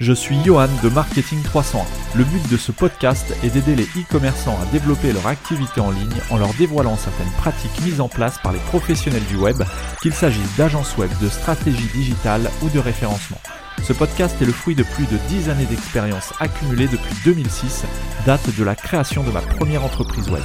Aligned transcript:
Je 0.00 0.12
suis 0.12 0.38
Johan 0.44 0.68
de 0.84 0.88
Marketing 0.90 1.42
301. 1.42 1.84
Le 2.16 2.22
but 2.22 2.48
de 2.48 2.56
ce 2.56 2.70
podcast 2.70 3.34
est 3.42 3.50
d'aider 3.50 3.74
les 3.74 3.82
e-commerçants 4.00 4.56
à 4.62 4.64
développer 4.66 5.12
leur 5.12 5.26
activité 5.26 5.80
en 5.80 5.90
ligne 5.90 6.14
en 6.30 6.36
leur 6.36 6.54
dévoilant 6.54 6.96
certaines 6.96 7.32
pratiques 7.32 7.80
mises 7.82 8.00
en 8.00 8.08
place 8.08 8.38
par 8.38 8.52
les 8.52 8.60
professionnels 8.60 9.24
du 9.24 9.34
web, 9.34 9.60
qu'il 10.00 10.12
s'agisse 10.14 10.56
d'agences 10.56 10.96
web, 10.98 11.10
de 11.20 11.28
stratégie 11.28 11.88
digitale 11.92 12.48
ou 12.62 12.68
de 12.68 12.78
référencement. 12.78 13.40
Ce 13.82 13.92
podcast 13.92 14.40
est 14.40 14.46
le 14.46 14.52
fruit 14.52 14.76
de 14.76 14.84
plus 14.84 15.06
de 15.06 15.16
10 15.28 15.50
années 15.50 15.66
d'expérience 15.66 16.32
accumulée 16.38 16.86
depuis 16.86 17.14
2006, 17.24 17.84
date 18.24 18.56
de 18.56 18.62
la 18.62 18.76
création 18.76 19.24
de 19.24 19.32
ma 19.32 19.40
première 19.40 19.84
entreprise 19.84 20.30
web. 20.30 20.44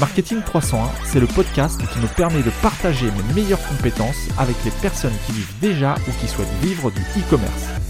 Marketing 0.00 0.40
301, 0.40 0.88
c'est 1.04 1.20
le 1.20 1.26
podcast 1.26 1.78
qui 1.92 1.98
me 1.98 2.06
permet 2.06 2.42
de 2.42 2.50
partager 2.62 3.04
mes 3.04 3.34
meilleures 3.34 3.62
compétences 3.68 4.28
avec 4.38 4.56
les 4.64 4.70
personnes 4.70 5.12
qui 5.26 5.32
vivent 5.32 5.52
déjà 5.60 5.94
ou 6.08 6.12
qui 6.18 6.26
souhaitent 6.26 6.48
vivre 6.62 6.90
du 6.90 7.02
e-commerce. 7.18 7.89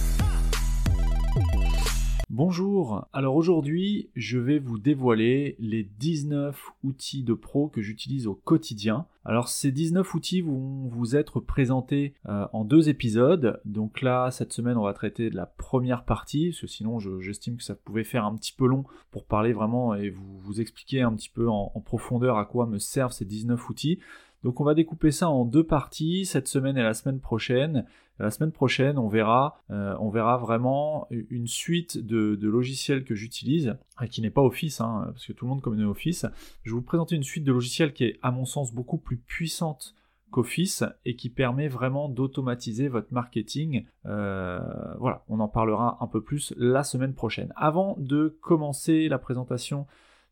Bonjour, 2.33 3.09
alors 3.13 3.35
aujourd'hui 3.35 4.09
je 4.15 4.39
vais 4.39 4.61
vous 4.61 4.79
dévoiler 4.79 5.57
les 5.59 5.83
19 5.83 6.57
outils 6.85 7.25
de 7.25 7.35
pro 7.35 7.67
que 7.67 7.83
j'utilise 7.83 8.29
au 8.29 8.37
quotidien. 8.37 9.07
Alors 9.25 9.49
ces 9.49 9.73
19 9.73 10.15
outils 10.15 10.41
vont 10.41 10.87
vous 10.87 11.17
être 11.17 11.41
présentés 11.41 12.15
euh, 12.29 12.47
en 12.53 12.65
deux 12.65 12.89
épisodes. 12.89 13.61
Donc 13.65 14.01
là 14.01 14.31
cette 14.31 14.53
semaine 14.53 14.77
on 14.77 14.85
va 14.85 14.93
traiter 14.93 15.29
de 15.29 15.35
la 15.35 15.47
première 15.47 16.05
partie, 16.05 16.51
parce 16.51 16.61
que 16.61 16.67
sinon 16.69 17.01
j'estime 17.19 17.57
que 17.57 17.65
ça 17.65 17.75
pouvait 17.75 18.05
faire 18.05 18.25
un 18.25 18.37
petit 18.37 18.53
peu 18.53 18.69
long 18.69 18.85
pour 19.11 19.25
parler 19.25 19.53
vraiment 19.53 19.97
et 19.97 20.11
vous, 20.11 20.61
expliquer 20.61 21.03
un 21.03 21.13
petit 21.17 21.31
peu 21.31 21.49
en, 21.49 21.73
en 21.75 21.81
profondeur 21.81 22.39
à 22.39 22.45
quoi 22.45 22.67
me 22.67 22.79
servent 22.79 23.13
ces 23.13 23.25
19 23.25 23.69
outils. 23.69 23.99
Donc 24.43 24.61
on 24.61 24.65
va 24.65 24.75
découper 24.75 25.11
ça 25.11 25.29
en 25.29 25.45
deux 25.45 25.65
parties, 25.65 26.25
cette 26.25 26.49
semaine 26.49 26.77
et 26.77 26.83
la 26.83 26.95
semaine 26.95 27.21
prochaine. 27.21 27.85
La 28.19 28.31
semaine 28.31 28.53
prochaine, 28.53 28.99
on 28.99 29.09
verra, 29.09 29.63
euh, 29.71 29.95
on 29.99 30.11
verra 30.11 30.37
vraiment 30.37 31.09
une 31.11 31.47
suite 31.47 31.97
de, 31.97 32.37
logiciels 32.43 33.05
que 33.05 33.15
j'utilise, 33.15 33.79
qui 34.11 34.21
n'est 34.21 34.31
pas 34.31 34.43
Office, 34.43 34.83
hein, 34.83 35.05
parce 35.07 35.27
que 35.27 35.33
tout 35.33 35.47
le 35.47 35.49
monde 35.49 35.63
connaît 35.63 35.85
Office. 35.85 36.27
Je 36.63 36.71
vais 36.71 36.75
vous 36.75 36.83
présenter 36.83 37.17
une 37.17 37.23
suite 37.23 37.45
de 37.45 37.53
logiciels 37.53 37.95
qui 37.95 38.05
est, 38.05 38.19
à 38.21 38.31
mon 38.31 38.45
sens, 38.45 38.75
beaucoup 38.75 38.99
plus 38.99 39.17
puissante 39.17 39.95
qu'Office 40.31 40.85
et 41.05 41.17
qui 41.17 41.31
permet 41.31 41.69
vraiment 41.69 42.11
d'automatiser 42.11 42.89
votre 42.89 43.13
marketing. 43.13 43.87
Euh, 44.05 44.61
voilà, 44.99 45.25
on 45.29 45.41
en 45.41 45.49
parlera 45.49 45.97
un 46.01 46.07
peu 46.07 46.23
plus 46.23 46.53
la 46.59 46.85
semaine 46.85 47.15
prochaine. 47.15 47.53
Avant 47.57 47.97
de 47.99 48.39
commencer 48.43 49.09
la 49.09 49.19
présentation 49.19 49.87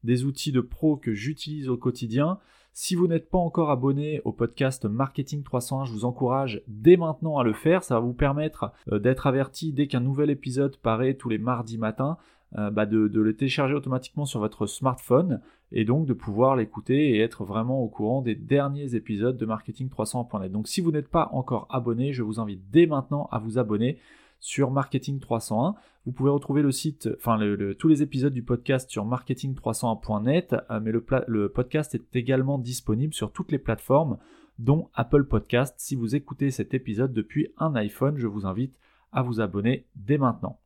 des 0.05 0.25
outils 0.25 0.53
de 0.53 0.61
pro 0.61 0.97
que 0.97 1.15
j'utilise 1.15 1.69
au 1.69 1.77
quotidien, 1.77 2.39
si 2.81 2.95
vous 2.95 3.09
n'êtes 3.09 3.29
pas 3.29 3.39
encore 3.39 3.73
abonné 3.73 4.21
au 4.25 4.31
podcast 4.31 4.85
Marketing 4.85 5.43
301, 5.43 5.87
je 5.87 5.91
vous 5.91 6.05
encourage 6.05 6.63
dès 6.69 6.97
maintenant 6.97 7.37
à 7.37 7.43
le 7.43 7.53
faire. 7.53 7.83
Ça 7.83 7.95
va 7.95 8.01
vous 8.01 8.13
permettre 8.13 8.71
euh, 8.93 9.01
d'être 9.01 9.27
averti 9.27 9.73
dès 9.73 9.89
qu'un 9.89 9.99
nouvel 9.99 10.31
épisode 10.31 10.77
paraît 10.77 11.15
tous 11.15 11.29
les 11.29 11.39
mardis 11.39 11.77
matins. 11.77 12.19
Euh, 12.57 12.71
bah, 12.71 12.87
de, 12.87 13.09
le 13.09 13.35
télécharger 13.35 13.75
automatiquement 13.75 14.27
sur 14.27 14.39
votre 14.39 14.67
smartphone 14.67 15.41
et 15.73 15.85
donc 15.85 16.07
de 16.07 16.13
pouvoir 16.13 16.55
l'écouter 16.55 17.17
et 17.17 17.19
être 17.19 17.45
vraiment 17.45 17.83
au 17.83 17.89
courant 17.89 18.23
des 18.23 18.37
derniers 18.37 18.95
épisodes 18.95 19.37
de 19.37 19.45
Marketing 19.45 19.89
301.net. 19.89 20.53
Donc 20.53 20.69
si 20.69 20.81
vous 20.81 20.93
n'êtes 20.93 21.09
pas 21.09 21.31
encore 21.33 21.67
abonné, 21.71 22.13
je 22.13 22.23
vous 22.23 22.39
invite 22.39 22.71
dès 22.71 22.87
maintenant 22.87 23.29
à 23.33 23.41
vous 23.41 23.59
abonner 23.59 23.99
sur 24.41 24.71
Marketing 24.71 25.21
301. 25.21 25.75
Vous 26.07 26.13
pouvez 26.13 26.31
retrouver 26.31 26.63
le 26.63 26.73
site, 26.73 27.09
enfin 27.17 27.39
tous 27.79 27.89
les 27.89 28.03
épisodes 28.03 28.33
du 28.33 28.43
podcast 28.43 28.91
sur 28.91 29.07
marketing301.net, 29.07 30.57
euh, 30.71 30.81
mais 30.81 30.93
le, 30.93 31.05
le, 31.27 31.49
podcast 31.51 31.95
est 31.95 32.17
également 32.17 32.59
disponible 32.59 33.15
sur 33.15 33.33
toutes 33.33 33.53
les 33.53 33.59
plateformes, 33.59 34.19
dont 34.59 34.89
Apple 34.95 35.25
Podcast. 35.25 35.75
Si 35.79 35.97
vous 35.97 36.17
écoutez 36.17 36.51
cet 36.51 36.75
épisode 36.75 37.13
depuis 37.13 37.49
un 37.59 37.75
iPhone, 37.75 38.17
je 38.17 38.27
vous 38.27 38.47
invite 38.47 38.79
à 39.13 39.23
vous 39.23 39.41
abonner 39.41 39.87
dès 39.97 40.19
maintenant. 40.19 40.59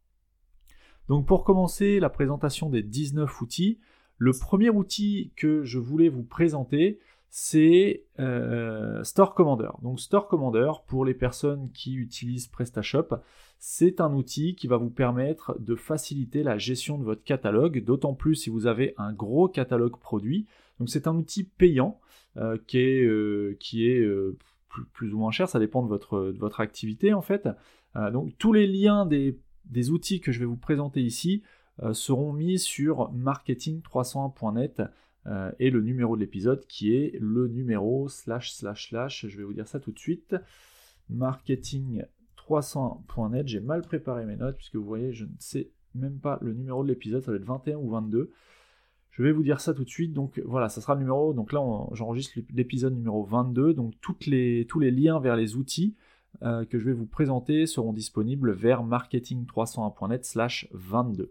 Donc 1.09 1.27
pour 1.27 1.45
commencer 1.45 2.01
la 2.01 2.11
présentation 2.11 2.71
des 2.71 2.83
19 2.83 3.41
outils, 3.41 3.79
le 4.19 4.33
premier 4.33 4.71
outil 4.71 5.33
que 5.37 5.65
je 5.65 5.79
voulais 5.79 6.09
vous 6.09 6.23
présenter, 6.23 7.01
c'est 7.35 8.05
euh, 8.21 9.03
Store 9.05 9.35
Commander. 9.35 9.71
Donc 9.81 10.01
Store 10.01 10.29
Commander, 10.29 10.71
pour 10.87 11.07
les 11.07 11.15
personnes 11.15 11.71
qui 11.73 11.95
utilisent 11.95 12.47
PrestaShop, 12.47 13.09
c'est 13.59 14.03
un 14.03 14.13
outil 14.13 14.55
qui 14.55 14.67
va 14.67 14.77
vous 14.77 14.91
permettre 14.91 15.59
de 15.59 15.75
faciliter 15.75 16.43
la 16.43 16.59
gestion 16.59 16.99
de 16.99 17.05
votre 17.05 17.25
catalogue, 17.25 17.83
d'autant 17.83 18.13
plus 18.13 18.35
si 18.35 18.51
vous 18.51 18.67
avez 18.67 18.93
un 18.99 19.15
gros 19.15 19.49
catalogue 19.49 19.99
produit. 19.99 20.47
Donc 20.79 20.91
c'est 20.91 21.07
un 21.07 21.17
outil 21.17 21.45
payant 21.45 22.03
euh, 22.37 22.59
qui 22.67 22.77
est, 22.81 23.99
euh, 24.01 24.37
plus, 24.93 25.15
ou 25.15 25.19
moins 25.19 25.31
cher, 25.31 25.49
ça 25.49 25.59
dépend 25.59 25.83
de 25.83 25.89
votre, 25.89 26.35
votre 26.39 26.61
activité 26.61 27.15
en 27.15 27.23
fait. 27.23 27.49
donc 28.13 28.37
tous 28.37 28.53
les 28.53 28.67
liens 28.67 29.07
des, 29.07 29.39
des, 29.65 29.89
outils 29.91 30.21
que 30.21 30.33
je 30.33 30.39
vais 30.39 30.45
vous 30.45 30.57
présenter 30.57 31.01
ici 31.01 31.43
seront 31.93 32.35
mis 32.35 32.59
sur 32.59 33.11
marketing301.net 33.15 34.83
euh, 35.27 35.51
et 35.59 35.71
le 35.71 35.81
numéro 35.81 36.15
de 36.17 36.21
l'épisode 36.21 36.67
qui 36.67 36.95
est 36.95 37.19
le 37.21 37.49
numéro 37.49 38.09
slash 38.09 38.53
slash 38.53 38.89
slash, 38.89 39.27
je 39.27 39.37
vais 39.37 39.45
vous 39.45 39.55
dire 39.55 39.69
ça 39.69 39.81
tout 39.81 39.93
de 39.93 39.99
suite, 39.99 40.37
marketing300.net, 41.13 43.49
j'ai 43.49 43.61
mal 43.61 43.83
préparé 43.83 44.27
mes 44.27 44.37
notes 44.37 44.57
puisque 44.57 44.77
vous 44.77 44.85
voyez 44.85 45.13
je 45.13 45.25
ne 45.25 45.35
sais 45.39 45.71
même 45.95 46.19
pas 46.19 46.39
le 46.43 46.53
numéro 46.53 46.83
de 46.83 46.89
l'épisode, 46.89 47.23
ça 47.23 47.31
va 47.31 47.37
être 47.37 47.45
21 47.45 47.77
ou 47.77 47.91
22. 47.91 48.33
Je 49.11 49.23
vais 49.23 49.33
vous 49.33 49.43
dire 49.43 49.61
ça 49.61 49.75
tout 49.75 49.85
de 49.85 49.91
suite. 49.91 50.15
Donc 50.15 50.41
voilà, 50.47 50.71
ça 50.71 50.81
sera 50.81 50.95
le 50.95 51.01
numéro. 51.01 51.35
Donc 51.35 51.53
là, 51.53 51.61
j'enregistre 51.93 52.39
l'épisode 52.55 52.95
numéro 52.95 53.25
22. 53.25 53.75
Donc 53.75 53.93
tous 54.01 54.17
les 54.27 54.65
liens 54.91 55.21
vers 55.21 55.37
les 55.37 55.57
outils 55.57 55.95
euh, 56.43 56.65
que 56.65 56.79
je 56.79 56.87
vais 56.87 56.93
vous 56.93 57.07
présenter 57.07 57.67
seront 57.67 57.93
disponibles 57.93 58.53
vers 58.53 58.83
marketing301.net 58.83 60.25
slash 60.25 60.69
22. 60.73 61.31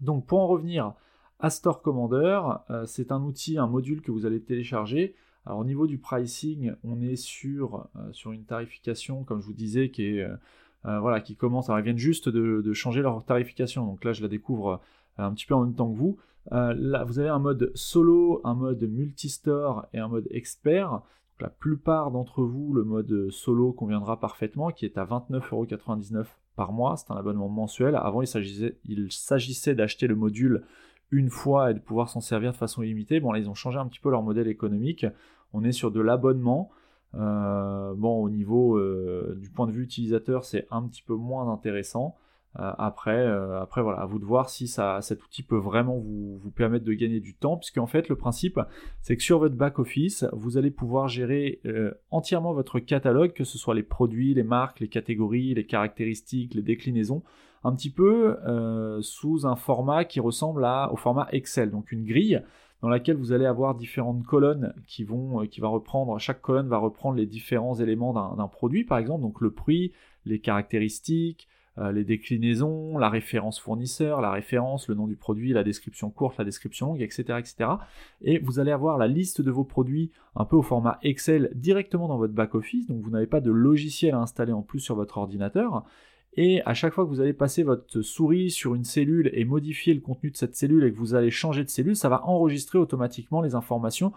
Donc 0.00 0.26
pour 0.26 0.40
en 0.40 0.46
revenir 0.46 0.94
Astor 1.44 1.82
Commander, 1.82 2.40
euh, 2.70 2.86
c'est 2.86 3.12
un 3.12 3.22
outil, 3.22 3.58
un 3.58 3.66
module 3.66 4.00
que 4.00 4.10
vous 4.10 4.24
allez 4.24 4.40
télécharger. 4.40 5.14
Alors 5.44 5.58
au 5.58 5.64
niveau 5.66 5.86
du 5.86 5.98
pricing, 5.98 6.72
on 6.84 7.02
est 7.02 7.16
sur, 7.16 7.86
euh, 7.96 8.32
une 8.32 8.46
tarification, 8.46 9.24
comme 9.24 9.42
je 9.42 9.46
vous 9.48 9.52
disais, 9.52 9.90
qui 9.90 10.06
est 10.06 10.22
euh, 10.22 11.00
voilà, 11.00 11.20
qui 11.20 11.36
commence. 11.36 11.68
Alors 11.68 11.80
ils 11.80 11.82
viennent 11.82 11.98
juste 11.98 12.30
de, 12.30 12.72
changer 12.72 13.02
leur 13.02 13.22
tarification, 13.26 13.84
donc 13.84 14.04
là 14.04 14.14
je 14.14 14.22
la 14.22 14.28
découvre 14.28 14.80
un 15.18 15.34
petit 15.34 15.44
peu 15.44 15.54
en 15.54 15.64
même 15.64 15.74
temps 15.74 15.92
que 15.92 15.98
vous. 15.98 16.16
là, 16.50 17.04
vous 17.04 17.18
avez 17.18 17.28
un 17.28 17.38
mode 17.38 17.72
solo, 17.74 18.40
un 18.44 18.54
mode 18.54 18.82
multistore 18.82 19.84
et 19.92 19.98
un 19.98 20.08
mode 20.08 20.26
expert. 20.30 21.02
la 21.40 21.50
plupart 21.50 22.10
d'entre 22.10 22.42
vous, 22.42 22.72
le 22.72 22.84
mode 22.84 23.28
solo 23.30 23.72
conviendra 23.72 24.18
parfaitement, 24.18 24.70
qui 24.70 24.86
est 24.86 24.96
à 24.96 25.04
29,99€ 25.04 26.24
par 26.56 26.72
mois. 26.72 26.96
C'est 26.96 27.10
un 27.10 27.16
abonnement 27.16 27.50
mensuel. 27.50 27.96
Avant, 27.96 28.22
il 28.22 28.28
s'agissait 29.10 29.74
d'acheter 29.74 30.06
le 30.06 30.14
module 30.14 30.64
une 31.10 31.30
fois 31.30 31.70
et 31.70 31.74
de 31.74 31.78
pouvoir 31.78 32.08
s'en 32.08 32.20
servir 32.20 32.52
de 32.52 32.56
façon 32.56 32.82
illimitée. 32.82 33.20
Bon, 33.20 33.32
là, 33.32 33.38
ils 33.38 33.48
ont 33.48 33.54
changé 33.54 33.78
un 33.78 33.86
petit 33.86 34.00
peu 34.00 34.10
leur 34.10 34.22
modèle 34.22 34.48
économique. 34.48 35.06
On 35.52 35.64
est 35.64 35.72
sur 35.72 35.90
de 35.90 36.00
l'abonnement. 36.00 36.70
Euh, 37.16 37.94
bon, 37.94 38.22
au 38.22 38.30
niveau 38.30 38.76
euh, 38.76 39.36
du 39.40 39.50
point 39.50 39.66
de 39.66 39.72
vue 39.72 39.84
utilisateur, 39.84 40.44
c'est 40.44 40.66
un 40.70 40.82
petit 40.82 41.02
peu 41.02 41.14
moins 41.14 41.52
intéressant. 41.52 42.16
Euh, 42.60 42.70
après, 42.78 43.26
après, 43.60 43.82
voilà, 43.82 44.00
à 44.00 44.06
vous 44.06 44.18
de 44.18 44.24
voir 44.24 44.48
si 44.48 44.68
ça, 44.68 45.00
cet 45.00 45.24
outil 45.24 45.42
peut 45.42 45.58
vraiment 45.58 45.98
vous, 45.98 46.38
vous 46.38 46.50
permettre 46.50 46.84
de 46.84 46.92
gagner 46.92 47.20
du 47.20 47.34
temps, 47.34 47.56
puisque 47.56 47.78
en 47.78 47.86
fait, 47.86 48.08
le 48.08 48.16
principe, 48.16 48.60
c'est 49.00 49.16
que 49.16 49.22
sur 49.22 49.38
votre 49.38 49.56
back-office, 49.56 50.24
vous 50.32 50.56
allez 50.56 50.70
pouvoir 50.70 51.08
gérer 51.08 51.60
entièrement 52.10 52.52
votre 52.52 52.78
catalogue, 52.78 53.32
que 53.32 53.44
ce 53.44 53.58
soit 53.58 53.74
les 53.74 53.82
produits, 53.82 54.34
les 54.34 54.44
marques, 54.44 54.80
les 54.80 54.88
catégories, 54.88 55.54
les 55.54 55.66
caractéristiques, 55.66 56.54
les 56.54 56.62
déclinaisons 56.62 57.22
un 57.64 57.74
petit 57.74 57.90
peu 57.90 58.36
euh, 58.46 59.00
sous 59.00 59.46
un 59.46 59.56
format 59.56 60.04
qui 60.04 60.20
ressemble 60.20 60.64
à, 60.64 60.92
au 60.92 60.96
format 60.96 61.28
Excel, 61.32 61.70
donc 61.70 61.90
une 61.90 62.04
grille 62.04 62.42
dans 62.82 62.90
laquelle 62.90 63.16
vous 63.16 63.32
allez 63.32 63.46
avoir 63.46 63.74
différentes 63.74 64.24
colonnes 64.24 64.74
qui 64.86 65.04
vont, 65.04 65.40
euh, 65.40 65.66
reprendre, 65.66 66.18
chaque 66.18 66.42
colonne 66.42 66.68
va 66.68 66.76
reprendre 66.76 67.16
les 67.16 67.24
différents 67.24 67.74
éléments 67.74 68.12
d'un 68.36 68.48
produit, 68.48 68.84
par 68.84 68.98
exemple, 68.98 69.22
donc 69.22 69.40
le 69.40 69.50
prix, 69.50 69.92
les 70.26 70.38
caractéristiques, 70.38 71.48
euh, 71.78 71.90
les 71.90 72.04
déclinaisons, 72.04 72.98
la 72.98 73.08
référence 73.08 73.58
fournisseur, 73.58 74.20
la 74.20 74.30
référence, 74.30 74.86
le 74.86 74.94
nom 74.94 75.06
du 75.06 75.16
produit, 75.16 75.54
la 75.54 75.64
description 75.64 76.10
courte, 76.10 76.36
la 76.36 76.44
description 76.44 76.88
longue, 76.88 77.00
etc., 77.00 77.38
etc. 77.38 77.70
Et 78.20 78.38
vous 78.38 78.58
allez 78.58 78.70
avoir 78.70 78.98
la 78.98 79.08
liste 79.08 79.40
de 79.40 79.50
vos 79.50 79.64
produits 79.64 80.12
un 80.36 80.44
peu 80.44 80.56
au 80.56 80.62
format 80.62 80.98
Excel 81.02 81.50
directement 81.54 82.06
dans 82.06 82.18
votre 82.18 82.34
back-office, 82.34 82.86
donc 82.86 83.00
vous 83.00 83.10
n'avez 83.10 83.26
pas 83.26 83.40
de 83.40 83.50
logiciel 83.50 84.14
à 84.14 84.18
installer 84.18 84.52
en 84.52 84.62
plus 84.62 84.80
sur 84.80 84.94
votre 84.94 85.16
ordinateur. 85.16 85.84
Et 86.36 86.62
à 86.64 86.74
chaque 86.74 86.92
fois 86.92 87.04
que 87.04 87.10
vous 87.10 87.20
allez 87.20 87.32
passer 87.32 87.62
votre 87.62 88.02
souris 88.02 88.50
sur 88.50 88.74
une 88.74 88.84
cellule 88.84 89.30
et 89.34 89.44
modifier 89.44 89.94
le 89.94 90.00
contenu 90.00 90.30
de 90.30 90.36
cette 90.36 90.56
cellule 90.56 90.84
et 90.84 90.92
que 90.92 90.98
vous 90.98 91.14
allez 91.14 91.30
changer 91.30 91.62
de 91.64 91.70
cellule, 91.70 91.96
ça 91.96 92.08
va 92.08 92.24
enregistrer 92.26 92.78
automatiquement 92.78 93.40
les 93.40 93.54
informations 93.54 94.12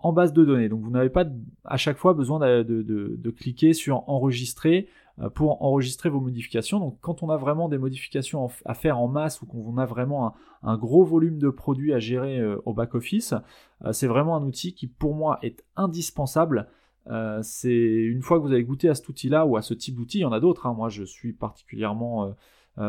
en 0.00 0.12
base 0.12 0.32
de 0.32 0.44
données. 0.44 0.68
Donc 0.68 0.80
vous 0.82 0.90
n'avez 0.90 1.10
pas 1.10 1.26
à 1.64 1.76
chaque 1.76 1.98
fois 1.98 2.14
besoin 2.14 2.38
de, 2.38 3.30
cliquer 3.36 3.72
sur 3.72 4.08
enregistrer 4.08 4.88
euh, 5.20 5.28
pour 5.28 5.62
enregistrer 5.62 6.08
vos 6.08 6.20
modifications. 6.20 6.78
Donc 6.78 6.98
quand 7.00 7.22
on 7.22 7.30
a 7.30 7.36
vraiment 7.36 7.68
des 7.68 7.78
modifications 7.78 8.48
à 8.64 8.74
faire 8.74 8.98
en 8.98 9.08
masse 9.08 9.42
ou 9.42 9.46
qu'on 9.46 9.76
a 9.76 9.86
vraiment 9.86 10.34
un, 10.62 10.76
gros 10.76 11.04
volume 11.04 11.38
de 11.38 11.50
produits 11.50 11.92
à 11.92 11.98
gérer 11.98 12.38
euh, 12.38 12.56
au 12.64 12.72
back-office, 12.72 13.34
euh, 13.84 13.92
c'est 13.92 14.06
vraiment 14.06 14.36
un 14.36 14.42
outil 14.42 14.74
qui 14.74 14.86
pour 14.86 15.14
moi 15.14 15.38
est 15.42 15.64
indispensable. 15.76 16.68
C'est 17.42 17.70
une 17.70 18.22
fois 18.22 18.38
que 18.38 18.42
vous 18.42 18.52
avez 18.52 18.64
goûté 18.64 18.88
à 18.88 18.94
cet 18.94 19.08
outil-là 19.08 19.46
ou 19.46 19.56
à 19.56 19.62
ce 19.62 19.74
type 19.74 19.96
d'outil, 19.96 20.18
il 20.18 20.22
y 20.22 20.24
en 20.24 20.32
a 20.32 20.40
d'autres. 20.40 20.66
Hein. 20.66 20.74
Moi 20.74 20.88
je 20.88 21.04
suis 21.04 21.32
particulièrement 21.32 22.34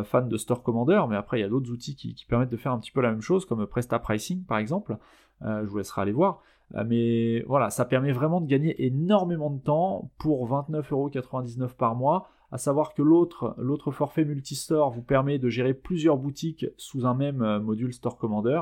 fan 0.03 0.27
de 0.27 0.37
Store 0.37 0.61
Commander, 0.61 1.01
mais 1.09 1.15
après 1.15 1.39
il 1.39 1.41
y 1.41 1.45
a 1.45 1.49
d'autres 1.49 1.71
outils 1.71 1.95
qui, 1.95 2.25
permettent 2.27 2.51
de 2.51 2.57
faire 2.57 2.71
un 2.71 2.79
petit 2.79 2.91
peu 2.91 3.01
la 3.01 3.11
même 3.11 3.21
chose, 3.21 3.45
comme 3.45 3.65
Presta 3.65 3.99
Pricing 3.99 4.43
par 4.43 4.57
exemple. 4.57 4.97
je 5.41 5.65
vous 5.65 5.77
laisserai 5.77 6.01
aller 6.01 6.11
voir. 6.11 6.41
Euh, 6.75 6.83
mais 6.85 7.41
voilà, 7.47 7.69
ça 7.69 7.85
permet 7.85 8.11
vraiment 8.11 8.41
de 8.41 8.47
gagner 8.47 8.85
énormément 8.85 9.49
de 9.49 9.59
temps 9.59 10.11
pour 10.17 10.47
29,99€ 10.49 11.75
par 11.75 11.95
mois. 11.95 12.29
À 12.51 12.57
savoir 12.57 12.93
que 12.93 13.03
l'autre, 13.03 13.55
l'autre 13.59 13.91
forfait 13.91 14.25
multistore 14.25 14.89
vous 14.89 15.03
permet 15.03 15.37
de 15.37 15.49
gérer 15.49 15.75
plusieurs 15.75 16.17
boutiques 16.17 16.65
sous 16.77 17.05
un 17.05 17.13
même 17.13 17.41
euh, 17.41 17.59
module 17.59 17.93
Store 17.93 18.17
Commander. 18.17 18.61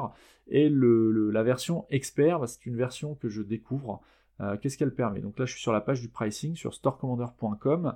Et 0.49 0.69
la 0.69 1.43
version 1.43 1.85
expert, 1.89 2.39
bah, 2.39 2.47
c'est 2.47 2.65
une 2.65 2.77
version 2.77 3.15
que 3.15 3.29
je 3.29 3.41
découvre. 3.41 4.01
Euh, 4.41 4.57
qu'est-ce 4.57 4.77
qu'elle 4.77 4.93
permet? 4.93 5.19
Donc 5.19 5.39
là, 5.39 5.45
je 5.45 5.53
suis 5.53 5.61
sur 5.61 5.73
la 5.73 5.81
page 5.81 6.01
du 6.01 6.09
pricing 6.09 6.55
sur 6.55 6.73
storecommander.com. 6.73 7.95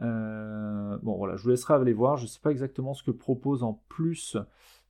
bon 0.00 1.16
voilà, 1.16 1.36
je 1.36 1.42
vous 1.42 1.50
laisserai 1.50 1.74
aller 1.74 1.92
voir. 1.92 2.16
Je 2.16 2.24
ne 2.24 2.28
sais 2.28 2.40
pas 2.40 2.50
exactement 2.50 2.94
ce 2.94 3.02
que 3.02 3.10
propose 3.10 3.62
en 3.62 3.80
plus 3.88 4.36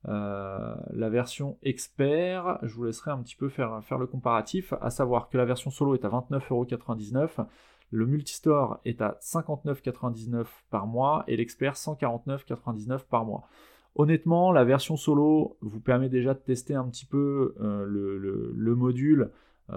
euh, 0.09 0.75
la 0.93 1.09
version 1.09 1.59
expert, 1.63 2.59
je 2.63 2.73
vous 2.75 2.85
laisserai 2.85 3.11
un 3.11 3.19
petit 3.19 3.35
peu 3.35 3.49
faire, 3.49 3.83
faire 3.83 3.99
le 3.99 4.07
comparatif, 4.07 4.73
à 4.81 4.91
savoir 4.91 5.29
que 5.29 5.37
la 5.37 5.45
version 5.45 5.71
solo 5.71 5.95
est 5.95 6.05
à 6.05 6.09
29,99€, 6.09 7.45
le 7.91 8.07
multistore 8.07 8.79
est 8.85 9.01
à 9.03 9.17
59,99€ 9.21 10.47
par 10.71 10.87
mois 10.87 11.25
et 11.27 11.37
l'expert 11.37 11.75
149,99€ 11.75 13.05
par 13.09 13.25
mois. 13.25 13.49
Honnêtement, 13.97 14.53
la 14.53 14.65
version 14.65 14.97
solo 14.97 15.57
vous 15.61 15.81
permet 15.81 16.09
déjà 16.09 16.35
de 16.35 16.39
tester 16.39 16.75
un 16.75 16.85
petit 16.85 17.07
peu 17.07 17.55
euh, 17.61 17.85
le, 17.87 18.75
module 18.77 19.23
euh, 19.23 19.29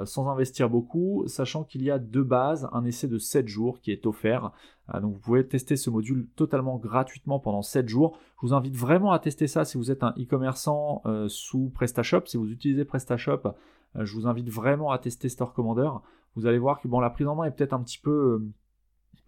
sans 0.06 0.28
investir 0.30 0.70
beaucoup, 0.70 1.24
sachant 1.28 1.64
qu'il 1.64 1.84
y 1.84 1.90
a 1.90 1.98
deux 1.98 2.24
bases, 2.24 2.70
un 2.74 2.86
essai 2.86 3.08
de 3.08 3.18
7 3.18 3.48
jours 3.48 3.80
qui 3.82 3.92
est 3.92 4.06
offert. 4.06 4.52
Euh, 4.94 5.00
donc 5.00 5.14
vous 5.14 5.20
pouvez 5.20 5.48
tester 5.48 5.76
ce 5.76 5.90
module 5.90 6.28
totalement 6.36 6.78
gratuitement 6.78 7.40
pendant 7.40 7.62
7 7.62 7.88
jours. 7.90 8.18
Je 8.42 8.48
vous 8.48 8.54
invite 8.54 8.76
vraiment 8.76 9.12
à 9.12 9.20
tester 9.20 9.48
ça 9.48 9.66
si 9.66 9.78
vous 9.78 9.92
êtes 9.92 10.04
un 10.04 10.14
e-commerçant 10.20 11.02
euh, 11.06 11.28
sous 11.28 11.72
PrestaShop. 11.74 12.26
Si 12.26 12.38
vous 12.38 12.52
utilisez 12.52 12.86
PrestaShop, 12.86 13.56
je 13.96 14.14
vous 14.14 14.28
invite 14.28 14.50
vraiment 14.50 14.92
à 14.92 15.00
tester 15.00 15.30
Store 15.30 15.54
Commander. 15.54 15.90
Vous 16.36 16.46
allez 16.46 16.60
voir 16.60 16.80
que 16.80 16.88
bon, 16.88 17.00
la 17.00 17.10
prise 17.10 17.28
en 17.28 17.36
main 17.36 17.46
est 17.46 17.52
peut-être 17.52 17.74
un 17.74 17.82
petit 17.82 17.98
peu 17.98 18.44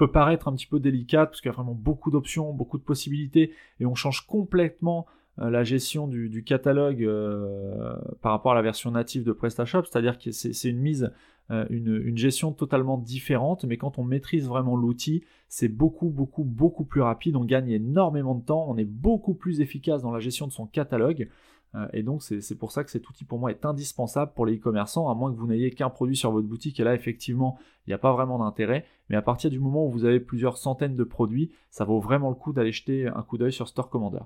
peut 0.01 0.11
paraître 0.11 0.47
un 0.47 0.55
petit 0.55 0.65
peu 0.65 0.79
délicate 0.79 1.29
parce 1.29 1.41
qu'il 1.41 1.49
y 1.49 1.53
a 1.53 1.55
vraiment 1.55 1.75
beaucoup 1.75 2.09
d'options, 2.09 2.53
beaucoup 2.53 2.79
de 2.79 2.83
possibilités 2.83 3.53
et 3.79 3.85
on 3.85 3.93
change 3.93 4.25
complètement 4.25 5.05
euh, 5.07 5.20
la 5.37 5.63
gestion 5.63 6.07
du, 6.07 6.43
catalogue 6.43 7.03
euh, 7.03 7.95
par 8.21 8.31
rapport 8.31 8.51
à 8.51 8.55
la 8.55 8.61
version 8.61 8.91
native 8.91 9.23
de 9.23 9.31
PrestaShop, 9.31 9.83
c'est-à-dire 9.85 10.19
que 10.19 10.31
c'est 10.31 10.69
une 10.69 10.79
mise, 10.79 11.11
euh, 11.49 11.65
une, 11.69 12.17
gestion 12.17 12.51
totalement 12.51 12.97
différente, 12.97 13.63
mais 13.65 13.77
quand 13.77 13.97
on 13.97 14.03
maîtrise 14.03 14.47
vraiment 14.47 14.75
l'outil, 14.75 15.23
c'est 15.47 15.69
beaucoup, 15.69 16.09
beaucoup, 16.09 16.43
beaucoup 16.43 16.83
plus 16.83 17.01
rapide, 17.01 17.35
on 17.35 17.45
gagne 17.45 17.69
énormément 17.69 18.35
de 18.35 18.43
temps, 18.43 18.65
on 18.67 18.77
est 18.77 18.85
beaucoup 18.85 19.33
plus 19.33 19.61
efficace 19.61 20.01
dans 20.01 20.11
la 20.11 20.19
gestion 20.19 20.47
de 20.47 20.51
son 20.51 20.67
catalogue, 20.67 21.29
et 21.93 22.03
donc 22.03 22.21
c'est 22.21 22.57
pour 22.57 22.73
ça 22.73 22.83
que 22.83 22.91
cet 22.91 23.07
outil 23.09 23.23
pour 23.23 23.39
moi 23.39 23.49
est 23.49 23.65
indispensable 23.65 24.33
pour 24.35 24.45
les 24.45 24.57
e-commerçants, 24.57 25.09
à 25.09 25.15
moins 25.15 25.31
que 25.31 25.37
vous 25.37 25.47
n'ayez 25.47 25.71
qu'un 25.71 25.89
produit 25.89 26.17
sur 26.17 26.29
votre 26.29 26.47
boutique, 26.47 26.77
et 26.81 26.83
là 26.83 26.93
effectivement, 26.93 27.57
il 27.87 27.91
n'y 27.91 27.93
a 27.93 27.97
pas 27.97 28.11
vraiment 28.11 28.39
d'intérêt, 28.39 28.85
mais 29.09 29.15
à 29.15 29.21
partir 29.21 29.49
du 29.49 29.57
moment 29.57 29.85
où 29.85 29.89
vous 29.89 30.03
avez 30.03 30.19
plusieurs 30.19 30.57
centaines 30.57 30.97
de 30.97 31.03
produits, 31.05 31.51
ça 31.69 31.85
vaut 31.85 32.01
vraiment 32.01 32.27
le 32.27 32.35
coup 32.35 32.51
d'aller 32.51 32.73
jeter 32.73 33.07
un 33.07 33.23
coup 33.23 33.37
d'œil 33.37 33.53
sur 33.53 33.69
Store 33.69 33.89
Commander. 33.89 34.19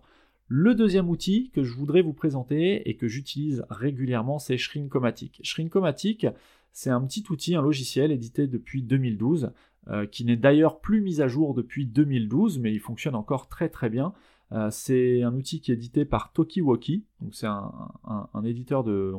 Le 0.48 0.76
deuxième 0.76 1.10
outil 1.10 1.50
que 1.54 1.64
je 1.64 1.74
voudrais 1.74 2.04
vous 2.04 2.14
présenter 2.14 2.88
et 2.88 2.96
que 2.96 3.08
j'utilise 3.08 3.66
régulièrement, 3.70 4.38
c'est 4.38 4.58
Shrinkomatic. 4.58 5.40
Shrinkomatic, 5.44 6.28
c'est 6.72 6.92
un 6.92 7.02
petit 7.02 7.24
outil, 7.30 7.56
un 7.56 7.64
logiciel 7.64 8.12
édité 8.12 8.46
depuis 8.46 8.84
2012, 8.84 9.52
euh, 9.88 10.06
qui 10.06 10.24
n'est 10.24 10.36
d'ailleurs 10.36 10.80
plus 10.80 11.02
mis 11.02 11.22
à 11.22 11.28
jour 11.28 11.56
depuis 11.56 11.88
2012, 11.88 12.60
mais 12.60 12.72
il 12.72 12.80
fonctionne 12.80 13.16
encore 13.16 13.48
très 13.48 13.70
très 13.70 13.90
bien. 13.90 14.14
Euh, 14.52 14.70
c'est 14.70 15.24
un 15.24 15.34
outil 15.34 15.62
qui 15.62 15.72
est 15.72 15.76
édité 15.76 16.06
par 16.06 16.32
Tokiwoki, 16.32 17.04
donc 17.22 17.34
c'est 17.34 17.48
un, 17.48 18.44
éditeur 18.44 18.84
de, 18.84 19.16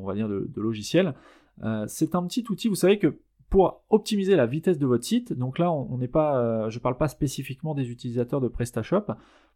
logiciels. 0.56 1.14
Euh, 1.64 1.86
c'est 1.88 2.14
un 2.14 2.22
petit 2.24 2.44
outil, 2.48 2.68
vous 2.68 2.76
savez 2.76 2.98
que 3.00 3.18
pour 3.50 3.82
optimiser 3.90 4.36
la 4.36 4.46
vitesse 4.46 4.78
de 4.78 4.86
votre 4.86 5.04
site, 5.04 5.32
donc 5.32 5.58
là 5.58 5.70
on 5.72 5.98
n'est 5.98 6.08
pas, 6.08 6.68
je 6.68 6.78
ne 6.78 6.82
parle 6.82 6.96
pas 6.96 7.08
spécifiquement 7.08 7.74
des 7.74 7.90
utilisateurs 7.90 8.40
de 8.40 8.48
PrestaShop, 8.48 9.06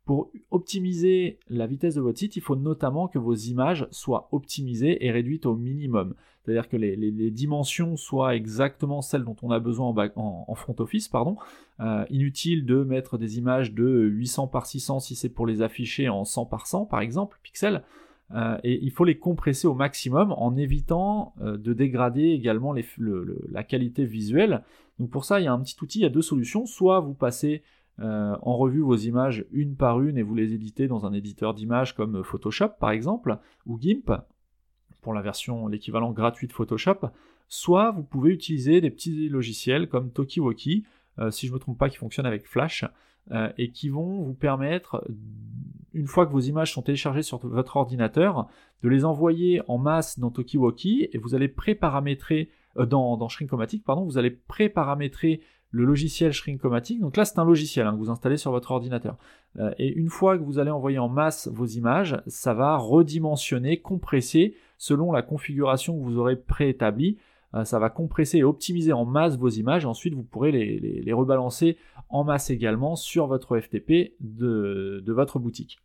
pour 0.05 0.33
optimiser 0.51 1.39
la 1.49 1.67
vitesse 1.67 1.95
de 1.95 2.01
votre 2.01 2.19
site, 2.19 2.37
il 2.37 2.43
faut 2.43 2.57
notamment 2.57 3.07
que 3.07 3.19
vos 3.19 3.35
images 3.35 3.87
soient 3.91 4.29
optimisées 4.33 5.05
et 5.05 5.11
réduites 5.11 5.47
au 5.47 5.55
minimum. 5.55 6.15
C'est-à-dire 6.43 6.69
que 6.69 6.77
les, 6.77 7.31
dimensions 7.31 7.97
soient 7.97 8.35
exactement 8.35 9.03
celles 9.03 9.25
dont 9.25 9.37
on 9.43 9.51
a 9.51 9.61
besoin 9.61 9.95
en, 10.17 10.55
front 10.55 10.75
office. 10.79 11.07
Pardon. 11.07 11.37
Euh, 11.81 12.05
inutile 12.11 12.65
de 12.67 12.83
mettre 12.83 13.19
des 13.19 13.39
images 13.39 13.73
de 13.73 13.87
800 13.87 14.49
par 14.49 14.67
600 14.67 15.01
si 15.01 15.15
c'est 15.15 15.29
pour 15.29 15.47
les 15.47 15.63
afficher 15.63 16.09
en 16.09 16.25
100 16.25 16.47
par 16.47 16.67
100 16.67 16.87
par 16.87 17.01
exemple, 17.01 17.39
pixels. 17.43 17.85
Euh, 18.35 18.59
et 18.63 18.83
il 18.83 18.91
faut 18.91 19.05
les 19.05 19.19
compresser 19.19 19.67
au 19.67 19.75
maximum 19.75 20.33
en 20.33 20.57
évitant 20.57 21.35
euh, 21.41 21.57
de 21.57 21.73
dégrader 21.73 22.29
également 22.31 22.75
la 23.49 23.65
qualité 23.65 24.05
visuelle. 24.05 24.63
Donc 24.99 25.11
pour 25.11 25.25
ça, 25.25 25.41
il 25.41 25.45
y 25.45 25.47
a 25.49 25.53
un 25.53 25.61
petit 25.61 25.77
outil, 25.83 26.01
il 26.01 26.03
y 26.03 26.07
a 26.07 26.11
deux 26.11 26.23
solutions. 26.23 26.67
Soit 26.67 27.01
vous 27.01 27.15
passez 27.15 27.63
euh, 27.99 28.37
en 28.43 28.57
revue 28.57 28.81
vos 28.81 28.97
images 28.97 29.45
une 29.51 29.75
par 29.75 30.01
une 30.01 30.17
et 30.17 30.23
vous 30.23 30.35
les 30.35 30.55
éditez 30.55 30.87
dans 30.87 31.07
un 31.07 31.13
éditeur 31.13 31.55
d'images 31.55 31.95
comme 31.95 32.23
Photoshop 32.23 32.71
par 32.79 32.91
exemple, 32.91 33.39
ou 33.67 33.79
GIMP, 33.81 34.13
pour 35.01 35.13
la 35.13 35.23
version, 35.23 35.67
l'équivalent 35.67 36.13
gratuit 36.13 36.47
de 36.47 36.53
Photoshop, 36.53 37.11
soit 37.49 37.91
vous 37.91 38.03
pouvez 38.03 38.31
utiliser 38.31 38.81
des 38.81 38.91
petits 38.91 39.29
logiciels 39.29 39.89
comme 39.89 40.13
Tokiwoki, 40.13 40.85
si 41.31 41.47
je 41.47 41.53
ne 41.53 41.55
me 41.55 41.59
trompe 41.59 41.79
pas, 41.79 41.89
qui 41.89 41.97
fonctionnent 41.97 42.27
avec 42.27 42.47
Flash, 42.47 42.85
euh, 43.33 43.51
et 43.59 43.71
qui 43.71 43.89
vont 43.89 44.23
vous 44.23 44.35
permettre, 44.35 45.07
une 45.93 46.07
fois 46.07 46.27
que 46.27 46.33
vos 46.33 46.41
images 46.41 46.73
sont 46.73 46.83
téléchargées 46.83 47.23
sur 47.23 47.39
votre 47.39 47.77
ordinateur, 47.77 48.49
de 48.83 48.89
les 48.89 49.05
envoyer 49.05 49.63
en 49.69 49.79
masse 49.79 50.19
dans 50.19 50.31
Tokiwoki, 50.31 51.09
et 51.13 51.19
vous 51.19 51.35
allez 51.35 51.49
pré-paramétrer, 51.49 52.51
dans, 52.77 53.17
dans 53.17 53.29
Shrinkomatic, 53.29 53.85
pardon, 53.85 54.05
vous 54.05 54.17
allez 54.17 54.31
pré-paramétrer 54.31 55.41
le 55.71 55.85
logiciel 55.85 56.33
Shrinkomatic. 56.33 57.01
Donc 57.01 57.17
là, 57.17 57.25
c'est 57.25 57.39
un 57.39 57.45
logiciel 57.45 57.87
hein, 57.87 57.93
que 57.93 57.99
vous 57.99 58.11
installez 58.11 58.37
sur 58.37 58.51
votre 58.51 58.71
ordinateur. 58.73 59.17
Euh, 59.59 59.73
et 59.79 59.89
une 59.89 60.09
fois 60.09 60.37
que 60.37 60.43
vous 60.43 60.59
allez 60.59 60.71
envoyer 60.71 60.99
en 60.99 61.09
masse 61.09 61.49
vos 61.49 61.67
images, 61.67 62.21
ça 62.27 62.55
va 62.55 62.77
redimensionner, 62.77 63.81
compresser 63.81 64.57
selon 64.79 65.13
la 65.13 65.23
configuration 65.23 65.97
que 65.97 66.03
vous 66.03 66.19
aurez 66.19 66.37
préétablie. 66.37 67.19
Euh, 67.55 67.65
ça 67.65 67.79
va 67.79 67.91
compresser 67.91 68.39
et 68.39 68.45
optimiser 68.45 68.93
en 68.93 69.05
masse 69.05 69.37
vos 69.37 69.49
images. 69.49 69.87
Ensuite, 69.87 70.15
vous 70.15 70.23
pourrez 70.23 70.53
les, 70.53 71.13
rebalancer 71.13 71.77
en 72.09 72.25
masse 72.25 72.51
également 72.51 72.97
sur 72.97 73.27
votre 73.27 73.59
FTP 73.59 74.15
de 74.21 75.13
votre 75.13 75.39
boutique. 75.39 75.81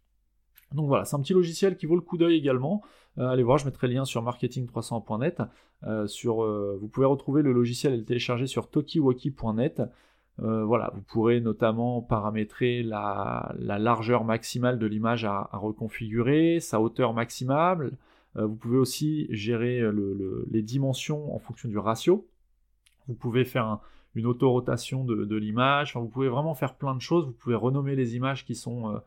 Donc 0.74 0.88
voilà, 0.88 1.05
c'est 1.05 1.15
un 1.15 1.22
petit 1.22 1.34
logiciel 1.34 1.77
qui 1.77 1.86
vaut 1.86 1.95
le 1.95 2.01
coup 2.01 2.17
d'œil 2.17 2.36
également. 2.36 2.81
Euh, 3.17 3.27
allez 3.29 3.43
voir, 3.43 3.57
je 3.57 3.65
mettrai 3.65 3.88
le 3.88 3.93
lien 3.93 4.05
sur 4.05 4.24
marketing300.net. 4.24 5.41
Euh, 5.84 6.07
vous 6.79 6.88
pouvez 6.88 7.05
retrouver 7.05 7.41
le 7.41 7.53
logiciel 7.53 7.93
et 7.93 7.98
le 7.98 8.03
télécharger 8.03 8.48
sur 8.48 8.69
tokiwoki.net. 8.69 9.81
voilà, 10.38 10.91
vous 10.93 11.01
pourrez 11.01 11.39
notamment 11.39 12.01
paramétrer 12.01 12.84
la, 12.84 13.55
largeur 13.57 14.24
maximale 14.24 14.79
de 14.79 14.86
l'image 14.86 15.25
à, 15.25 15.50
reconfigurer, 15.53 16.60
sa 16.60 16.81
hauteur 16.81 17.13
maximale. 17.13 17.91
Vous 18.36 18.56
pouvez 18.56 18.77
aussi 18.77 19.27
gérer 19.30 19.82
les 20.51 20.62
dimensions 20.62 21.34
en 21.34 21.39
fonction 21.39 21.70
du 21.70 21.77
ratio. 21.77 22.27
Vous 23.08 23.13
pouvez 23.13 23.46
faire 23.46 23.80
une 24.13 24.25
auto-rotation 24.25 25.06
de, 25.06 25.36
l'image. 25.36 25.96
vous 25.96 26.08
pouvez 26.08 26.27
vraiment 26.27 26.54
faire 26.54 26.75
plein 26.75 26.96
de 26.96 27.01
choses. 27.01 27.25
Vous 27.25 27.32
pouvez 27.32 27.56
renommer 27.56 27.96
les 27.96 28.15
images 28.15 28.46
qui 28.46 28.56
sont 28.56 29.00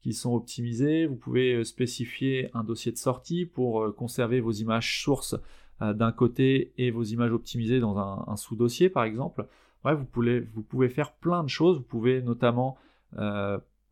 qui 0.00 0.12
sont 0.12 0.34
optimisés. 0.34 1.06
Vous 1.06 1.16
pouvez 1.16 1.54
euh, 1.54 1.64
spécifier 1.64 2.50
un 2.54 2.64
dossier 2.64 2.92
de 2.92 2.98
sortie 2.98 3.46
pour 3.46 3.82
euh, 3.82 3.92
conserver 3.92 4.40
vos 4.40 4.52
images 4.52 5.02
sources 5.02 5.36
euh, 5.82 5.92
d'un 5.92 6.12
côté 6.12 6.72
et 6.78 6.90
vos 6.90 7.02
images 7.02 7.32
optimisées 7.32 7.80
dans 7.80 7.98
un, 7.98 8.36
sous-dossier 8.36 8.90
par 8.90 9.04
exemple. 9.04 9.46
Bref, 9.84 9.98
vous 9.98 10.62
pouvez 10.62 10.88
faire 10.88 11.12
plein 11.12 11.44
de 11.44 11.48
choses. 11.48 11.78
Vous 11.78 11.84
pouvez 11.84 12.20
notamment 12.20 12.76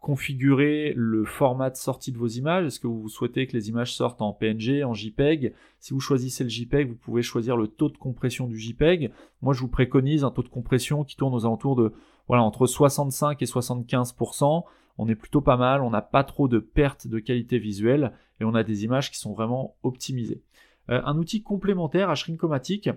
configurer 0.07 0.93
le 0.95 1.25
format 1.25 1.69
de 1.69 1.75
sortie 1.75 2.13
de 2.13 2.17
vos 2.17 2.29
images. 2.29 2.65
Est-ce 2.65 2.79
que 2.79 2.87
vous 2.87 3.09
souhaitez 3.09 3.49
que 3.49 3.55
les 3.55 3.71
images 3.71 3.93
sortent 3.93 4.23
en 4.23 4.33
PNG, 4.33 4.85
en 4.85 4.95
JPEG? 4.95 5.53
Si 5.81 5.95
vous 5.95 5.99
choisissez 5.99 6.45
le 6.45 6.49
JPEG, 6.49 6.91
vous 6.91 6.95
pouvez 6.95 7.23
choisir 7.23 7.57
le 7.57 7.67
taux 7.67 7.89
de 7.89 7.97
compression 7.97 8.47
du 8.47 8.57
JPEG. 8.57 9.11
Moi, 9.43 9.53
je 9.53 9.61
vous 9.63 9.69
préconise 9.69 10.23
un 10.23 10.31
taux 10.31 10.45
de 10.45 10.49
compression 10.49 11.03
qui 11.03 11.17
tourne 11.17 11.35
aux 11.35 11.45
alentours 11.45 11.75
de 11.75 11.93
voilà 12.29 12.45
entre 12.45 12.69
65 12.69 13.43
et 13.43 13.47
75% 13.47 14.63
on 14.97 15.09
est 15.09 15.17
plutôt 15.17 15.41
pas 15.41 15.57
mal, 15.57 15.83
on 15.83 15.91
n'a 15.91 16.03
pas 16.03 16.23
trop 16.23 16.47
de 16.47 16.61
perte 16.61 17.09
de 17.09 17.19
qualité 17.19 17.59
visuelle 17.59 18.13
et 18.41 18.45
on 18.45 18.55
a 18.55 18.63
des 18.63 18.85
images 18.85 19.11
qui 19.11 19.19
sont 19.19 19.35
vraiment 19.35 19.77
optimisées. 19.83 20.41
Euh, 20.89 21.03
un 21.05 21.19
outil 21.19 21.43
complémentaire 21.43 22.11
à 22.11 22.15
Shrinkomatic, 22.15 22.91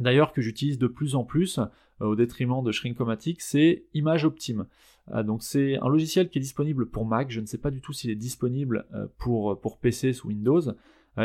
d'ailleurs 0.00 0.32
que 0.32 0.42
j'utilise 0.42 0.78
de 0.78 0.88
plus 0.88 1.14
en 1.14 1.24
plus 1.24 1.60
euh, 2.00 2.06
au 2.06 2.16
détriment 2.16 2.62
de 2.62 2.72
Shrinkomatic, 2.72 3.40
c'est 3.40 3.86
Image 3.94 4.24
Optime. 4.24 4.66
Euh, 5.12 5.22
donc 5.22 5.42
c'est 5.42 5.76
un 5.78 5.88
logiciel 5.88 6.28
qui 6.28 6.38
est 6.38 6.40
disponible 6.40 6.86
pour 6.86 7.04
Mac, 7.04 7.30
je 7.30 7.40
ne 7.40 7.46
sais 7.46 7.58
pas 7.58 7.70
du 7.70 7.80
tout 7.80 7.92
s'il 7.92 8.10
est 8.10 8.16
disponible 8.16 8.86
pour, 9.18 9.60
pour 9.60 9.78
PC 9.78 10.12
sous 10.12 10.28
Windows. 10.28 10.62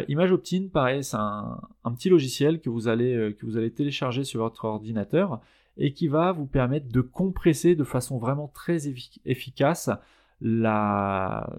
Image 0.08 0.32
Optime, 0.32 0.70
pareil, 0.70 1.04
c'est 1.04 1.18
un, 1.18 1.60
petit 1.96 2.10
logiciel 2.10 2.62
que 2.62 2.70
vous, 2.70 2.88
allez, 2.88 3.36
que 3.40 3.46
vous 3.48 3.58
allez 3.58 3.72
télécharger 3.72 4.24
sur 4.24 4.42
votre 4.42 4.66
ordinateur 4.66 5.42
et 5.78 5.94
qui 5.94 6.08
va 6.08 6.32
vous 6.32 6.46
permettre 6.46 6.90
de 6.90 7.02
compresser 7.02 7.74
de 7.74 7.84
façon 7.84 8.20
vraiment 8.20 8.52
très 8.54 8.94
efficace 9.26 9.90
la, 10.42 11.50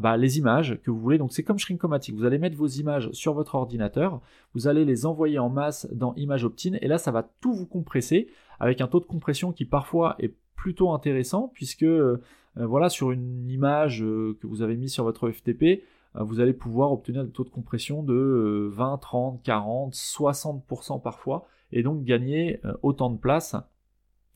bah, 0.00 0.16
les 0.16 0.38
images 0.38 0.78
que 0.82 0.90
vous 0.90 0.98
voulez. 0.98 1.18
Donc 1.18 1.32
c'est 1.32 1.42
comme 1.42 1.58
Shrinkomatic. 1.58 2.14
Vous 2.14 2.24
allez 2.24 2.38
mettre 2.38 2.56
vos 2.56 2.66
images 2.66 3.10
sur 3.12 3.34
votre 3.34 3.54
ordinateur, 3.54 4.20
vous 4.54 4.66
allez 4.66 4.84
les 4.84 5.06
envoyer 5.06 5.38
en 5.38 5.50
masse 5.50 5.88
dans 5.92 6.14
Image 6.14 6.44
Optine 6.44 6.78
et 6.80 6.88
là 6.88 6.98
ça 6.98 7.10
va 7.10 7.28
tout 7.40 7.52
vous 7.52 7.66
compresser 7.66 8.28
avec 8.60 8.80
un 8.80 8.86
taux 8.86 9.00
de 9.00 9.04
compression 9.04 9.52
qui 9.52 9.64
parfois 9.64 10.16
est 10.18 10.34
plutôt 10.64 10.92
intéressant 10.92 11.50
puisque 11.52 11.82
euh, 11.84 12.18
voilà 12.56 12.88
sur 12.88 13.10
une 13.10 13.50
image 13.50 14.02
euh, 14.02 14.38
que 14.40 14.46
vous 14.46 14.62
avez 14.62 14.76
mise 14.76 14.92
sur 14.94 15.04
votre 15.04 15.30
FTP, 15.30 15.84
euh, 16.16 16.22
vous 16.22 16.40
allez 16.40 16.54
pouvoir 16.54 16.90
obtenir 16.90 17.22
des 17.24 17.30
taux 17.30 17.44
de 17.44 17.50
compression 17.50 18.02
de 18.02 18.70
20, 18.72 18.98
30, 18.98 19.42
40, 19.42 19.94
60% 19.94 21.02
parfois 21.02 21.46
et 21.70 21.82
donc 21.82 22.04
gagner 22.04 22.60
autant 22.82 23.10
de 23.10 23.18
place 23.18 23.56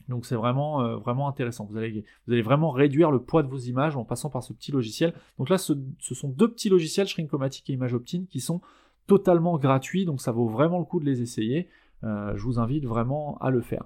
donc 0.08 0.25
c'est 0.25 0.35
vraiment, 0.35 0.82
euh, 0.82 0.97
vraiment 0.97 1.28
intéressant. 1.28 1.66
Vous 1.66 1.76
allez, 1.76 2.04
vous 2.26 2.32
allez 2.32 2.42
vraiment 2.42 2.70
réduire 2.70 3.11
le 3.11 3.20
poids 3.20 3.42
de 3.42 3.49
vos 3.49 3.58
images 3.58 3.97
en 3.97 4.04
passant 4.04 4.30
par 4.30 4.42
ce 4.42 4.52
petit 4.52 4.73
logiciel. 4.73 5.12
Donc 5.38 5.50
là, 5.50 5.58
ce, 5.58 5.75
sont 6.00 6.28
deux 6.28 6.50
petits 6.50 6.70
logiciels, 6.70 7.06
Shrinkomatic 7.06 7.68
et 7.68 7.75
ImageOptine, 7.75 8.26
qui 8.26 8.40
sont 8.40 8.61
totalement 9.06 9.58
gratuits. 9.58 10.06
Donc 10.06 10.20
ça 10.20 10.32
vaut 10.32 10.49
vraiment 10.49 10.78
le 10.78 10.85
coup 10.85 11.00
de 11.00 11.04
les 11.04 11.20
essayer. 11.20 11.68
Euh, 12.04 12.32
je 12.37 12.42
vous 12.42 12.58
invite 12.58 12.87
vraiment 12.87 13.37
à 13.38 13.50
le 13.50 13.61
faire. 13.61 13.85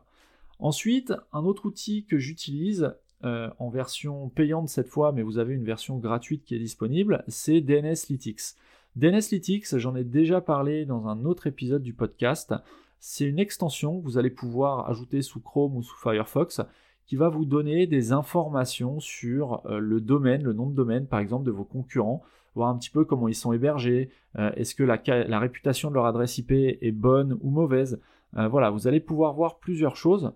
Ensuite, 0.63 1.13
un 1.33 1.45
autre 1.45 1.67
outil 1.67 2.05
que 2.05 2.19
j'utilise 2.19 2.95
euh, 3.25 3.51
en 3.59 3.69
version 3.69 4.29
payante 4.29 4.69
cette 4.69 4.87
fois, 4.87 5.11
mais 5.11 5.23
vous 5.23 5.39
avez 5.39 5.55
une 5.55 5.65
version 5.65 5.99
gratuite 5.99 6.45
qui 6.45 6.55
est 6.55 6.61
disponible, 6.61 7.25
c'est 7.27 7.61
DNSLytics. 7.61 8.55
DNSLytics, 8.95 9.77
j'en 9.79 9.97
ai 9.97 10.05
déjà 10.05 10.41
parlé 10.41 10.85
dans 10.85 11.09
un 11.09 11.25
autre 11.25 11.49
épisode 11.49 11.83
du 11.83 11.95
podcast. 11.95 12.55
C'est 13.01 13.25
une 13.25 13.41
extension 13.41 13.99
que 13.99 14.05
vous 14.05 14.19
allez 14.19 14.31
pouvoir 14.31 14.89
ajouter 14.89 15.21
sous 15.23 15.41
Chrome 15.41 15.77
ou 15.77 15.83
sous 15.83 15.97
Firefox 15.97 16.61
qui 17.07 17.17
va 17.17 17.29
vous 17.29 17.45
donner 17.45 17.89
des 17.89 18.13
informations 18.13 19.01
sur 19.01 19.67
euh, 19.67 19.81
le 19.81 20.01
domaine, 20.01 20.45
le 20.45 20.53
nom 20.53 20.71
de 20.71 20.77
domaine 20.77 21.09
par 21.09 21.19
exemple 21.19 21.45
de 21.45 21.51
vos 21.51 21.65
concurrents, 21.65 22.23
voir 22.55 22.69
un 22.69 22.79
petit 22.79 22.91
peu 22.91 23.05
comment 23.05 23.27
ils 23.27 23.35
sont 23.35 23.53
hébergés, 23.53 24.11
euh, 24.39 24.53
est-ce 24.53 24.77
que 24.77 24.85
la, 24.85 25.39
réputation 25.41 25.91
de 25.91 25.95
leur 25.95 26.07
adresse 26.07 26.39
IP 26.39 26.53
est 26.53 26.93
bonne 26.93 27.37
ou 27.41 27.51
mauvaise. 27.51 28.01
Voilà, 28.35 28.71
vous 28.71 28.89
allez 28.89 29.01
pouvoir 29.01 29.35
voir 29.35 29.59
plusieurs 29.59 29.95
choses. 29.95 30.33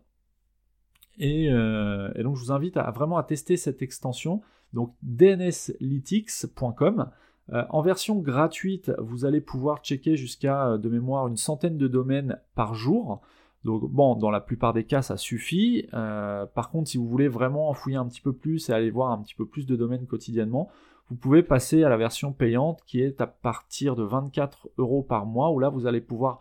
Et, 1.18 1.48
donc 1.48 2.36
je 2.36 2.40
vous 2.40 2.52
invite 2.52 2.76
à 2.76 2.90
vraiment 2.90 3.16
à 3.16 3.22
tester 3.22 3.56
cette 3.56 3.80
extension, 3.82 4.42
donc 4.72 4.94
dnslytics.com. 5.02 7.10
Euh, 7.52 7.62
en 7.70 7.80
version 7.80 8.18
gratuite, 8.18 8.90
vous 8.98 9.24
allez 9.24 9.40
pouvoir 9.40 9.78
checker 9.78 10.16
jusqu'à, 10.16 10.68
euh, 10.68 10.78
de 10.78 10.88
mémoire, 10.88 11.28
une 11.28 11.36
centaine 11.36 11.78
de 11.78 11.86
domaines 11.86 12.40
par 12.54 12.74
jour. 12.74 13.20
Donc 13.64 13.88
bon, 13.90 14.16
dans 14.16 14.30
la 14.30 14.40
plupart 14.40 14.72
des 14.72 14.84
cas, 14.84 15.02
ça 15.02 15.16
suffit. 15.16 15.88
Euh, 15.94 16.46
par 16.46 16.70
contre, 16.70 16.88
si 16.88 16.98
vous 16.98 17.08
voulez 17.08 17.28
vraiment 17.28 17.68
en 17.68 17.72
fouiller 17.72 17.96
un 17.96 18.06
petit 18.06 18.20
peu 18.20 18.32
plus 18.32 18.68
et 18.68 18.72
aller 18.72 18.90
voir 18.90 19.10
un 19.10 19.22
petit 19.22 19.34
peu 19.34 19.46
plus 19.46 19.66
de 19.66 19.76
domaines 19.76 20.06
quotidiennement, 20.06 20.68
vous 21.08 21.16
pouvez 21.16 21.42
passer 21.42 21.84
à 21.84 21.88
la 21.88 21.96
version 21.96 22.32
payante 22.32 22.82
qui 22.84 23.00
est 23.00 23.20
à 23.20 23.28
partir 23.28 23.94
de 23.94 24.02
24 24.02 24.68
euros 24.78 25.02
par 25.02 25.24
mois, 25.24 25.50
où 25.50 25.60
là, 25.60 25.68
vous 25.68 25.86
allez 25.86 26.00
pouvoir 26.00 26.40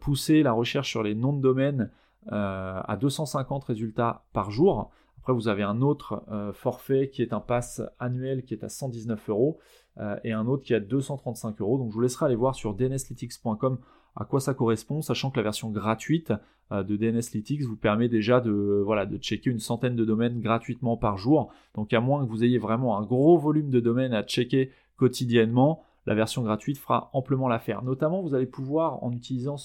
pousser 0.00 0.42
la 0.42 0.52
recherche 0.52 0.90
sur 0.90 1.02
les 1.02 1.14
noms 1.14 1.32
de 1.32 1.40
domaines 1.40 1.90
à 2.30 2.96
250 3.00 3.64
résultats 3.64 4.24
par 4.32 4.50
jour. 4.50 4.90
Après, 5.18 5.32
vous 5.32 5.48
avez 5.48 5.62
un 5.62 5.82
autre 5.82 6.24
forfait 6.54 7.10
qui 7.10 7.22
est 7.22 7.32
un 7.32 7.40
pass 7.40 7.82
annuel 7.98 8.44
qui 8.44 8.54
est 8.54 8.64
à 8.64 8.68
119 8.68 9.28
euros. 9.28 9.58
Euh, 9.98 10.16
et 10.24 10.32
un 10.32 10.46
autre 10.46 10.62
qui 10.62 10.72
est 10.72 10.76
à 10.76 10.80
235 10.80 11.60
euros. 11.60 11.78
Donc 11.78 11.90
je 11.90 11.94
vous 11.94 12.00
laisserai 12.00 12.26
aller 12.26 12.34
voir 12.34 12.54
sur 12.54 12.74
dnslytics.com 12.74 13.78
à 14.14 14.24
quoi 14.24 14.40
ça 14.40 14.54
correspond, 14.54 15.00
sachant 15.00 15.30
que 15.30 15.38
la 15.38 15.42
version 15.42 15.70
gratuite 15.70 16.32
euh, 16.70 16.82
de 16.82 16.96
DNSlytics 16.96 17.62
vous 17.62 17.76
permet 17.76 18.08
déjà 18.08 18.40
de, 18.40 18.82
voilà, 18.84 19.06
de 19.06 19.16
checker 19.16 19.50
une 19.50 19.58
centaine 19.58 19.96
de 19.96 20.04
domaines 20.04 20.40
gratuitement 20.40 20.96
par 20.96 21.18
jour. 21.18 21.50
Donc 21.74 21.92
à 21.92 22.00
moins 22.00 22.24
que 22.24 22.30
vous 22.30 22.44
ayez 22.44 22.58
vraiment 22.58 22.98
un 22.98 23.02
gros 23.02 23.38
volume 23.38 23.70
de 23.70 23.80
domaines 23.80 24.12
à 24.12 24.22
checker 24.22 24.70
quotidiennement, 24.96 25.82
la 26.06 26.14
version 26.14 26.42
gratuite 26.42 26.78
fera 26.78 27.10
amplement 27.12 27.48
l'affaire. 27.48 27.82
Notamment, 27.82 28.22
vous 28.22 28.34
allez 28.34 28.46
pouvoir, 28.46 29.02
en 29.04 29.12
utilisant 29.12 29.56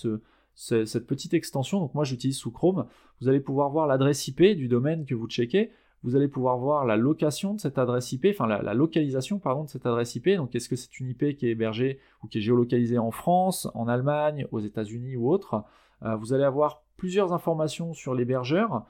cette 0.58 1.06
petite 1.06 1.36
extension, 1.36 1.80
donc 1.80 1.94
moi 1.94 2.04
j'utilise 2.04 2.38
sous 2.38 2.52
Chrome, 2.52 2.88
vous 3.22 3.30
allez 3.30 3.40
pouvoir 3.40 3.70
voir 3.70 3.86
l'adresse 3.86 4.28
IP 4.28 4.42
du 4.56 4.68
domaine 4.68 5.06
que 5.06 5.14
vous 5.14 5.28
checkez, 5.28 5.72
vous 6.04 6.16
allez 6.16 6.28
pouvoir 6.28 6.58
voir 6.58 6.86
la 6.86 6.96
location 6.96 7.54
de 7.54 7.60
cette 7.60 7.78
adresse 7.78 8.12
IP, 8.12 8.28
enfin 8.32 8.48
la, 8.48 8.74
localisation 8.74 9.40
pardon 9.40 9.64
de 9.64 9.70
cette 9.70 9.86
adresse 9.86 10.16
IP. 10.16 10.30
Donc 10.36 10.56
est-ce 10.56 10.70
que 10.70 10.76
c'est 10.76 11.00
une 11.00 11.10
IP 11.10 11.36
qui 11.36 11.48
est 11.48 11.52
hébergée 11.52 12.00
ou 12.24 12.28
qui 12.28 12.38
est 12.38 12.42
géolocalisée 12.42 12.98
en 12.98 13.12
France, 13.12 13.68
en 13.74 13.88
Allemagne, 13.88 14.48
aux 14.52 14.60
États-Unis 14.60 15.16
ou 15.16 15.30
autre? 15.30 15.64
Euh, 16.04 16.16
vous 16.16 16.34
allez 16.34 16.44
avoir 16.44 16.84
plusieurs 16.98 17.34
informations 17.34 17.94
sur 17.94 18.14
l'hébergeur, 18.14 18.86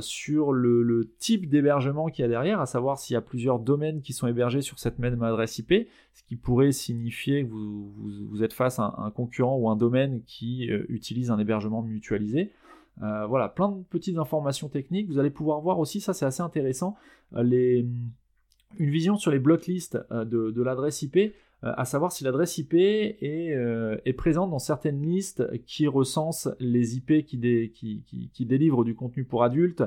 sur 0.00 0.52
le, 0.52 1.10
type 1.18 1.48
d'hébergement 1.48 2.08
qu'il 2.08 2.22
y 2.22 2.26
a 2.26 2.28
derrière, 2.28 2.60
à 2.60 2.66
savoir 2.66 2.98
s'il 2.98 3.14
y 3.14 3.16
a 3.16 3.22
plusieurs 3.22 3.58
domaines 3.58 4.02
qui 4.02 4.12
sont 4.12 4.26
hébergés 4.26 4.60
sur 4.60 4.78
cette 4.78 4.98
même 4.98 5.22
adresse 5.22 5.58
IP, 5.58 5.88
ce 6.12 6.22
qui 6.24 6.36
pourrait 6.36 6.72
signifier 6.72 7.44
que 7.44 7.50
vous, 7.50 8.42
êtes 8.42 8.52
face 8.52 8.78
à 8.78 8.94
un, 8.98 9.10
concurrent 9.10 9.56
ou 9.56 9.70
un 9.70 9.76
domaine 9.76 10.22
qui 10.26 10.70
euh, 10.70 10.84
utilise 10.88 11.30
un 11.30 11.38
hébergement 11.38 11.82
mutualisé. 11.82 12.52
Euh, 13.02 13.26
voilà, 13.26 13.48
plein 13.48 13.68
de 13.68 13.82
petites 13.84 14.18
informations 14.18 14.68
techniques. 14.68 15.08
Vous 15.08 15.18
allez 15.18 15.30
pouvoir 15.30 15.60
voir 15.60 15.78
aussi, 15.78 16.00
ça 16.00 16.12
c'est 16.12 16.26
assez 16.26 16.42
intéressant, 16.42 16.96
euh, 17.34 17.42
une 17.42 18.90
vision 18.90 19.16
sur 19.16 19.30
les 19.30 19.38
blocklists 19.38 19.98
euh, 20.10 20.24
de, 20.24 20.62
l'adresse 20.62 21.02
IP, 21.02 21.32
à 21.62 21.84
savoir 21.84 22.12
si 22.12 22.22
l'adresse 22.22 22.56
IP 22.58 22.74
est, 22.74 24.16
présente 24.16 24.50
dans 24.50 24.58
certaines 24.58 25.02
listes 25.02 25.44
qui 25.66 25.86
recensent 25.86 26.48
les 26.60 26.96
IP 26.96 27.24
qui, 27.24 27.36
délivrent 28.40 28.84
du 28.84 28.94
contenu 28.94 29.24
pour 29.24 29.42
adultes, 29.42 29.82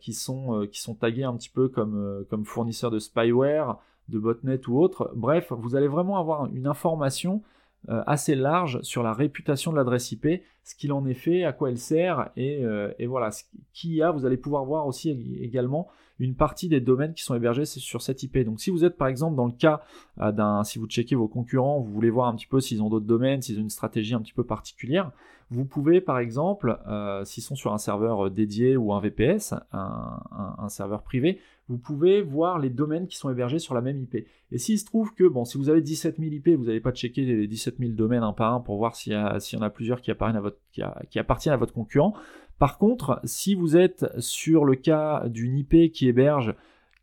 qui, 0.00 0.12
sont, 0.12 0.68
qui 0.70 0.80
sont 0.80 0.94
tagués 0.94 1.24
un 1.24 1.36
petit 1.36 1.50
peu 1.50 1.68
comme, 1.68 2.24
comme 2.30 2.44
fournisseurs 2.44 2.92
de 2.92 3.00
spyware, 3.00 3.78
de 4.08 4.18
botnet 4.18 4.60
ou 4.68 4.80
autre. 4.80 5.10
Bref, 5.16 5.52
vous 5.56 5.74
allez 5.74 5.88
vraiment 5.88 6.18
avoir 6.18 6.46
une 6.46 6.66
information 6.66 7.42
euh, 7.88 8.00
assez 8.06 8.36
large 8.36 8.80
sur 8.82 9.02
la 9.02 9.12
réputation 9.12 9.72
de 9.72 9.76
l'adresse 9.76 10.12
IP, 10.12 10.40
ce 10.62 10.76
qu'il 10.76 10.92
en 10.92 11.04
est 11.04 11.14
fait, 11.14 11.42
à 11.42 11.52
quoi 11.52 11.68
elle 11.68 11.78
sert, 11.78 12.30
et, 12.36 12.64
euh, 12.64 12.92
voilà, 13.08 13.30
qui 13.72 14.00
a, 14.02 14.12
vous 14.12 14.24
allez 14.24 14.36
pouvoir 14.36 14.64
voir 14.64 14.86
aussi 14.86 15.10
également 15.40 15.88
une 16.24 16.34
partie 16.34 16.68
des 16.68 16.80
domaines 16.80 17.14
qui 17.14 17.22
sont 17.22 17.34
hébergés 17.34 17.64
sur 17.64 18.02
cette 18.02 18.22
IP. 18.22 18.38
Donc 18.38 18.60
si 18.60 18.70
vous 18.70 18.84
êtes 18.84 18.96
par 18.96 19.08
exemple 19.08 19.36
dans 19.36 19.46
le 19.46 19.52
cas 19.52 19.82
euh, 20.20 20.32
d'un, 20.32 20.64
si 20.64 20.78
vous 20.78 20.86
checkez 20.86 21.14
vos 21.14 21.28
concurrents, 21.28 21.80
vous 21.80 21.92
voulez 21.92 22.10
voir 22.10 22.28
un 22.28 22.34
petit 22.34 22.46
peu 22.46 22.60
s'ils 22.60 22.82
ont 22.82 22.88
d'autres 22.88 23.06
domaines, 23.06 23.42
s'ils 23.42 23.58
ont 23.58 23.62
une 23.62 23.70
stratégie 23.70 24.14
un 24.14 24.20
petit 24.20 24.32
peu 24.32 24.44
particulière, 24.44 25.10
vous 25.50 25.64
pouvez 25.66 26.00
par 26.00 26.18
exemple, 26.18 26.78
s'ils 27.24 27.42
sont 27.42 27.54
sur 27.54 27.74
un 27.74 27.78
serveur 27.78 28.30
dédié 28.30 28.78
ou 28.78 28.94
un 28.94 29.00
VPS, 29.00 29.52
un 29.72 30.68
serveur 30.70 31.02
privé, 31.02 31.40
vous 31.68 31.78
pouvez 31.78 32.22
voir 32.22 32.58
les 32.58 32.70
domaines 32.70 33.06
qui 33.06 33.16
sont 33.16 33.30
hébergés 33.30 33.58
sur 33.58 33.74
la 33.74 33.80
même 33.80 33.98
IP. 34.00 34.26
Et 34.50 34.58
s'il 34.58 34.78
se 34.78 34.84
trouve 34.84 35.14
que, 35.14 35.24
bon, 35.24 35.44
si 35.44 35.56
vous 35.56 35.68
avez 35.70 35.80
17 35.80 36.18
000 36.18 36.30
IP, 36.30 36.48
vous 36.50 36.64
n'allez 36.64 36.80
pas 36.80 36.92
checker 36.92 37.24
les 37.24 37.46
17 37.46 37.76
000 37.78 37.92
domaines 37.92 38.22
un 38.22 38.32
par 38.32 38.52
un 38.52 38.60
pour 38.60 38.76
voir 38.76 38.96
s'il 38.96 39.12
y, 39.12 39.16
en 39.16 39.62
a 39.62 39.70
plusieurs 39.70 40.00
qui 40.00 40.10
à 40.10 40.40
votre, 40.40 40.58
qui, 40.72 41.18
appartiennent 41.18 41.54
à 41.54 41.56
votre 41.56 41.72
concurrent. 41.72 42.14
Par 42.62 42.78
contre, 42.78 43.18
si 43.24 43.56
vous 43.56 43.76
êtes 43.76 44.06
sur 44.20 44.64
le 44.64 44.76
cas 44.76 45.24
d'une 45.26 45.58
IP 45.58 45.90
qui 45.90 46.06
héberge 46.06 46.54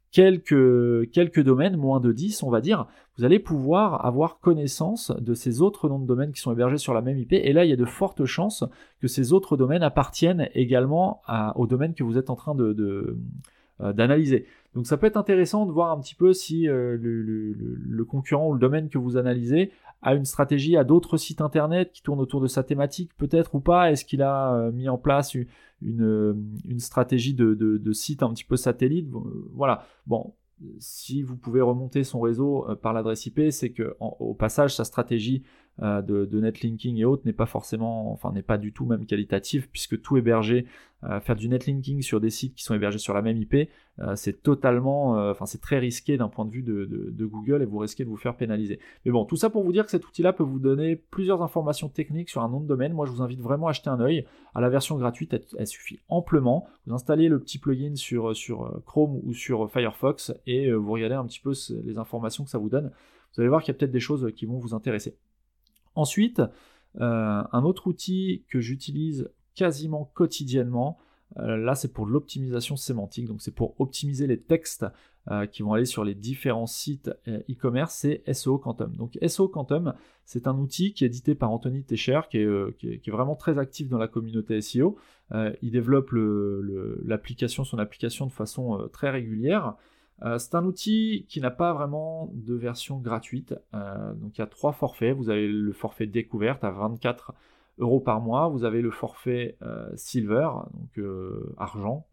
quelques, 0.10 1.12
quelques 1.12 1.44
domaines, 1.44 1.76
moins 1.76 2.00
de 2.00 2.14
10 2.14 2.44
on 2.44 2.50
va 2.50 2.62
dire, 2.62 2.88
vous 3.18 3.26
allez 3.26 3.40
pouvoir 3.40 4.06
avoir 4.06 4.40
connaissance 4.40 5.12
de 5.12 5.34
ces 5.34 5.62
autres 5.62 5.90
noms 5.90 6.00
de 6.00 6.08
domaines 6.08 6.32
qui 6.32 6.40
sont 6.40 6.54
hébergés 6.54 6.78
sur 6.78 6.94
la 6.94 7.02
même 7.02 7.18
IP. 7.18 7.34
Et 7.34 7.52
là, 7.52 7.66
il 7.66 7.70
y 7.70 7.74
a 7.74 7.76
de 7.76 7.84
fortes 7.84 8.24
chances 8.24 8.64
que 9.02 9.10
ces 9.10 9.34
autres 9.34 9.58
domaines 9.58 9.84
appartiennent 9.84 10.48
également 10.54 11.24
au 11.56 11.68
domaine 11.68 11.94
que 11.94 12.06
vous 12.06 12.18
êtes 12.18 12.30
en 12.30 12.38
train 12.38 12.56
de 12.56 13.18
d'analyser. 13.80 14.46
Donc 14.76 14.86
ça 14.86 14.98
peut 14.98 15.08
être 15.08 15.18
intéressant 15.18 15.66
de 15.66 15.72
voir 15.72 15.92
un 15.92 16.00
petit 16.00 16.16
peu 16.16 16.34
si 16.34 16.68
euh, 16.68 16.98
le, 17.00 18.06
concurrent 18.06 18.50
ou 18.50 18.54
le 18.54 18.60
domaine 18.60 18.90
que 18.90 18.98
vous 18.98 19.18
analysez 19.18 19.72
a 20.02 20.14
une 20.14 20.26
stratégie 20.26 20.78
à 20.78 20.84
d'autres 20.84 21.18
sites 21.18 21.42
internet 21.42 21.92
qui 21.92 22.02
tournent 22.02 22.20
autour 22.20 22.40
de 22.40 22.48
sa 22.48 22.64
thématique 22.64 23.12
peut-être 23.18 23.56
ou 23.56 23.60
pas. 23.60 23.92
Est-ce 23.92 24.06
qu'il 24.06 24.22
a 24.22 24.54
euh, 24.54 24.72
mis 24.72 24.88
en 24.88 24.98
place 24.98 25.34
une, 25.34 25.48
une, 25.82 26.80
stratégie 26.80 27.34
de, 27.34 27.54
de, 27.56 27.92
site 27.92 28.24
un 28.24 28.30
petit 28.30 28.44
peu 28.44 28.56
satellite? 28.58 29.10
Voilà. 29.54 29.86
Bon, 30.08 30.34
si 30.78 31.24
vous 31.24 31.36
pouvez 31.36 31.62
remonter 31.62 32.04
son 32.04 32.20
réseau 32.20 32.68
par 32.82 32.94
l'adresse 32.94 33.26
IP, 33.26 33.52
c'est 33.52 33.72
que 33.72 33.96
au 34.00 34.34
passage 34.34 34.76
sa 34.76 34.84
stratégie 34.84 35.44
de, 35.82 36.26
de, 36.26 36.40
netlinking 36.42 36.98
et 36.98 37.06
autres 37.06 37.24
n'est 37.26 37.34
pas 37.34 37.46
forcément, 37.46 38.12
enfin 38.12 38.32
n'est 38.34 38.42
pas 38.42 38.58
du 38.58 38.74
tout 38.74 38.86
même 38.86 39.06
qualitatif 39.06 39.70
puisque 39.72 40.02
tout 40.02 40.18
hébergé 40.18 40.66
euh, 41.06 41.22
faire 41.22 41.38
du 41.38 41.48
netlinking 41.48 42.02
sur 42.02 42.20
des 42.20 42.30
sites 42.30 42.56
qui 42.56 42.64
sont 42.64 42.76
hébergés 42.76 42.98
sur 42.98 43.14
la 43.14 43.22
même 43.22 43.38
IP, 43.38 43.70
euh, 44.00 44.16
c'est 44.18 44.44
totalement, 44.44 45.18
euh, 45.18 45.32
enfin 45.32 45.46
c'est 45.46 45.62
très 45.62 45.80
risqué 45.80 46.18
d'un 46.18 46.28
point 46.28 46.44
de 46.44 46.52
vue 46.52 46.62
de, 46.62 47.26
Google 47.26 47.62
et 47.62 47.66
vous 47.66 47.78
risquez 47.78 48.04
de 48.04 48.10
vous 48.10 48.18
faire 48.18 48.36
pénaliser. 48.36 48.80
Mais 49.06 49.12
bon, 49.12 49.24
tout 49.24 49.38
ça 49.38 49.50
pour 49.50 49.64
vous 49.64 49.72
dire 49.72 49.86
que 49.86 49.92
cet 49.92 50.06
outil-là 50.06 50.34
peut 50.34 50.44
vous 50.44 50.60
donner 50.60 50.98
plusieurs 50.98 51.42
informations 51.42 51.88
techniques 51.88 52.30
sur 52.30 52.42
un 52.42 52.50
nom 52.50 52.60
de 52.60 52.68
domaine. 52.68 52.92
Moi, 52.92 53.06
je 53.06 53.12
vous 53.12 53.22
invite 53.22 53.40
vraiment 53.40 53.68
à 53.68 53.70
acheter 53.70 53.90
un 53.90 54.02
œil. 54.02 54.26
À 54.54 54.60
la 54.60 54.70
version 54.70 54.98
gratuite, 54.98 55.34
elle, 55.58 55.68
suffit 55.68 56.00
amplement. 56.10 56.68
Vous 56.86 56.94
installez 56.94 57.30
le 57.30 57.40
petit 57.40 57.60
plugin 57.60 57.96
sur, 57.96 58.36
sur 58.36 58.82
Chrome 58.86 59.22
ou 59.24 59.34
sur 59.34 59.72
Firefox 59.72 60.34
et 60.48 60.72
vous 60.72 60.92
regardez 60.92 61.16
un 61.16 61.26
petit 61.26 61.40
peu 61.40 61.54
les 61.86 61.98
informations 61.98 62.44
que 62.44 62.50
ça 62.50 62.58
vous 62.58 62.70
donne. 62.70 62.92
Vous 63.36 63.42
allez 63.42 63.50
voir 63.50 63.62
qu'il 63.62 63.74
y 63.74 63.76
a 63.76 63.78
peut-être 63.78 63.92
des 63.92 64.00
choses 64.00 64.34
qui 64.36 64.46
vont 64.46 64.58
vous 64.58 64.74
intéresser. 64.74 65.16
Ensuite, 66.00 66.42
un 67.00 67.64
autre 67.64 67.88
outil 67.88 68.44
que 68.50 68.60
j'utilise 68.60 69.30
quasiment 69.60 70.10
quotidiennement. 70.14 70.98
Euh, 71.38 71.58
là, 71.58 71.76
c'est 71.76 71.92
pour 71.92 72.06
l'optimisation 72.06 72.78
sémantique, 72.78 73.26
donc 73.26 73.42
c'est 73.42 73.54
pour 73.54 73.76
optimiser 73.82 74.26
les 74.26 74.40
textes 74.40 74.86
euh, 75.30 75.46
qui 75.46 75.64
vont 75.64 75.74
aller 75.74 75.86
sur 75.86 76.06
les 76.06 76.16
différents 76.16 76.66
sites 76.66 77.12
euh, 77.28 77.40
e-commerce, 77.50 77.94
c'est 77.94 78.24
SEO 78.34 78.58
Quantum. 78.58 78.96
Donc 78.96 79.18
SEO 79.28 79.50
Quantum, 79.50 79.94
c'est 80.24 80.48
un 80.48 80.58
outil 80.58 80.94
qui 80.94 81.04
est 81.04 81.08
édité 81.08 81.36
par 81.36 81.52
Anthony 81.52 81.84
Techer, 81.84 82.22
qui 82.32 82.38
est, 82.38 83.10
vraiment 83.12 83.36
très 83.36 83.60
actif 83.60 83.90
dans 83.90 83.98
la 83.98 84.08
communauté 84.08 84.62
SEO. 84.62 84.98
il 85.62 85.72
développe 85.72 86.12
son 87.66 87.80
application 87.80 88.26
de 88.28 88.32
façon 88.32 88.90
très 88.94 89.10
régulière. 89.10 89.76
C'est 90.38 90.56
un 90.56 90.66
outil 90.66 91.26
qui 91.30 91.40
n'a 91.40 91.52
pas 91.52 91.74
vraiment 91.74 92.30
de 92.34 92.54
version 92.54 92.98
gratuite. 92.98 93.54
donc 93.74 94.38
il 94.38 94.40
y 94.40 94.42
a 94.42 94.48
trois 94.48 94.74
forfaits. 94.74 95.16
Vous 95.16 95.30
avez 95.30 95.48
le 95.48 95.72
forfait 95.72 96.08
découverte 96.08 96.64
à 96.64 96.72
24 96.72 97.34
euros 97.80 98.00
par 98.00 98.22
mois. 98.22 98.48
Vous 98.48 98.64
avez 98.64 98.82
le 98.82 98.92
forfait 98.92 99.58
euh, 99.62 99.90
silver, 99.96 100.50
donc 100.74 100.98
euh, 100.98 101.54
argent, 101.58 102.06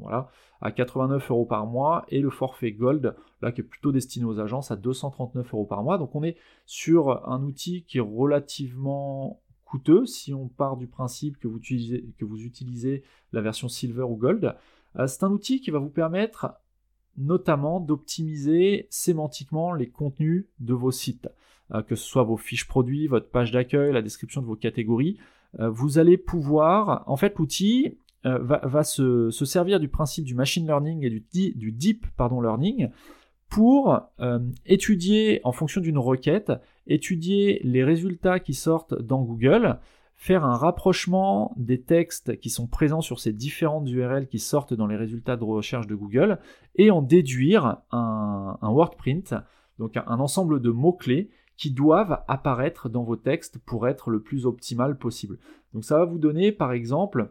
voilà, 0.00 0.30
à 0.60 0.70
89 0.72 1.30
euros 1.30 1.46
par 1.46 1.66
mois, 1.66 2.04
et 2.08 2.20
le 2.20 2.30
forfait 2.30 2.72
gold, 2.72 3.16
là 3.42 3.52
qui 3.52 3.60
est 3.60 3.64
plutôt 3.64 3.92
destiné 3.92 4.24
aux 4.26 4.40
agences, 4.40 4.70
à 4.70 4.76
239 4.76 5.54
euros 5.54 5.64
par 5.64 5.82
mois. 5.82 5.98
Donc 5.98 6.14
on 6.14 6.22
est 6.22 6.36
sur 6.66 7.28
un 7.28 7.42
outil 7.42 7.84
qui 7.84 7.98
est 7.98 8.02
relativement 8.02 9.40
coûteux 9.64 10.06
si 10.06 10.32
on 10.32 10.48
part 10.48 10.76
du 10.76 10.86
principe 10.86 11.38
que 11.38 11.48
vous 11.48 12.42
utilisez, 12.42 13.02
la 13.32 13.40
version 13.40 13.68
silver 13.68 14.02
ou 14.02 14.16
gold. 14.16 14.54
Euh, 14.98 15.06
c'est 15.06 15.24
un 15.24 15.30
outil 15.30 15.60
qui 15.60 15.70
va 15.70 15.78
vous 15.78 15.90
permettre 15.90 16.54
notamment 17.18 17.80
d'optimiser 17.80 18.86
sémantiquement 18.90 19.72
les 19.72 19.88
contenus 19.88 20.46
de 20.60 20.74
vos 20.74 20.90
sites. 20.90 21.28
Euh, 21.74 21.82
que 21.82 21.96
ce 21.96 22.04
soit 22.06 22.22
vos 22.22 22.36
fiches 22.36 22.68
produits, 22.68 23.08
votre 23.08 23.28
page 23.28 23.50
d'accueil, 23.50 23.92
la 23.92 24.02
description 24.02 24.40
de 24.40 24.46
vos 24.46 24.54
catégories, 24.54 25.18
euh, 25.58 25.68
vous 25.68 25.98
allez 25.98 26.16
pouvoir, 26.16 27.02
en 27.08 27.16
fait 27.16 27.36
l'outil 27.38 27.98
euh, 28.24 28.38
va, 28.40 28.84
se, 28.84 29.30
servir 29.30 29.80
du 29.80 29.88
principe 29.88 30.24
du 30.24 30.36
machine 30.36 30.64
learning 30.64 31.04
et 31.04 31.10
du, 31.10 31.72
deep 31.72 32.06
learning 32.18 32.88
pour 33.48 34.00
étudier 34.64 35.40
en 35.44 35.52
fonction 35.52 35.80
d'une 35.80 35.98
requête, 35.98 36.52
étudier 36.88 37.60
les 37.62 37.84
résultats 37.84 38.40
qui 38.40 38.54
sortent 38.54 39.00
dans 39.00 39.22
Google, 39.22 39.78
faire 40.16 40.44
un 40.44 40.56
rapprochement 40.56 41.54
des 41.56 41.82
textes 41.82 42.40
qui 42.40 42.50
sont 42.50 42.66
présents 42.66 43.02
sur 43.02 43.20
ces 43.20 43.32
différentes 43.32 43.88
URL 43.88 44.26
qui 44.26 44.38
sortent 44.38 44.74
dans 44.74 44.86
les 44.86 44.96
résultats 44.96 45.36
de 45.36 45.44
recherche 45.44 45.86
de 45.86 45.94
Google 45.94 46.38
et 46.74 46.90
en 46.90 47.02
déduire 47.02 47.78
un, 47.92 48.58
un 48.60 48.70
wordprint, 48.70 49.34
donc 49.78 49.96
un 49.96 50.18
ensemble 50.18 50.60
de 50.60 50.70
mots-clés 50.70 51.30
qui 51.56 51.70
doivent 51.70 52.22
apparaître 52.28 52.88
dans 52.88 53.02
vos 53.02 53.16
textes 53.16 53.58
pour 53.58 53.88
être 53.88 54.10
le 54.10 54.20
plus 54.20 54.46
optimal 54.46 54.98
possible. 54.98 55.38
Donc 55.74 55.84
ça 55.84 55.98
va 55.98 56.06
vous 56.06 56.18
donner 56.18 56.50
par 56.50 56.72
exemple, 56.72 57.30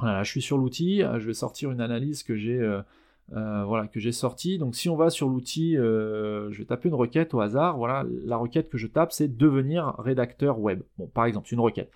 je 0.00 0.24
suis 0.24 0.42
sur 0.42 0.58
l'outil, 0.58 1.02
je 1.18 1.26
vais 1.26 1.34
sortir 1.34 1.70
une 1.70 1.80
analyse 1.80 2.24
que 2.24 2.36
j'ai 2.36 2.58
euh, 2.58 2.82
euh, 3.36 3.64
voilà, 3.64 3.86
que 3.88 4.00
j'ai 4.00 4.12
sortie. 4.12 4.58
Donc 4.58 4.74
si 4.74 4.88
on 4.88 4.96
va 4.96 5.10
sur 5.10 5.28
l'outil, 5.28 5.76
euh, 5.76 6.50
je 6.50 6.58
vais 6.58 6.64
taper 6.64 6.88
une 6.88 6.94
requête 6.94 7.34
au 7.34 7.40
hasard. 7.40 7.76
Voilà, 7.76 8.04
la 8.24 8.36
requête 8.36 8.68
que 8.68 8.78
je 8.78 8.86
tape, 8.86 9.12
c'est 9.12 9.28
devenir 9.28 9.94
rédacteur 9.98 10.58
web. 10.58 10.82
Bon, 10.98 11.06
par 11.06 11.26
exemple, 11.26 11.48
c'est 11.48 11.56
une 11.56 11.60
requête. 11.60 11.90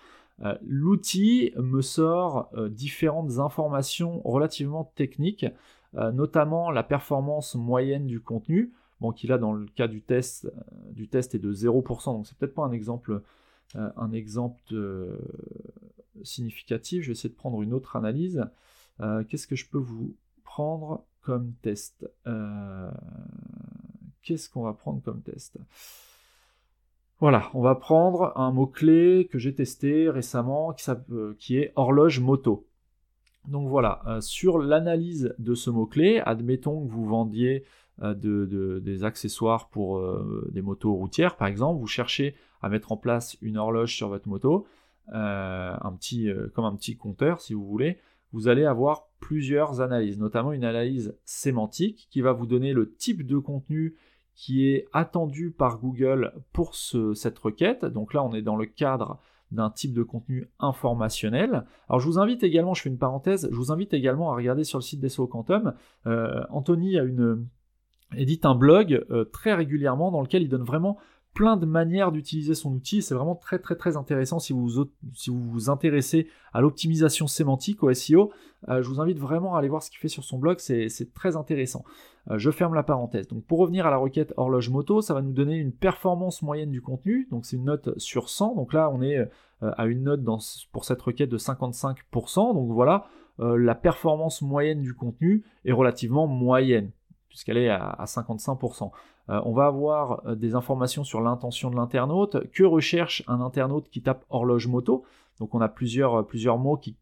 l'outil 0.61 1.53
me 1.57 1.81
sort 1.81 2.49
différentes 2.69 3.39
informations 3.39 4.21
relativement 4.25 4.91
techniques, 4.95 5.45
notamment 5.93 6.71
la 6.71 6.83
performance 6.83 7.55
moyenne 7.55 8.07
du 8.07 8.19
contenu 8.19 8.71
qui 9.11 9.27
là 9.27 9.37
dans 9.37 9.51
le 9.51 9.65
cas 9.65 9.87
du 9.87 10.01
test, 10.01 10.45
euh, 10.45 10.91
du 10.91 11.09
test 11.09 11.35
est 11.35 11.39
de 11.39 11.51
0%, 11.51 12.13
donc 12.13 12.27
c'est 12.27 12.37
peut-être 12.37 12.53
pas 12.53 12.63
un 12.63 12.71
exemple, 12.71 13.21
euh, 13.75 13.89
un 13.97 14.11
exemple 14.13 14.61
euh, 14.71 15.17
significatif. 16.23 17.01
Je 17.03 17.07
vais 17.07 17.11
essayer 17.11 17.29
de 17.29 17.35
prendre 17.35 17.61
une 17.61 17.73
autre 17.73 17.97
analyse. 17.97 18.45
Qu'est-ce 19.27 19.47
que 19.47 19.55
je 19.55 19.67
peux 19.67 19.79
vous 19.79 20.15
prendre? 20.43 21.03
Comme 21.23 21.53
test 21.61 22.07
Qu'est-ce 24.21 24.49
qu'on 24.49 24.63
va 24.63 24.73
prendre 24.73 25.01
comme 25.01 25.21
test? 25.21 25.57
Voilà, 27.19 27.49
on 27.53 27.61
va 27.61 27.75
prendre 27.75 28.33
un 28.37 28.51
mot-clé 28.51 29.27
que 29.31 29.37
j'ai 29.37 29.53
testé 29.53 30.09
récemment 30.09 30.73
qui, 30.73 30.89
qui, 31.39 31.57
est 31.57 31.73
horloge 31.75 32.19
moto. 32.19 32.67
Donc 33.47 33.67
voilà, 33.67 34.19
sur 34.21 34.59
l'analyse 34.59 35.33
de 35.39 35.55
ce 35.55 35.69
mot-clé, 35.69 36.21
admettons 36.25 36.85
que 36.85 36.91
vous 36.91 37.05
vendiez 37.05 37.65
euh, 38.01 38.15
de, 38.15 38.81
des 38.83 39.03
accessoires 39.03 39.69
pour 39.69 39.99
euh, 39.99 40.49
des 40.51 40.63
motos 40.63 40.95
routières, 40.95 41.35
par 41.37 41.47
exemple. 41.47 41.79
Vous 41.79 41.85
cherchez 41.85 42.35
à 42.63 42.69
mettre 42.69 42.91
en 42.91 42.97
place 42.97 43.37
une 43.41 43.55
horloge 43.55 43.95
sur 43.95 44.09
votre 44.09 44.27
moto, 44.27 44.65
euh, 45.13 45.75
un 45.79 45.91
petit, 45.91 46.27
comme 46.55 46.65
un 46.65 46.75
petit 46.75 46.97
compteur, 46.97 47.39
si 47.39 47.53
vous 47.53 47.65
voulez. 47.65 47.99
Vous 48.33 48.47
allez 48.47 48.65
avoir 48.65 49.07
plusieurs 49.19 49.79
analyses, 49.81 50.19
notamment 50.19 50.51
une 50.51 50.65
analyse 50.65 51.15
sémantique 51.23 52.07
qui 52.11 52.21
va 52.21 52.33
vous 52.33 52.45
donner 52.45 52.73
le 52.73 52.93
type 52.93 53.25
de 53.25 53.37
contenu 53.37 53.95
qui 54.35 54.67
est 54.67 54.87
attendu 54.91 55.51
par 55.51 55.79
Google 55.79 56.33
pour 56.51 56.75
cette 56.75 57.37
requête. 57.37 57.85
Donc 57.85 58.13
là, 58.13 58.23
on 58.23 58.33
est 58.33 58.41
dans 58.41 58.55
le 58.55 58.65
cadre 58.65 59.19
d'un 59.51 59.69
type 59.69 59.93
de 59.93 60.01
contenu 60.01 60.49
informationnel. 60.59 61.65
Alors 61.87 61.99
je 61.99 62.07
vous 62.07 62.17
invite 62.17 62.43
également, 62.43 62.73
je 62.73 62.81
fais 62.81 62.89
une 62.89 62.97
parenthèse, 62.97 63.47
je 63.51 63.55
vous 63.55 63.71
invite 63.71 63.93
également 63.93 64.31
à 64.31 64.35
regarder 64.35 64.63
sur 64.63 64.79
le 64.79 64.83
site 64.83 64.99
d'SO 64.99 65.27
Quantum. 65.27 65.75
Anthony 66.49 66.97
a 66.97 67.03
une, 67.03 67.45
édite 68.17 68.45
un 68.45 68.55
blog 68.55 69.05
euh, 69.11 69.25
très 69.25 69.53
régulièrement 69.53 70.11
dans 70.11 70.21
lequel 70.21 70.43
il 70.43 70.49
donne 70.49 70.63
vraiment 70.63 70.97
plein 71.33 71.57
de 71.57 71.65
manières 71.65 72.11
d'utiliser 72.11 72.55
son 72.55 72.73
outil. 72.73 73.01
C'est 73.01 73.15
vraiment 73.15 73.35
très 73.35 73.59
très 73.59 73.75
très 73.75 73.97
intéressant 73.97 74.39
si 74.39 74.53
vous 74.53 74.85
si 75.13 75.29
vous, 75.29 75.41
vous 75.49 75.69
intéressez 75.69 76.27
à 76.53 76.61
l'optimisation 76.61 77.27
sémantique 77.27 77.83
au 77.83 77.93
SEO. 77.93 78.31
Euh, 78.69 78.81
je 78.81 78.89
vous 78.89 79.01
invite 79.01 79.19
vraiment 79.19 79.55
à 79.55 79.59
aller 79.59 79.67
voir 79.67 79.83
ce 79.83 79.89
qu'il 79.89 79.99
fait 79.99 80.07
sur 80.07 80.23
son 80.23 80.37
blog, 80.37 80.59
c'est 80.59 81.13
très 81.13 81.35
intéressant. 81.35 81.83
Euh, 82.29 82.37
je 82.37 82.51
ferme 82.51 82.73
la 82.73 82.83
parenthèse. 82.83 83.27
Donc 83.27 83.43
pour 83.45 83.59
revenir 83.59 83.85
à 83.85 83.91
la 83.91 83.97
requête 83.97 84.33
horloge 84.37 84.69
moto, 84.69 85.01
ça 85.01 85.13
va 85.13 85.21
nous 85.21 85.33
donner 85.33 85.57
une 85.57 85.73
performance 85.73 86.41
moyenne 86.41 86.71
du 86.71 86.81
contenu. 86.81 87.27
Donc 87.31 87.45
c'est 87.45 87.57
une 87.57 87.65
note 87.65 87.97
sur 87.99 88.29
100. 88.29 88.55
Donc 88.55 88.73
là 88.73 88.89
on 88.93 89.01
est 89.01 89.27
à 89.61 89.85
une 89.85 90.03
note 90.03 90.23
dans, 90.23 90.39
pour 90.71 90.85
cette 90.85 91.01
requête 91.01 91.29
de 91.29 91.37
55%. 91.37 92.53
Donc 92.53 92.71
voilà, 92.71 93.07
la 93.39 93.75
performance 93.75 94.41
moyenne 94.41 94.81
du 94.81 94.93
contenu 94.93 95.43
est 95.65 95.71
relativement 95.71 96.27
moyenne 96.27 96.91
puisqu'elle 97.33 97.57
est 97.57 97.69
à, 97.69 98.03
55%. 98.05 98.91
Euh, 99.29 99.41
on 99.43 99.53
va 99.53 99.65
avoir 99.65 100.21
euh, 100.27 100.35
des 100.35 100.53
informations 100.53 101.03
sur 101.03 101.19
l'intention 101.19 101.71
de 101.71 101.75
l'internaute, 101.75 102.47
que 102.51 102.63
recherche 102.63 103.23
un 103.27 103.41
internaute 103.41 103.89
qui 103.89 104.03
tape 104.03 104.23
horloge 104.29 104.67
moto? 104.67 105.03
Donc 105.39 105.55
on 105.55 105.59
a 105.59 105.67
plusieurs, 105.67 106.19
euh, 106.19 106.57
mots 106.57 106.77
qui, 106.77 106.95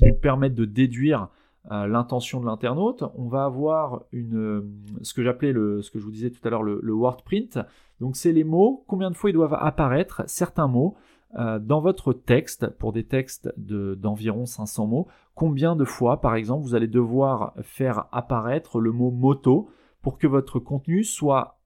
nous 0.00 0.14
permettent 0.14 0.54
de 0.54 0.64
déduire 0.64 1.28
l'intention 1.70 2.40
de 2.40 2.46
l'internaute. 2.46 3.04
On 3.14 3.28
va 3.28 3.44
avoir 3.44 4.02
ce 4.12 5.14
que 5.14 5.22
j'appelais 5.22 5.52
ce 5.52 5.88
que 5.90 5.98
je 5.98 6.04
vous 6.04 6.10
disais 6.10 6.30
tout 6.30 6.40
à 6.46 6.50
l'heure, 6.50 6.64
le 6.64 6.92
word 6.92 7.22
print. 7.24 7.58
Donc 8.00 8.16
c'est 8.16 8.32
les 8.32 8.42
mots, 8.42 8.84
combien 8.88 9.10
de 9.10 9.16
fois 9.16 9.30
ils 9.30 9.34
doivent 9.34 9.56
apparaître, 9.58 10.24
certains 10.26 10.66
mots, 10.66 10.96
dans 11.36 11.80
votre 11.80 12.12
texte, 12.12 12.68
pour 12.78 12.92
des 12.92 13.04
textes 13.04 13.52
d'environ 13.58 14.46
500 14.46 14.86
mots, 14.86 15.08
combien 15.34 15.76
de 15.76 15.84
fois, 15.84 16.20
par 16.20 16.36
exemple, 16.36 16.62
vous 16.62 16.74
allez 16.74 16.86
devoir 16.86 17.54
faire 17.62 18.06
apparaître 18.12 18.80
le 18.80 18.92
mot 18.92 19.10
moto 19.10 19.68
pour 20.02 20.18
que 20.18 20.26
votre 20.26 20.58
contenu 20.58 21.02
soit 21.02 21.58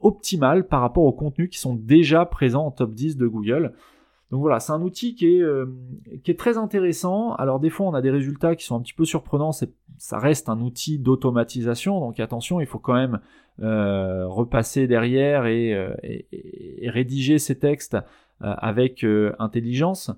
optimal 0.00 0.66
par 0.66 0.80
rapport 0.80 1.04
aux 1.04 1.12
contenus 1.12 1.50
qui 1.50 1.58
sont 1.58 1.74
déjà 1.74 2.24
présents 2.24 2.66
en 2.66 2.70
top 2.70 2.94
10 2.94 3.16
de 3.16 3.26
Google? 3.26 3.74
Donc 4.30 4.42
voilà, 4.42 4.60
c'est 4.60 4.72
un 4.72 4.82
outil 4.82 5.14
qui 5.14 5.26
est, 5.26 5.42
euh, 5.42 5.66
qui 6.22 6.30
est 6.30 6.38
très 6.38 6.56
intéressant. 6.56 7.34
Alors 7.34 7.58
des 7.58 7.70
fois, 7.70 7.86
on 7.86 7.94
a 7.94 8.00
des 8.00 8.10
résultats 8.10 8.54
qui 8.54 8.64
sont 8.64 8.76
un 8.76 8.80
petit 8.80 8.94
peu 8.94 9.04
surprenants. 9.04 9.50
Ça 9.98 10.18
reste 10.18 10.48
un 10.48 10.60
outil 10.60 10.98
d'automatisation, 10.98 11.98
donc 11.98 12.20
attention, 12.20 12.60
il 12.60 12.66
faut 12.66 12.78
quand 12.78 12.94
même 12.94 13.20
euh, 13.60 14.26
repasser 14.28 14.86
derrière 14.86 15.46
et, 15.46 15.74
euh, 15.74 15.94
rédiger 16.84 17.38
ces 17.38 17.58
textes 17.58 17.96
avec 18.40 19.04
intelligence. 19.38 20.10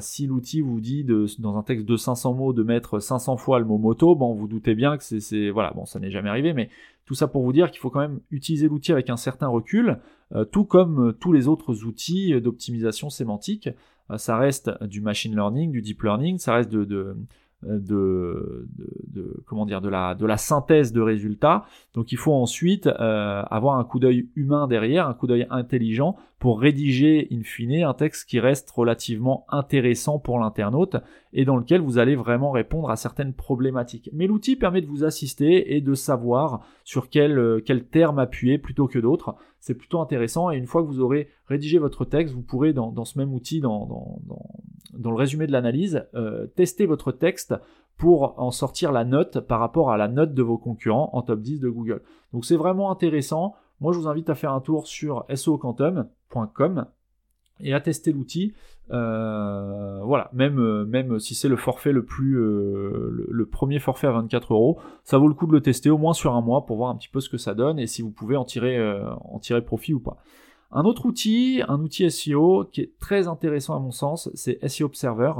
si 0.00 0.26
l'outil 0.26 0.60
vous 0.60 0.80
dit 0.80 1.04
dans 1.38 1.56
un 1.56 1.62
texte 1.62 1.86
de 1.86 1.96
500 1.96 2.34
mots 2.34 2.52
de 2.52 2.62
mettre 2.62 2.98
500 2.98 3.36
fois 3.36 3.58
le 3.58 3.64
mot 3.64 3.78
moto, 3.78 4.14
bon, 4.14 4.34
vous 4.34 4.48
doutez 4.48 4.74
bien 4.74 4.96
que 4.96 5.04
c'est, 5.04 5.50
voilà, 5.50 5.72
bon, 5.72 5.84
ça 5.84 6.00
n'est 6.00 6.10
jamais 6.10 6.30
arrivé, 6.30 6.52
mais 6.52 6.70
tout 7.04 7.14
ça 7.14 7.28
pour 7.28 7.42
vous 7.42 7.52
dire 7.52 7.70
qu'il 7.70 7.80
faut 7.80 7.90
quand 7.90 8.00
même 8.00 8.20
utiliser 8.30 8.68
l'outil 8.68 8.92
avec 8.92 9.10
un 9.10 9.16
certain 9.16 9.48
recul, 9.48 9.98
tout 10.50 10.64
comme 10.64 11.14
tous 11.20 11.32
les 11.32 11.48
autres 11.48 11.84
outils 11.84 12.40
d'optimisation 12.40 13.10
sémantique. 13.10 13.68
ça 14.16 14.36
reste 14.36 14.70
du 14.84 15.00
machine 15.00 15.34
learning, 15.34 15.70
du 15.70 15.82
deep 15.82 16.02
learning, 16.02 16.38
ça 16.38 16.54
reste 16.54 16.70
de 16.70 17.16
euh, 17.66 17.80
de, 17.80 18.68
de, 19.08 19.42
comment 19.44 19.66
dire 19.66 19.80
de 19.80 19.88
la 19.88 20.14
de 20.14 20.24
la 20.26 20.36
synthèse 20.36 20.92
de 20.92 21.00
résultats. 21.00 21.64
Donc 21.92 22.12
il 22.12 22.18
faut 22.18 22.32
ensuite 22.32 22.86
euh, 22.86 23.42
avoir 23.50 23.78
un 23.78 23.84
coup 23.84 23.98
d'œil 23.98 24.28
humain 24.36 24.68
derrière, 24.68 25.08
un 25.08 25.14
coup 25.14 25.26
d'œil 25.26 25.44
intelligent 25.50 26.14
pour 26.38 26.60
rédiger 26.60 27.26
in 27.32 27.42
fine 27.42 27.82
un 27.82 27.94
texte 27.94 28.28
qui 28.28 28.38
reste 28.38 28.70
relativement 28.70 29.44
intéressant 29.48 30.18
pour 30.18 30.38
l'internaute 30.38 30.96
et 31.32 31.44
dans 31.44 31.56
lequel 31.56 31.80
vous 31.80 31.98
allez 31.98 32.14
vraiment 32.14 32.52
répondre 32.52 32.90
à 32.90 32.96
certaines 32.96 33.32
problématiques. 33.32 34.08
Mais 34.12 34.26
l'outil 34.26 34.54
permet 34.54 34.80
de 34.80 34.86
vous 34.86 35.04
assister 35.04 35.74
et 35.74 35.80
de 35.80 35.94
savoir 35.94 36.64
sur 36.84 37.10
quel, 37.10 37.38
euh, 37.38 37.60
quel 37.64 37.84
terme 37.84 38.18
appuyer 38.18 38.58
plutôt 38.58 38.86
que 38.86 38.98
d'autres. 38.98 39.34
C'est 39.58 39.74
plutôt 39.74 40.00
intéressant 40.00 40.50
et 40.50 40.56
une 40.56 40.66
fois 40.66 40.82
que 40.82 40.86
vous 40.86 41.00
aurez 41.00 41.28
rédigé 41.46 41.78
votre 41.78 42.04
texte, 42.04 42.34
vous 42.34 42.42
pourrez 42.42 42.72
dans, 42.72 42.92
dans 42.92 43.04
ce 43.04 43.18
même 43.18 43.34
outil, 43.34 43.60
dans, 43.60 43.86
dans, 43.86 44.20
dans, 44.92 45.10
le 45.10 45.16
résumé 45.16 45.48
de 45.48 45.52
l'analyse, 45.52 46.06
euh, 46.14 46.46
tester 46.46 46.86
votre 46.86 47.10
texte 47.10 47.54
pour 47.96 48.38
en 48.38 48.52
sortir 48.52 48.92
la 48.92 49.04
note 49.04 49.40
par 49.40 49.58
rapport 49.58 49.90
à 49.90 49.96
la 49.96 50.06
note 50.06 50.32
de 50.32 50.42
vos 50.42 50.56
concurrents 50.56 51.10
en 51.14 51.22
top 51.22 51.40
10 51.40 51.58
de 51.58 51.68
Google. 51.68 52.00
Donc 52.32 52.44
c'est 52.44 52.56
vraiment 52.56 52.92
intéressant. 52.92 53.56
Moi, 53.80 53.92
je 53.92 53.98
vous 53.98 54.08
invite 54.08 54.30
à 54.30 54.34
faire 54.34 54.52
un 54.52 54.60
tour 54.60 54.86
sur 54.86 55.24
soquantum.com 55.32 56.86
et 57.60 57.74
à 57.74 57.80
tester 57.80 58.12
l'outil. 58.12 58.54
Euh, 58.90 60.00
voilà, 60.04 60.30
même, 60.32 60.58
euh, 60.58 60.84
même 60.86 61.18
si 61.18 61.34
c'est 61.34 61.48
le 61.48 61.56
forfait 61.56 61.92
le 61.92 62.04
plus, 62.04 62.38
euh, 62.38 63.26
le, 63.28 63.46
premier 63.46 63.78
forfait 63.78 64.06
à 64.06 64.12
24 64.12 64.54
euros, 64.54 64.78
ça 65.04 65.18
vaut 65.18 65.28
le 65.28 65.34
coup 65.34 65.46
de 65.46 65.52
le 65.52 65.60
tester 65.60 65.90
au 65.90 65.98
moins 65.98 66.14
sur 66.14 66.34
un 66.34 66.40
mois 66.40 66.64
pour 66.64 66.76
voir 66.76 66.90
un 66.90 66.96
petit 66.96 67.08
peu 67.08 67.20
ce 67.20 67.28
que 67.28 67.36
ça 67.36 67.54
donne 67.54 67.78
et 67.78 67.86
si 67.86 68.02
vous 68.02 68.10
pouvez 68.10 68.36
en 68.36 68.44
tirer, 68.44 68.78
en 69.22 69.38
tirer 69.38 69.62
profit 69.62 69.94
ou 69.94 70.00
pas. 70.00 70.18
Un 70.70 70.84
autre 70.84 71.06
outil, 71.06 71.62
un 71.66 71.80
outil 71.80 72.10
SEO 72.10 72.64
qui 72.70 72.82
est 72.82 72.98
très 72.98 73.26
intéressant 73.26 73.74
à 73.74 73.78
mon 73.78 73.90
sens, 73.90 74.30
c'est 74.34 74.66
SEO 74.68 74.86
Observer 74.86 75.32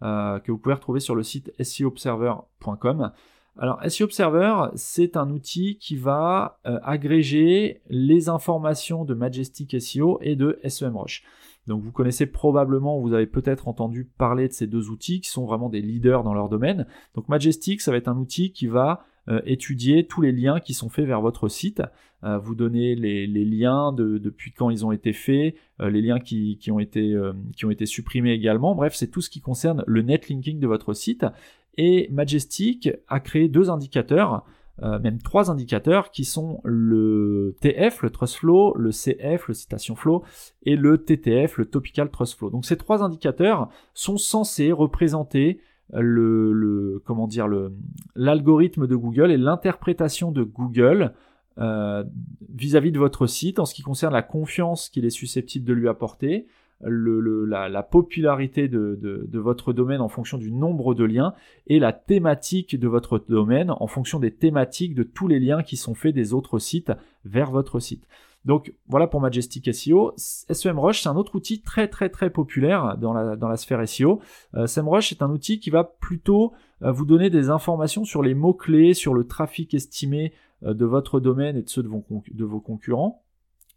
que 0.00 0.50
vous 0.50 0.58
pouvez 0.58 0.74
retrouver 0.74 1.00
sur 1.00 1.14
le 1.14 1.22
site 1.22 1.52
seobserver.com. 1.62 3.12
Alors 3.58 3.80
SEO 3.86 4.04
Observer, 4.04 4.70
c'est 4.74 5.16
un 5.16 5.30
outil 5.30 5.76
qui 5.78 5.96
va 5.96 6.60
euh, 6.66 6.78
agréger 6.82 7.82
les 7.88 8.28
informations 8.28 9.04
de 9.04 9.14
Majestic 9.14 9.80
SEO 9.80 10.18
et 10.22 10.36
de 10.36 10.58
SEMrush. 10.66 11.24
Donc 11.66 11.82
vous 11.82 11.92
connaissez 11.92 12.26
probablement, 12.26 12.98
vous 13.00 13.12
avez 13.12 13.26
peut-être 13.26 13.68
entendu 13.68 14.04
parler 14.04 14.48
de 14.48 14.52
ces 14.52 14.66
deux 14.66 14.88
outils 14.88 15.20
qui 15.20 15.28
sont 15.28 15.44
vraiment 15.44 15.68
des 15.68 15.82
leaders 15.82 16.22
dans 16.22 16.32
leur 16.32 16.48
domaine. 16.48 16.86
Donc 17.14 17.28
Majestic, 17.28 17.80
ça 17.80 17.90
va 17.90 17.96
être 17.96 18.08
un 18.08 18.16
outil 18.16 18.52
qui 18.52 18.66
va 18.66 19.04
euh, 19.28 19.40
étudier 19.44 20.06
tous 20.06 20.22
les 20.22 20.32
liens 20.32 20.58
qui 20.58 20.72
sont 20.72 20.88
faits 20.88 21.06
vers 21.06 21.20
votre 21.20 21.48
site, 21.48 21.82
euh, 22.24 22.38
vous 22.38 22.54
donner 22.54 22.94
les, 22.94 23.26
liens 23.26 23.92
depuis 23.92 24.52
quand 24.52 24.70
ils 24.70 24.86
ont 24.86 24.92
été 24.92 25.12
faits, 25.12 25.54
les 25.80 26.00
liens 26.00 26.18
qui, 26.18 26.58
ont 26.70 26.78
été, 26.78 27.14
qui 27.56 27.66
ont 27.66 27.70
été 27.70 27.84
supprimés 27.86 28.32
également. 28.32 28.74
Bref, 28.74 28.94
c'est 28.94 29.08
tout 29.08 29.20
ce 29.20 29.30
qui 29.30 29.40
concerne 29.40 29.84
le 29.86 30.02
netlinking 30.02 30.60
de 30.60 30.66
votre 30.66 30.94
site. 30.94 31.24
Et 31.76 32.08
Majestic 32.10 32.90
a 33.08 33.20
créé 33.20 33.48
deux 33.48 33.70
indicateurs, 33.70 34.44
euh, 34.82 34.98
même 34.98 35.18
trois 35.18 35.50
indicateurs, 35.50 36.10
qui 36.10 36.24
sont 36.24 36.60
le 36.64 37.56
TF, 37.60 38.02
le 38.02 38.10
Trust 38.10 38.36
Flow, 38.36 38.74
le 38.76 38.90
CF, 38.90 39.48
le 39.48 39.54
Citation 39.54 39.94
Flow, 39.94 40.24
et 40.62 40.76
le 40.76 40.98
TTF, 40.98 41.58
le 41.58 41.66
Topical 41.66 42.10
Trust 42.10 42.38
Flow. 42.38 42.50
Donc 42.50 42.66
ces 42.66 42.76
trois 42.76 43.02
indicateurs 43.02 43.68
sont 43.94 44.16
censés 44.16 44.72
représenter 44.72 45.60
le, 45.92 47.02
comment 47.04 47.26
dire 47.26 47.48
l'algorithme 48.14 48.86
de 48.86 48.96
Google 48.96 49.30
et 49.30 49.36
l'interprétation 49.36 50.30
de 50.30 50.42
Google 50.42 51.14
euh, 51.58 52.04
vis-à-vis 52.54 52.90
-vis 52.90 52.92
de 52.92 52.98
votre 52.98 53.26
site 53.26 53.58
en 53.58 53.64
ce 53.64 53.74
qui 53.74 53.82
concerne 53.82 54.12
la 54.12 54.22
confiance 54.22 54.88
qu'il 54.88 55.04
est 55.04 55.10
susceptible 55.10 55.66
de 55.66 55.72
lui 55.72 55.88
apporter, 55.88 56.46
la, 56.82 57.82
popularité 57.82 58.68
de, 58.68 58.98
de, 59.00 59.38
votre 59.38 59.72
domaine 59.72 60.00
en 60.00 60.08
fonction 60.08 60.38
du 60.38 60.50
nombre 60.50 60.94
de 60.94 61.04
liens 61.04 61.34
et 61.66 61.78
la 61.78 61.92
thématique 61.92 62.78
de 62.78 62.88
votre 62.88 63.18
domaine 63.28 63.70
en 63.70 63.86
fonction 63.86 64.18
des 64.18 64.34
thématiques 64.34 64.94
de 64.94 65.02
tous 65.02 65.28
les 65.28 65.40
liens 65.40 65.62
qui 65.62 65.76
sont 65.76 65.94
faits 65.94 66.14
des 66.14 66.32
autres 66.32 66.58
sites 66.58 66.92
vers 67.24 67.50
votre 67.50 67.80
site. 67.80 68.06
Donc 68.44 68.74
voilà 68.88 69.06
pour 69.06 69.20
Majestic 69.20 69.72
SEO. 69.74 70.14
SEMrush, 70.16 71.02
c'est 71.02 71.08
un 71.08 71.16
autre 71.16 71.34
outil 71.34 71.60
très 71.60 71.88
très 71.88 72.08
très 72.08 72.30
populaire 72.30 72.96
dans 72.96 73.12
la, 73.12 73.36
dans 73.36 73.48
la 73.48 73.56
sphère 73.56 73.86
SEO. 73.86 74.20
Euh, 74.54 74.66
SEMrush 74.66 75.12
est 75.12 75.22
un 75.22 75.30
outil 75.30 75.60
qui 75.60 75.68
va 75.68 75.84
plutôt 75.84 76.52
euh, 76.82 76.90
vous 76.90 77.04
donner 77.04 77.28
des 77.28 77.50
informations 77.50 78.04
sur 78.04 78.22
les 78.22 78.34
mots-clés, 78.34 78.94
sur 78.94 79.12
le 79.12 79.26
trafic 79.26 79.74
estimé 79.74 80.32
euh, 80.62 80.72
de 80.72 80.86
votre 80.86 81.20
domaine 81.20 81.56
et 81.56 81.62
de 81.62 81.68
ceux 81.68 81.82
de 81.82 81.90
de 82.32 82.44
vos 82.44 82.60
concurrents. 82.60 83.22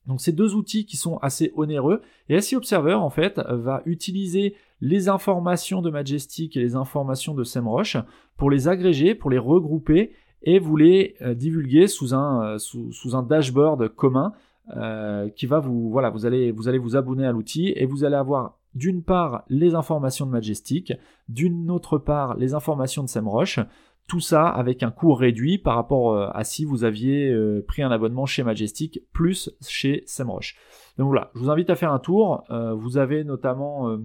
Donc 0.07 0.21
ces 0.21 0.31
deux 0.31 0.55
outils 0.55 0.85
qui 0.85 0.97
sont 0.97 1.17
assez 1.17 1.51
onéreux. 1.55 2.01
Et 2.29 2.39
SEO 2.41 2.57
Observer, 2.57 2.93
en 2.93 3.09
fait, 3.09 3.39
va 3.49 3.81
utiliser 3.85 4.55
les 4.81 5.07
informations 5.07 5.81
de 5.81 5.89
Majestic 5.89 6.57
et 6.57 6.59
les 6.59 6.75
informations 6.75 7.33
de 7.33 7.43
SEMrush 7.43 7.97
pour 8.35 8.51
les 8.51 8.67
agréger, 8.67 9.15
pour 9.15 9.29
les 9.29 9.37
regrouper 9.37 10.11
et 10.43 10.59
vous 10.59 10.75
les 10.75 11.15
euh, 11.21 11.33
divulguer 11.33 11.87
sous 11.87 12.13
un, 12.13 12.55
euh, 12.55 12.57
sous, 12.57 13.15
un 13.15 13.23
dashboard 13.23 13.87
commun 13.89 14.33
euh, 14.75 15.29
qui 15.29 15.45
va 15.45 15.59
vous, 15.59 15.89
voilà, 15.89 16.09
vous 16.09 16.25
allez, 16.25 16.51
vous 16.51 16.67
allez 16.67 16.77
vous 16.77 16.95
abonner 16.95 17.25
à 17.25 17.31
l'outil 17.31 17.73
et 17.75 17.85
vous 17.85 18.03
allez 18.03 18.15
avoir 18.15 18.57
d'une 18.75 19.03
part 19.03 19.43
les 19.49 19.75
informations 19.75 20.25
de 20.25 20.31
Majestic, 20.31 20.93
d'une 21.29 21.69
autre 21.69 21.97
part 21.97 22.35
les 22.35 22.53
informations 22.53 23.03
de 23.03 23.09
SEMrush, 23.09 23.59
tout 24.07 24.19
ça 24.19 24.47
avec 24.47 24.83
un 24.83 24.91
coût 24.91 25.13
réduit 25.13 25.57
par 25.57 25.75
rapport 25.75 26.13
euh, 26.13 26.29
à 26.33 26.43
si 26.43 26.65
vous 26.65 26.83
aviez 26.83 27.29
euh, 27.29 27.63
pris 27.67 27.81
un 27.81 27.91
abonnement 27.91 28.25
chez 28.25 28.43
Majestic 28.43 28.99
plus 29.13 29.49
chez 29.67 30.03
SEMrush. 30.05 30.57
Donc 30.97 31.07
voilà, 31.07 31.31
je 31.33 31.39
vous 31.39 31.49
invite 31.49 31.69
à 31.69 31.75
faire 31.75 31.91
un 31.91 31.99
tour. 31.99 32.43
Euh, 32.49 32.73
vous 32.73 32.97
avez 32.97 33.23
notamment 33.23 33.97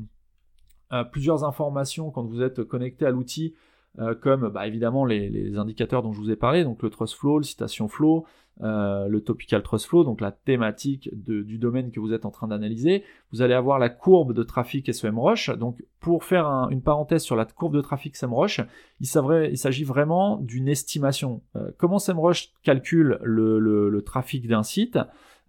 plusieurs 1.12 1.44
informations 1.44 2.10
quand 2.10 2.24
vous 2.24 2.40
êtes 2.40 2.64
connecté 2.64 3.04
à 3.04 3.10
l'outil 3.10 3.54
euh, 3.98 4.14
comme 4.14 4.48
bah, 4.48 4.66
évidemment 4.66 5.04
les, 5.04 5.56
indicateurs 5.56 6.02
dont 6.02 6.12
je 6.12 6.20
vous 6.20 6.30
ai 6.30 6.36
parlé, 6.36 6.64
donc 6.64 6.82
le 6.82 6.90
trust 6.90 7.14
flow, 7.14 7.38
le 7.38 7.44
citation 7.44 7.88
flow, 7.88 8.26
euh, 8.62 9.08
le 9.08 9.20
topical 9.20 9.62
trust 9.62 9.86
flow, 9.86 10.04
donc 10.04 10.20
la 10.20 10.30
thématique 10.30 11.10
du 11.12 11.58
domaine 11.58 11.90
que 11.90 11.98
vous 11.98 12.12
êtes 12.12 12.24
en 12.24 12.30
train 12.30 12.48
d'analyser. 12.48 13.02
Vous 13.32 13.42
allez 13.42 13.54
avoir 13.54 13.78
la 13.78 13.88
courbe 13.88 14.32
de 14.32 14.42
trafic 14.42 14.92
SEMrush. 14.92 15.50
Donc 15.50 15.82
pour 16.00 16.24
faire 16.24 16.46
une 16.70 16.82
parenthèse 16.82 17.22
sur 17.22 17.34
la 17.34 17.44
courbe 17.44 17.74
de 17.74 17.80
trafic 17.80 18.14
SEMrush, 18.14 18.60
il 19.00 19.06
s'agit 19.06 19.84
vraiment 19.84 20.36
d'une 20.36 20.68
estimation. 20.68 21.42
Euh, 21.56 21.70
comment 21.76 21.98
SEMrush 21.98 22.52
calcule 22.62 23.18
le, 23.22 24.00
trafic 24.04 24.46
d'un 24.46 24.62
site? 24.62 24.98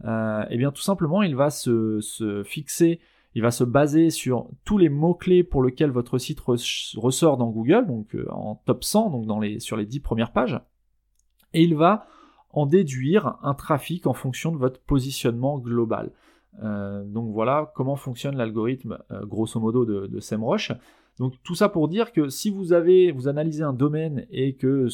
Eh 0.04 0.58
bien 0.58 0.71
tout 0.71 0.82
simplement, 0.82 1.21
il 1.21 1.36
va 1.36 1.49
se 1.49 2.41
fixer 2.45 2.99
il 3.35 3.41
va 3.41 3.51
se 3.51 3.63
baser 3.63 4.09
sur 4.09 4.49
tous 4.65 4.77
les 4.77 4.89
mots-clés 4.89 5.43
pour 5.43 5.63
lesquels 5.63 5.91
votre 5.91 6.17
site 6.17 6.39
ressort 6.39 7.37
dans 7.37 7.49
Google, 7.49 7.85
donc 7.85 8.15
euh, 8.15 8.25
en 8.31 8.55
top 8.65 8.83
100, 8.83 9.09
donc 9.21 9.61
sur 9.61 9.77
les 9.77 9.85
10 9.85 9.99
premières 9.99 10.31
pages. 10.31 10.59
Et 11.53 11.63
il 11.63 11.75
va 11.75 12.07
en 12.51 12.65
déduire 12.65 13.37
un 13.43 13.53
trafic 13.53 14.07
en 14.07 14.13
fonction 14.13 14.51
de 14.51 14.57
votre 14.57 14.81
positionnement 14.81 15.59
global. 15.59 16.11
Euh, 16.63 17.03
donc 17.05 17.31
voilà 17.31 17.71
comment 17.75 17.95
fonctionne 17.95 18.35
l'algorithme 18.35 18.97
euh, 19.11 19.25
grosso 19.25 19.59
modo 19.59 19.85
de, 19.85 20.19
SEMrush. 20.19 20.71
Donc 21.19 21.35
tout 21.43 21.53
ça 21.53 21.69
pour 21.69 21.87
dire 21.87 22.11
que 22.11 22.29
si 22.29 22.49
vous 22.49 22.73
avez 22.73 23.11
vous 23.11 23.27
analysez 23.27 23.61
un 23.61 23.73
domaine 23.73 24.25
et 24.31 24.55
que 24.55 24.87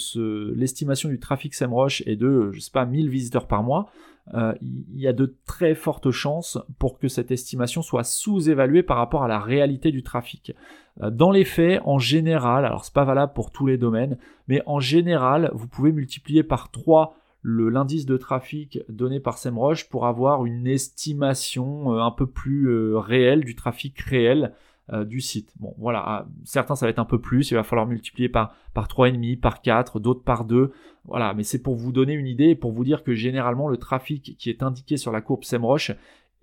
l'estimation 0.54 1.08
du 1.08 1.20
trafic 1.20 1.54
SEMrush 1.54 2.04
est 2.06 2.16
de 2.16 2.52
je 2.52 2.60
sais 2.60 2.72
pas 2.72 2.86
1000 2.86 3.10
visiteurs 3.10 3.48
par 3.48 3.64
mois, 3.64 3.90
il 4.34 5.00
y 5.00 5.08
a 5.08 5.14
de 5.14 5.36
très 5.46 5.76
fortes 5.76 6.12
chances 6.12 6.58
pour 6.80 6.98
que 6.98 7.08
cette 7.08 7.32
estimation 7.32 7.82
soit 7.82 8.04
sous-évaluée 8.04 8.84
par 8.84 8.98
rapport 8.98 9.24
à 9.24 9.28
la 9.28 9.40
réalité 9.40 9.92
du 9.92 10.04
trafic. 10.04 10.54
Euh, 11.02 11.10
dans 11.10 11.32
les 11.32 11.44
faits, 11.44 11.82
en 11.86 12.00
général, 12.00 12.66
alors 12.66 12.86
c'est 12.86 12.94
pas 12.94 13.04
valable 13.04 13.34
pour 13.34 13.52
tous 13.52 13.66
les 13.66 13.78
domaines, 13.78 14.18
mais 14.48 14.62
en 14.66 14.80
général, 14.80 15.52
vous 15.54 15.68
pouvez 15.68 15.92
multiplier 15.92 16.44
par 16.44 16.72
3 16.72 17.16
l'indice 17.48 18.08
de 18.08 18.18
trafic 18.18 18.80
donné 18.90 19.20
par 19.20 19.38
SEMrush 19.38 19.88
pour 19.88 20.08
avoir 20.08 20.46
une 20.46 20.66
estimation 20.66 21.94
euh, 21.94 22.02
un 22.02 22.12
peu 22.12 22.26
plus 22.26 22.96
réelle 22.96 23.44
du 23.44 23.56
trafic 23.56 24.00
réel 24.00 24.46
euh, 24.46 24.50
du 24.94 25.20
site. 25.20 25.52
Bon, 25.60 25.74
voilà, 25.80 26.04
ah, 26.06 26.28
certains 26.44 26.76
ça 26.76 26.86
va 26.86 26.92
être 26.92 27.00
un 27.00 27.06
peu 27.06 27.20
plus, 27.20 27.50
il 27.50 27.56
va 27.56 27.64
falloir 27.64 27.88
multiplier 27.88 28.30
par, 28.30 28.56
par 28.74 28.88
3,5, 28.88 29.40
par 29.40 29.62
4, 29.62 30.00
d'autres 30.00 30.24
par 30.24 30.46
2. 30.46 30.72
Voilà, 31.06 31.34
mais 31.34 31.44
c'est 31.44 31.62
pour 31.62 31.76
vous 31.76 31.92
donner 31.92 32.14
une 32.14 32.28
idée 32.28 32.50
et 32.50 32.56
pour 32.56 32.72
vous 32.72 32.84
dire 32.84 33.04
que 33.04 33.16
généralement 33.16 33.68
le 33.68 33.78
trafic 33.78 34.36
qui 34.38 34.50
est 34.50 34.62
indiqué 34.62 34.98
sur 34.98 35.12
la 35.12 35.22
courbe 35.22 35.44
SEMrush 35.44 35.92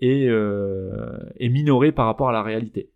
est, 0.00 0.26
euh, 0.28 1.18
minoré 1.40 1.92
par 1.92 2.06
rapport 2.06 2.30
à 2.30 2.32
la 2.32 2.42
réalité. 2.42 2.90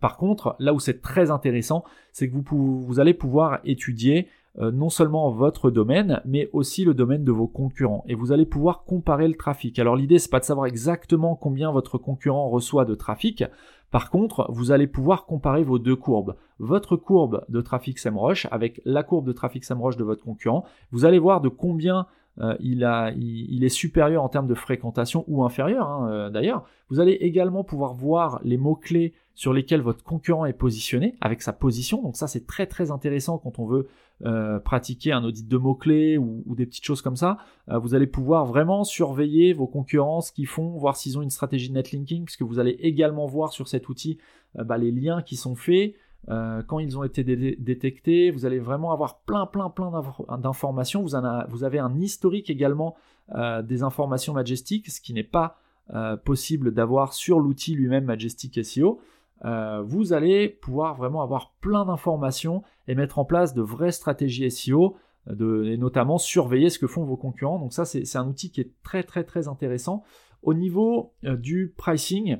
Par 0.00 0.18
contre, 0.18 0.56
là 0.58 0.74
où 0.74 0.78
c'est 0.78 1.00
très 1.00 1.30
intéressant, 1.30 1.82
c'est 2.12 2.28
que 2.28 2.34
vous, 2.34 2.82
vous 2.82 3.00
allez 3.00 3.14
pouvoir 3.14 3.60
étudier 3.64 4.28
non 4.58 4.88
seulement 4.88 5.30
votre 5.30 5.70
domaine, 5.70 6.22
mais 6.24 6.48
aussi 6.54 6.84
le 6.84 6.94
domaine 6.94 7.24
de 7.24 7.32
vos 7.32 7.46
concurrents. 7.46 8.04
Et 8.08 8.14
vous 8.14 8.32
allez 8.32 8.46
pouvoir 8.46 8.84
comparer 8.84 9.28
le 9.28 9.34
trafic. 9.34 9.78
Alors 9.78 9.96
l'idée, 9.96 10.18
c'est 10.18 10.30
pas 10.30 10.40
de 10.40 10.46
savoir 10.46 10.66
exactement 10.66 11.36
combien 11.36 11.70
votre 11.70 11.98
concurrent 11.98 12.48
reçoit 12.48 12.86
de 12.86 12.94
trafic. 12.94 13.44
Par 13.90 14.10
contre, 14.10 14.46
vous 14.50 14.72
allez 14.72 14.86
pouvoir 14.86 15.26
comparer 15.26 15.62
vos 15.62 15.78
deux 15.78 15.96
courbes. 15.96 16.36
Votre 16.58 16.96
courbe 16.96 17.44
de 17.48 17.60
trafic 17.60 17.98
SEMrush 17.98 18.46
avec 18.50 18.80
la 18.84 19.02
courbe 19.02 19.26
de 19.26 19.32
trafic 19.32 19.64
SEMrush 19.64 19.96
de 19.96 20.04
votre 20.04 20.24
concurrent. 20.24 20.64
Vous 20.90 21.04
allez 21.04 21.18
voir 21.18 21.40
de 21.40 21.48
combien 21.48 22.06
euh, 22.38 22.54
il, 22.60 23.64
est 23.64 23.68
supérieur 23.70 24.22
en 24.22 24.28
termes 24.28 24.46
de 24.46 24.54
fréquentation 24.54 25.24
ou 25.26 25.44
inférieur 25.44 25.88
hein, 25.88 26.10
euh, 26.10 26.30
d'ailleurs. 26.30 26.64
Vous 26.90 27.00
allez 27.00 27.12
également 27.12 27.64
pouvoir 27.64 27.94
voir 27.94 28.40
les 28.44 28.58
mots-clés 28.58 29.14
sur 29.34 29.54
lesquels 29.54 29.80
votre 29.80 30.04
concurrent 30.04 30.44
est 30.44 30.52
positionné 30.52 31.16
avec 31.20 31.40
sa 31.40 31.54
position. 31.54 32.02
Donc 32.02 32.16
ça 32.16 32.26
c'est 32.26 32.46
très 32.46 32.66
très 32.66 32.90
intéressant 32.90 33.38
quand 33.38 33.58
on 33.58 33.66
veut 33.66 33.88
euh, 34.24 34.58
pratiquer 34.58 35.12
un 35.12 35.22
audit 35.24 35.46
de 35.46 35.56
mots-clés 35.56 36.16
ou, 36.18 36.42
des 36.56 36.66
petites 36.66 36.84
choses 36.84 37.02
comme 37.02 37.16
ça. 37.16 37.38
vous 37.68 37.94
allez 37.94 38.06
pouvoir 38.06 38.46
vraiment 38.46 38.84
surveiller 38.84 39.52
vos 39.52 39.66
concurrents, 39.66 40.20
ce 40.20 40.32
qu'ils 40.32 40.46
font, 40.46 40.76
voir 40.78 40.96
s'ils 40.96 41.18
ont 41.18 41.22
une 41.22 41.30
stratégie 41.30 41.68
de 41.68 41.74
netlinking, 41.74 42.24
puisque 42.24 42.42
vous 42.42 42.58
allez 42.58 42.78
également 42.80 43.26
voir 43.26 43.52
sur 43.52 43.68
cet 43.68 43.88
outil 43.88 44.18
bah, 44.54 44.78
les 44.78 44.90
liens 44.90 45.22
qui 45.22 45.36
sont 45.36 45.54
faits. 45.54 45.94
Euh, 46.28 46.62
quand 46.66 46.78
ils 46.78 46.98
ont 46.98 47.04
été 47.04 47.22
détectés, 47.24 48.30
vous 48.30 48.46
allez 48.46 48.58
vraiment 48.58 48.92
avoir 48.92 49.20
plein, 49.20 49.46
plein, 49.46 49.70
plein 49.70 49.92
d'informations. 50.38 51.02
Vous, 51.02 51.64
avez 51.64 51.78
un 51.78 51.94
historique 51.96 52.50
également 52.50 52.96
euh, 53.34 53.62
des 53.62 53.82
informations 53.82 54.32
Majestic, 54.32 54.88
ce 54.90 55.00
qui 55.00 55.12
n'est 55.12 55.22
pas 55.22 55.58
euh, 55.94 56.16
possible 56.16 56.72
d'avoir 56.72 57.12
sur 57.12 57.38
l'outil 57.38 57.74
lui-même 57.74 58.04
Majestic 58.04 58.64
SEO. 58.64 59.00
Vous 59.42 60.12
allez 60.12 60.48
pouvoir 60.48 60.94
vraiment 60.94 61.22
avoir 61.22 61.54
plein 61.60 61.84
d'informations 61.84 62.62
et 62.88 62.94
mettre 62.94 63.18
en 63.18 63.24
place 63.24 63.54
de 63.54 63.62
vraies 63.62 63.92
stratégies 63.92 64.50
SEO, 64.50 64.96
et 65.28 65.76
notamment 65.76 66.18
surveiller 66.18 66.70
ce 66.70 66.78
que 66.78 66.86
font 66.86 67.04
vos 67.04 67.16
concurrents. 67.16 67.58
Donc 67.58 67.72
ça, 67.72 67.84
c'est 67.84 68.16
un 68.16 68.26
outil 68.26 68.50
qui 68.50 68.60
est 68.60 68.72
très, 68.82 69.02
très, 69.02 69.24
très 69.24 69.48
intéressant. 69.48 70.02
Au 70.42 70.54
niveau 70.54 71.12
du 71.22 71.74
pricing, 71.76 72.38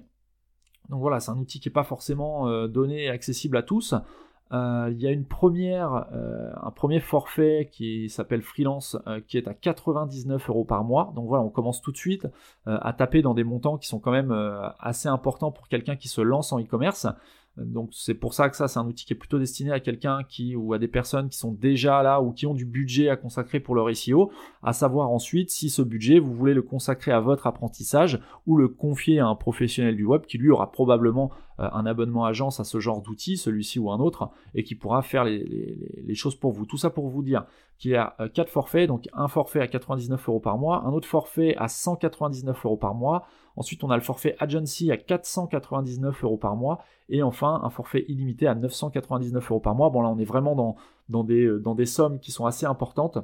donc 0.89 1.01
voilà, 1.01 1.21
c'est 1.21 1.31
un 1.31 1.39
outil 1.39 1.61
qui 1.61 1.69
n'est 1.69 1.73
pas 1.73 1.85
forcément 1.85 2.49
euh, 2.49 2.69
donné 2.69 3.05
et 3.05 3.11
accessible 3.11 3.57
à 3.57 3.63
tous. 3.63 3.95
Euh, 4.53 4.89
il 4.93 5.01
y 5.01 5.07
a 5.07 5.11
une 5.11 5.25
première, 5.25 6.07
euh, 6.13 6.51
un 6.63 6.71
premier 6.71 7.01
forfait 7.01 7.69
qui 7.73 8.09
s'appelle 8.09 8.43
Freelance 8.43 8.97
qui 9.27 9.39
est 9.39 9.49
à 9.49 9.55
99 9.55 10.49
euros 10.49 10.65
par 10.65 10.85
mois. 10.85 11.13
Donc 11.17 11.27
voilà, 11.29 11.43
on 11.43 11.51
commence 11.51 11.83
tout 11.83 11.93
de 11.93 11.97
suite 11.97 12.27
à 12.67 12.93
taper 12.93 13.23
dans 13.23 13.35
des 13.35 13.45
montants 13.45 13.79
qui 13.79 13.89
sont 13.89 13.99
quand 13.99 14.13
même 14.13 14.33
assez 14.79 15.09
importants 15.09 15.51
pour 15.51 15.69
quelqu'un 15.69 15.97
qui 15.97 16.09
se 16.09 16.21
lance 16.21 16.53
en 16.53 16.61
e-commerce. 16.61 17.07
Donc 17.57 17.91
c'est 17.93 18.15
pour 18.15 18.35
ça 18.35 18.51
que 18.51 18.57
ça 18.57 18.69
c'est 18.69 18.79
un 18.79 18.87
outil 18.87 19.07
qui 19.07 19.15
est 19.15 19.17
plutôt 19.17 19.39
destiné 19.39 19.73
à 19.73 19.81
quelqu'un 19.81 20.21
qui 20.29 20.55
ou 20.57 20.75
à 20.75 20.79
des 20.79 20.89
personnes 20.89 21.31
qui 21.31 21.39
sont 21.39 21.53
déjà 21.53 22.03
là 22.03 22.21
ou 22.21 22.33
qui 22.33 22.47
ont 22.47 22.53
du 22.53 22.67
budget 22.67 23.09
à 23.09 23.17
consacrer 23.17 23.61
pour 23.61 23.75
leur 23.75 23.95
SEO, 23.97 24.31
à 24.63 24.75
savoir 24.75 25.11
ensuite 25.11 25.51
si 25.51 25.71
ce 25.71 25.81
budget 25.81 26.19
vous 26.19 26.35
voulez 26.35 26.53
le 26.53 26.63
consacrer 26.63 27.13
à 27.13 27.21
votre 27.21 27.47
apprentissage 27.47 28.21
ou 28.47 28.59
le 28.59 28.69
confier 28.69 29.21
à 29.21 29.27
un 29.27 29.35
professionnel 29.37 29.97
du 29.97 30.05
web 30.05 30.23
qui 30.27 30.37
lui 30.37 30.51
aura 30.51 30.71
probablement 30.71 31.31
euh, 31.33 31.46
un 31.59 31.87
abonnement 31.87 32.25
agence 32.25 32.61
à 32.61 32.65
ce 32.65 32.81
genre 32.81 33.03
d'outil, 33.03 33.37
celui-ci 33.37 33.79
ou 33.79 33.91
un 33.91 33.99
autre, 33.99 34.31
et 34.55 34.65
qui 34.65 34.75
pourra 34.75 35.03
faire 35.03 35.25
les, 35.25 36.15
choses 36.15 36.35
pour 36.35 36.53
vous. 36.53 36.67
Tout 36.67 36.77
ça 36.77 36.91
pour 36.91 37.09
vous 37.09 37.23
dire 37.23 37.45
qu'il 37.79 37.91
y 37.91 37.97
a 37.97 38.15
euh, 38.21 38.29
quatre 38.29 38.51
forfaits, 38.51 38.89
donc 38.89 39.09
un 39.13 39.29
forfait 39.29 39.61
à 39.61 39.67
99 39.67 40.29
euros 40.29 40.41
par 40.41 40.59
mois, 40.59 40.83
un 40.85 40.93
autre 40.93 41.09
forfait 41.09 41.55
à 41.57 41.69
199 41.69 42.65
euros 42.65 42.77
par 42.77 42.95
mois, 42.95 43.27
ensuite 43.57 43.85
on 43.85 43.91
a 43.91 43.97
le 43.97 44.03
forfait 44.03 44.37
agency 44.39 44.91
à 44.91 44.97
499 44.97 46.25
euros 46.25 46.39
par 46.39 46.57
mois, 46.57 46.83
et 47.09 47.23
enfin 47.23 47.61
un 47.63 47.71
forfait 47.71 48.05
illimité 48.09 48.47
à 48.47 48.55
999 48.55 49.51
euros 49.51 49.61
par 49.61 49.75
mois. 49.75 49.91
Bon 49.91 50.01
là 50.01 50.09
on 50.09 50.19
est 50.19 50.25
vraiment 50.25 50.55
dans, 50.55 50.77
dans, 51.09 51.25
des, 51.25 51.45
euh, 51.45 51.61
dans 51.61 51.75
des 51.75 51.87
sommes 51.87 52.19
qui 52.19 52.33
sont 52.33 52.47
assez 52.47 52.67
importantes 52.67 53.19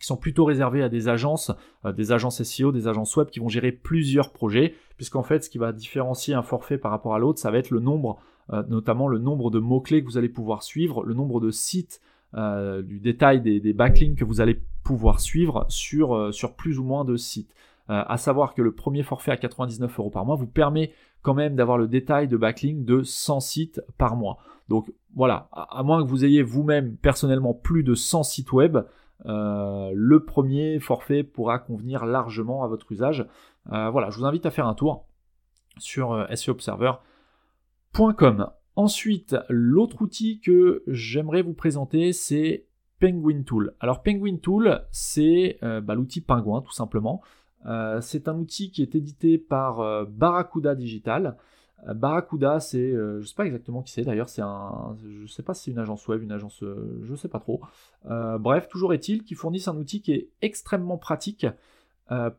qui 0.00 0.06
sont 0.06 0.16
plutôt 0.16 0.44
réservés 0.44 0.82
à 0.82 0.88
des 0.88 1.08
agences, 1.08 1.52
euh, 1.84 1.92
des 1.92 2.12
agences 2.12 2.42
SEO, 2.42 2.72
des 2.72 2.88
agences 2.88 3.16
web 3.16 3.28
qui 3.28 3.40
vont 3.40 3.48
gérer 3.48 3.72
plusieurs 3.72 4.32
projets, 4.32 4.74
puisqu'en 4.96 5.22
fait 5.22 5.44
ce 5.44 5.50
qui 5.50 5.58
va 5.58 5.72
différencier 5.72 6.34
un 6.34 6.42
forfait 6.42 6.78
par 6.78 6.90
rapport 6.90 7.14
à 7.14 7.18
l'autre, 7.18 7.38
ça 7.38 7.50
va 7.50 7.58
être 7.58 7.70
le 7.70 7.80
nombre, 7.80 8.18
euh, 8.52 8.62
notamment 8.68 9.08
le 9.08 9.18
nombre 9.18 9.50
de 9.50 9.58
mots-clés 9.58 10.02
que 10.02 10.06
vous 10.06 10.18
allez 10.18 10.28
pouvoir 10.28 10.62
suivre, 10.62 11.04
le 11.04 11.14
nombre 11.14 11.40
de 11.40 11.50
sites, 11.50 12.00
euh, 12.34 12.82
du 12.82 12.98
détail 12.98 13.42
des, 13.42 13.72
backlinks 13.72 14.16
que 14.16 14.24
vous 14.24 14.40
allez 14.40 14.60
pouvoir 14.82 15.20
suivre 15.20 15.66
sur, 15.68 16.34
sur 16.34 16.54
plus 16.54 16.78
ou 16.78 16.84
moins 16.84 17.04
de 17.04 17.16
sites. 17.16 17.54
à 17.88 18.16
savoir 18.16 18.54
que 18.54 18.62
le 18.62 18.72
premier 18.72 19.02
forfait 19.02 19.30
à 19.32 19.36
99 19.36 19.98
euros 19.98 20.10
par 20.10 20.24
mois 20.24 20.34
vous 20.34 20.46
permet 20.46 20.92
quand 21.20 21.34
même 21.34 21.54
d'avoir 21.54 21.78
le 21.78 21.86
détail 21.86 22.26
de 22.26 22.36
backlinks 22.36 22.84
de 22.84 23.02
100 23.02 23.40
sites 23.40 23.80
par 23.98 24.16
mois. 24.16 24.38
Donc 24.68 24.92
voilà, 25.14 25.48
à 25.52 25.82
moins 25.82 26.02
que 26.02 26.08
vous 26.08 26.24
ayez 26.24 26.42
vous-même 26.42 26.96
personnellement 26.96 27.54
plus 27.54 27.82
de 27.82 27.94
100 27.94 28.22
sites 28.22 28.52
web, 28.52 28.78
euh, 29.26 29.92
le 29.94 30.24
premier 30.24 30.80
forfait 30.80 31.22
pourra 31.22 31.58
convenir 31.58 32.06
largement 32.06 32.64
à 32.64 32.68
votre 32.68 32.90
usage. 32.92 33.26
Euh, 33.72 33.90
voilà, 33.90 34.10
je 34.10 34.18
vous 34.18 34.24
invite 34.24 34.46
à 34.46 34.50
faire 34.50 34.66
un 34.66 34.74
tour 34.74 35.06
sur 35.78 36.12
euh, 36.12 36.26
seobserver.com. 36.34 38.50
Ensuite, 38.74 39.36
l'autre 39.48 40.02
outil 40.02 40.40
que 40.40 40.82
j'aimerais 40.86 41.42
vous 41.42 41.54
présenter, 41.54 42.12
c'est 42.12 42.66
Penguin 43.00 43.42
Tool. 43.42 43.74
Alors 43.80 44.02
Penguin 44.02 44.36
Tool, 44.36 44.82
c'est 44.90 45.58
bah, 45.60 45.94
l'outil 45.94 46.22
Pingouin 46.22 46.62
tout 46.62 46.72
simplement. 46.72 47.20
c'est 48.00 48.28
un 48.28 48.38
outil 48.38 48.70
qui 48.70 48.80
est 48.80 48.94
édité 48.94 49.36
par 49.36 50.06
Barracuda 50.06 50.74
Digital. 50.74 51.36
Euh, 51.88 51.94
Barracuda, 51.94 52.60
c'est, 52.60 52.78
euh, 52.78 53.20
je 53.20 53.26
sais 53.26 53.34
pas 53.34 53.46
exactement 53.46 53.82
qui 53.82 53.90
c'est 53.92 54.02
d'ailleurs, 54.02 54.28
c'est 54.28 54.42
un, 54.42 54.96
je 55.02 55.26
sais 55.26 55.42
pas 55.42 55.54
si 55.54 55.64
c'est 55.64 55.72
une 55.72 55.78
agence 55.78 56.06
web, 56.08 56.22
une 56.22 56.32
agence, 56.32 56.62
euh, 56.62 57.00
je 57.04 57.14
sais 57.14 57.28
pas 57.28 57.40
trop. 57.40 57.60
bref, 58.04 58.68
toujours 58.68 58.92
est-il 58.94 59.24
qu'ils 59.24 59.36
fournissent 59.36 59.68
un 59.68 59.76
outil 59.76 60.00
qui 60.00 60.12
est 60.12 60.28
extrêmement 60.42 60.98
pratique 60.98 61.46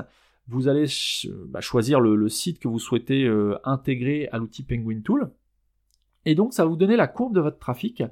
Vous 0.47 0.67
allez 0.67 0.85
bah, 1.47 1.61
choisir 1.61 1.99
le, 1.99 2.29
site 2.29 2.59
que 2.59 2.67
vous 2.67 2.79
souhaitez 2.79 3.25
euh, 3.25 3.57
intégrer 3.63 4.29
à 4.31 4.37
l'outil 4.37 4.63
Penguin 4.63 5.01
Tool. 5.01 5.31
Et 6.25 6.35
donc, 6.35 6.53
ça 6.53 6.63
va 6.63 6.69
vous 6.69 6.75
donner 6.75 6.95
la 6.95 7.07
courbe 7.07 7.35
de 7.35 7.41
votre 7.41 7.59
trafic 7.59 8.03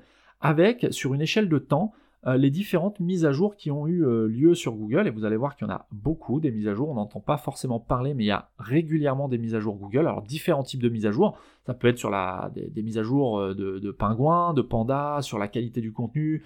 avec, 0.42 0.88
sur 0.92 1.14
une 1.14 1.22
échelle 1.22 1.48
de 1.48 1.58
temps, 1.58 1.94
euh, 2.28 2.36
les 2.36 2.50
différentes 2.50 3.00
mises 3.00 3.26
à 3.26 3.32
jour 3.32 3.56
qui 3.56 3.72
ont 3.72 3.88
eu 3.88 4.06
euh, 4.06 4.28
lieu 4.28 4.56
sur 4.56 4.74
Google. 4.74 5.08
Et 5.08 5.10
vous 5.10 5.24
allez 5.24 5.38
voir 5.38 5.56
qu'il 5.56 5.68
y 5.68 5.72
en 5.72 5.74
a 5.74 5.88
beaucoup 5.92 6.42
des 6.42 6.52
mises 6.52 6.68
à 6.68 6.74
jour. 6.74 6.90
On 6.90 6.96
n'entend 6.96 7.22
pas 7.22 7.38
forcément 7.38 7.80
parler, 7.80 8.14
mais 8.14 8.26
il 8.26 8.28
y 8.28 8.32
a 8.32 8.50
régulièrement 8.58 9.30
des 9.30 9.38
mises 9.38 9.56
à 9.56 9.60
jour 9.62 9.76
Google. 9.78 10.00
Alors, 10.00 10.22
différents 10.22 10.64
types 10.64 10.82
de 10.82 10.90
mises 10.90 11.06
à 11.06 11.12
jour. 11.12 11.38
Ça 11.66 11.74
peut 11.74 11.88
être 11.88 11.98
sur 11.98 12.10
la, 12.10 12.52
des, 12.54 12.84
mises 12.84 12.98
à 12.98 13.04
jour 13.04 13.40
de, 13.40 13.80
de 13.80 13.92
pingouins, 13.92 14.54
de 14.54 14.62
pandas, 14.62 15.22
sur 15.22 15.40
la 15.40 15.48
qualité 15.48 15.82
du 15.82 15.94
contenu, 15.94 16.44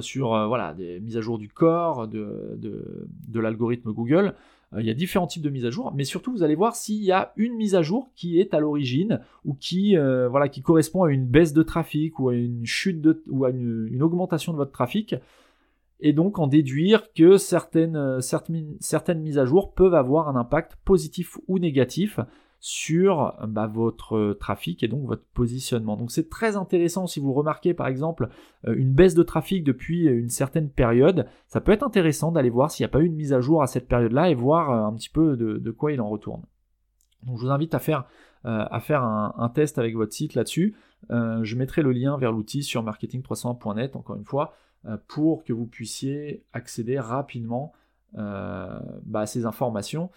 sur 0.00 0.34
euh, 0.34 0.46
voilà, 0.46 0.74
des 0.74 1.00
mises 1.00 1.16
à 1.16 1.20
jour 1.20 1.38
du 1.38 1.48
corps, 1.48 2.08
de, 2.08 2.58
de, 2.58 3.40
l'algorithme 3.40 3.92
Google. 3.92 4.34
Euh, 4.72 4.80
il 4.80 4.86
y 4.86 4.90
a 4.90 4.94
différents 4.94 5.26
types 5.26 5.42
de 5.42 5.50
mises 5.50 5.64
à 5.64 5.70
jour, 5.70 5.92
mais 5.94 6.04
surtout 6.04 6.32
vous 6.32 6.42
allez 6.42 6.54
voir 6.54 6.74
s'il 6.74 7.02
y 7.02 7.12
a 7.12 7.32
une 7.36 7.54
mise 7.54 7.74
à 7.74 7.82
jour 7.82 8.10
qui 8.14 8.40
est 8.40 8.52
à 8.52 8.60
l'origine 8.60 9.20
ou 9.44 9.54
qui, 9.54 9.96
voilà, 9.96 10.48
qui 10.48 10.62
correspond 10.62 11.04
à 11.04 11.12
une 11.12 11.26
baisse 11.26 11.52
de 11.52 11.62
trafic 11.62 12.18
ou 12.18 12.30
à 12.30 12.34
une 12.34 12.66
chute 12.66 13.00
de, 13.00 13.22
ou 13.28 13.44
à 13.44 13.50
une, 13.50 14.02
augmentation 14.02 14.52
de 14.52 14.58
votre 14.58 14.72
trafic 14.72 15.14
et 16.00 16.12
donc 16.12 16.38
en 16.38 16.46
déduire 16.46 17.12
que 17.14 17.38
certaines, 17.38 18.20
certaines, 18.20 19.20
mises 19.20 19.38
à 19.38 19.46
jour 19.46 19.72
peuvent 19.72 19.94
avoir 19.94 20.28
un 20.28 20.36
impact 20.36 20.76
positif 20.84 21.38
ou 21.48 21.58
négatif 21.58 22.20
sur 22.68 23.32
bah, 23.46 23.68
votre 23.68 24.36
trafic 24.40 24.82
et 24.82 24.88
donc 24.88 25.06
votre 25.06 25.22
positionnement. 25.34 25.96
Donc 25.96 26.10
c'est 26.10 26.28
très 26.28 26.56
intéressant 26.56 27.06
si 27.06 27.20
vous 27.20 27.32
remarquez 27.32 27.74
par 27.74 27.86
exemple 27.86 28.28
euh, 28.66 28.74
une 28.76 28.92
baisse 28.92 29.14
de 29.14 29.22
trafic 29.22 29.62
depuis 29.62 30.06
une 30.06 30.30
certaine 30.30 30.68
période, 30.68 31.28
ça 31.46 31.60
peut 31.60 31.70
être 31.70 31.84
intéressant 31.84 32.32
d'aller 32.32 32.50
voir 32.50 32.72
s'il 32.72 32.82
n'y 32.82 32.86
a 32.86 32.88
pas 32.88 32.98
eu 32.98 33.06
une 33.06 33.14
mise 33.14 33.32
à 33.32 33.40
jour 33.40 33.62
à 33.62 33.68
cette 33.68 33.86
période-là 33.86 34.30
et 34.30 34.34
voir 34.34 34.70
euh, 34.72 34.84
un 34.84 34.92
petit 34.96 35.10
peu 35.10 35.36
de, 35.36 35.70
quoi 35.70 35.92
il 35.92 36.00
en 36.00 36.08
retourne. 36.08 36.42
Donc 37.22 37.38
je 37.38 37.42
vous 37.42 37.52
invite 37.52 37.72
à 37.72 37.78
faire, 37.78 38.04
euh, 38.46 38.64
à 38.68 38.80
faire 38.80 39.04
un, 39.04 39.48
test 39.54 39.78
avec 39.78 39.94
votre 39.94 40.12
site 40.12 40.34
là-dessus. 40.34 40.74
je 41.08 41.54
mettrai 41.54 41.82
le 41.82 41.92
lien 41.92 42.18
vers 42.18 42.32
l'outil 42.32 42.64
sur 42.64 42.82
marketing301.net 42.82 43.94
encore 43.94 44.16
une 44.16 44.24
fois 44.24 44.54
pour 45.06 45.44
que 45.44 45.52
vous 45.52 45.66
puissiez 45.66 46.42
accéder 46.52 46.98
rapidement 46.98 47.72
bah, 48.12 48.80
à 49.14 49.26
ces 49.26 49.46
informations. 49.46 50.10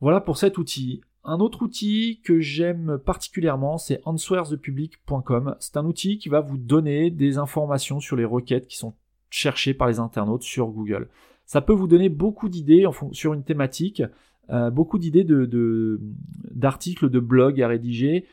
Voilà 0.00 0.20
pour 0.20 0.38
cet 0.38 0.58
outil. 0.58 1.02
Un 1.24 1.40
autre 1.40 1.62
outil 1.62 2.20
que 2.24 2.40
j'aime 2.40 2.98
particulièrement, 3.04 3.76
c'est 3.76 4.00
answersthepublic.com. 4.04 5.56
C'est 5.58 5.76
un 5.76 5.84
outil 5.84 6.18
qui 6.18 6.28
va 6.28 6.40
vous 6.40 6.58
donner 6.58 7.10
des 7.10 7.38
informations 7.38 8.00
sur 8.00 8.16
les 8.16 8.24
requêtes 8.24 8.66
qui 8.66 8.78
sont 8.78 8.94
cherchées 9.30 9.74
par 9.74 9.88
les 9.88 9.98
internautes 9.98 10.42
sur 10.42 10.68
Google. 10.68 11.08
Ça 11.44 11.60
peut 11.60 11.72
vous 11.72 11.86
donner 11.86 12.08
beaucoup 12.08 12.48
d'idées 12.48 12.86
sur 13.12 13.34
une 13.34 13.42
thématique, 13.42 14.02
euh, 14.50 14.70
beaucoup 14.70 14.98
d'idées 14.98 15.24
d'articles, 15.24 17.10
de, 17.10 17.20
blogs 17.20 17.60
à 17.60 17.68
rédiger, 17.68 18.26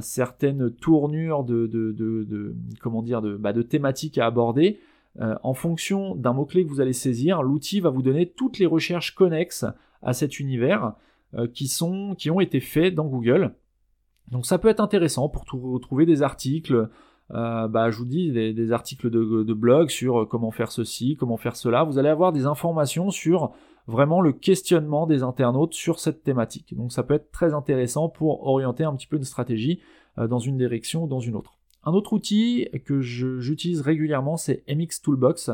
certaines 0.00 0.70
tournures 0.70 1.44
de, 1.44 1.66
de, 1.66 1.92
de, 1.92 3.36
bah, 3.38 3.52
de 3.52 3.62
thématiques 3.62 4.18
à 4.18 4.26
aborder. 4.26 4.80
en 5.20 5.54
fonction 5.54 6.14
d'un 6.14 6.32
mot-clé 6.32 6.64
que 6.64 6.68
vous 6.68 6.80
allez 6.80 6.92
saisir, 6.92 7.42
l'outil 7.42 7.80
va 7.80 7.90
vous 7.90 8.02
donner 8.02 8.26
toutes 8.26 8.58
les 8.58 8.66
recherches 8.66 9.14
connexes 9.14 9.64
à 10.02 10.12
cet 10.12 10.40
univers 10.40 10.94
qui, 11.52 11.68
sont, 11.68 12.14
qui 12.16 12.30
ont 12.30 12.40
été 12.40 12.60
faits 12.60 12.94
dans 12.94 13.06
Google. 13.06 13.54
Donc 14.30 14.46
ça 14.46 14.58
peut 14.58 14.68
être 14.68 14.80
intéressant 14.80 15.28
pour 15.28 15.44
trouver 15.80 16.06
des 16.06 16.22
articles, 16.22 16.88
euh, 17.32 17.66
bah, 17.68 17.90
je 17.90 17.98
vous 17.98 18.04
dis 18.04 18.30
des, 18.30 18.72
articles 18.72 19.10
de, 19.10 19.54
blog 19.54 19.88
sur 19.90 20.22
euh, 20.22 20.26
comment 20.26 20.50
faire 20.50 20.70
ceci, 20.70 21.16
comment 21.16 21.36
faire 21.36 21.56
cela. 21.56 21.84
Vous 21.84 21.98
allez 21.98 22.08
avoir 22.08 22.32
des 22.32 22.46
informations 22.46 23.10
sur 23.10 23.52
vraiment 23.86 24.20
le 24.20 24.32
questionnement 24.32 25.06
des 25.06 25.22
internautes 25.22 25.74
sur 25.74 25.98
cette 25.98 26.22
thématique. 26.22 26.74
Donc 26.76 26.92
ça 26.92 27.02
peut 27.02 27.14
être 27.14 27.30
très 27.30 27.54
intéressant 27.54 28.08
pour 28.08 28.46
orienter 28.46 28.84
un 28.84 28.94
petit 28.94 29.06
peu 29.06 29.16
une 29.16 29.24
stratégie 29.24 29.80
euh, 30.18 30.28
dans 30.28 30.38
une 30.38 30.56
direction 30.56 31.04
ou 31.04 31.08
dans 31.08 31.20
une 31.20 31.36
autre. 31.36 31.58
Un 31.84 31.92
autre 31.92 32.12
outil 32.12 32.68
que 32.84 33.00
j'utilise 33.00 33.80
régulièrement, 33.80 34.36
c'est 34.36 34.64
MX 34.68 35.02
Toolbox. 35.02 35.50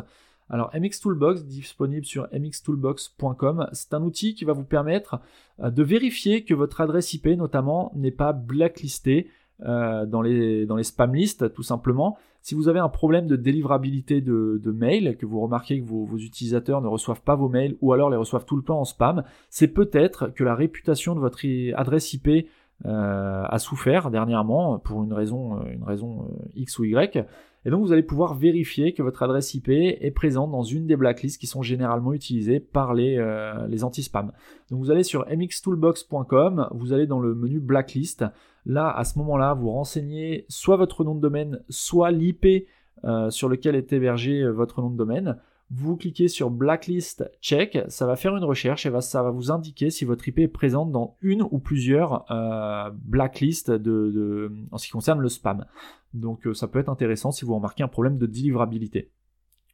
Alors 0.52 0.70
MX 0.74 1.00
Toolbox, 1.00 1.44
disponible 1.44 2.04
sur 2.04 2.28
mxtoolbox.com, 2.32 3.68
c'est 3.72 3.94
un 3.94 4.02
outil 4.02 4.34
qui 4.34 4.44
va 4.44 4.52
vous 4.52 4.64
permettre 4.64 5.18
de 5.58 5.82
vérifier 5.82 6.44
que 6.44 6.52
votre 6.52 6.80
adresse 6.82 7.14
IP 7.14 7.26
notamment 7.28 7.90
n'est 7.96 8.10
pas 8.10 8.32
blacklistée 8.32 9.28
euh, 9.64 10.06
dans, 10.06 10.22
les, 10.22 10.66
spam 10.82 11.14
lists, 11.14 11.52
tout 11.52 11.62
simplement. 11.62 12.16
Si 12.40 12.56
vous 12.56 12.68
avez 12.68 12.80
un 12.80 12.88
problème 12.88 13.28
de 13.28 13.36
délivrabilité 13.36 14.20
de, 14.20 14.60
de 14.60 14.72
mail, 14.72 15.16
que 15.16 15.24
vous 15.24 15.40
remarquez 15.40 15.80
que 15.80 15.86
vos, 15.86 16.08
utilisateurs 16.16 16.80
ne 16.80 16.88
reçoivent 16.88 17.22
pas 17.22 17.36
vos 17.36 17.48
mails 17.48 17.76
ou 17.80 17.92
alors 17.92 18.10
les 18.10 18.16
reçoivent 18.16 18.44
tout 18.44 18.56
le 18.56 18.64
temps 18.64 18.80
en 18.80 18.84
spam, 18.84 19.22
c'est 19.50 19.68
peut-être 19.68 20.28
que 20.28 20.42
la 20.42 20.56
réputation 20.56 21.14
de 21.14 21.20
votre 21.20 21.40
adresse 21.76 22.12
IP 22.12 22.48
euh, 22.84 23.44
a 23.46 23.58
souffert 23.60 24.10
dernièrement 24.10 24.80
pour 24.80 25.04
une 25.04 25.12
raison, 25.12 25.60
euh, 25.60 25.72
une 25.72 25.84
raison 25.84 26.28
X 26.56 26.80
ou 26.80 26.84
Y. 26.84 27.24
Et 27.64 27.70
donc 27.70 27.82
vous 27.82 27.92
allez 27.92 28.02
pouvoir 28.02 28.34
vérifier 28.34 28.92
que 28.92 29.02
votre 29.02 29.22
adresse 29.22 29.54
IP 29.54 29.68
est 29.68 30.12
présente 30.14 30.50
dans 30.50 30.64
une 30.64 30.86
des 30.86 30.96
blacklists 30.96 31.40
qui 31.40 31.46
sont 31.46 31.62
généralement 31.62 32.12
utilisées 32.12 32.58
par 32.58 32.92
les, 32.92 33.24
les 33.68 33.84
anti-spam. 33.84 34.32
Donc 34.70 34.80
vous 34.80 34.90
allez 34.90 35.04
sur 35.04 35.26
mxtoolbox.com, 35.28 36.68
vous 36.72 36.92
allez 36.92 37.06
dans 37.06 37.20
le 37.20 37.34
menu 37.34 37.60
blacklist, 37.60 38.24
Là, 38.64 38.90
à 38.90 39.04
ce 39.04 39.18
moment-là, 39.18 39.54
vous 39.54 39.70
renseignez 39.70 40.46
soit 40.48 40.76
votre 40.76 41.04
nom 41.04 41.14
de 41.14 41.20
domaine, 41.20 41.60
soit 41.68 42.10
l'IP 42.10 42.68
euh, 43.04 43.30
sur 43.30 43.48
lequel 43.48 43.74
est 43.74 43.92
hébergé 43.92 44.40
euh, 44.40 44.50
votre 44.50 44.80
nom 44.80 44.90
de 44.90 44.96
domaine. 44.96 45.38
Vous 45.74 45.96
cliquez 45.96 46.28
sur 46.28 46.50
Blacklist 46.50 47.24
Check, 47.40 47.78
ça 47.88 48.04
va 48.04 48.16
faire 48.16 48.36
une 48.36 48.44
recherche 48.44 48.84
et 48.84 49.00
ça 49.00 49.22
va 49.22 49.30
vous 49.30 49.50
indiquer 49.50 49.88
si 49.88 50.04
votre 50.04 50.28
IP 50.28 50.40
est 50.40 50.48
présente 50.48 50.92
dans 50.92 51.16
une 51.22 51.42
ou 51.50 51.58
plusieurs 51.60 52.30
euh, 52.30 52.90
blacklists 52.92 53.70
en 53.70 54.78
ce 54.78 54.86
qui 54.86 54.92
concerne 54.92 55.20
le 55.20 55.30
spam. 55.30 55.64
Donc 56.12 56.46
ça 56.52 56.68
peut 56.68 56.78
être 56.78 56.90
intéressant 56.90 57.32
si 57.32 57.46
vous 57.46 57.54
remarquez 57.54 57.82
un 57.82 57.88
problème 57.88 58.18
de 58.18 58.26
délivrabilité. 58.26 59.10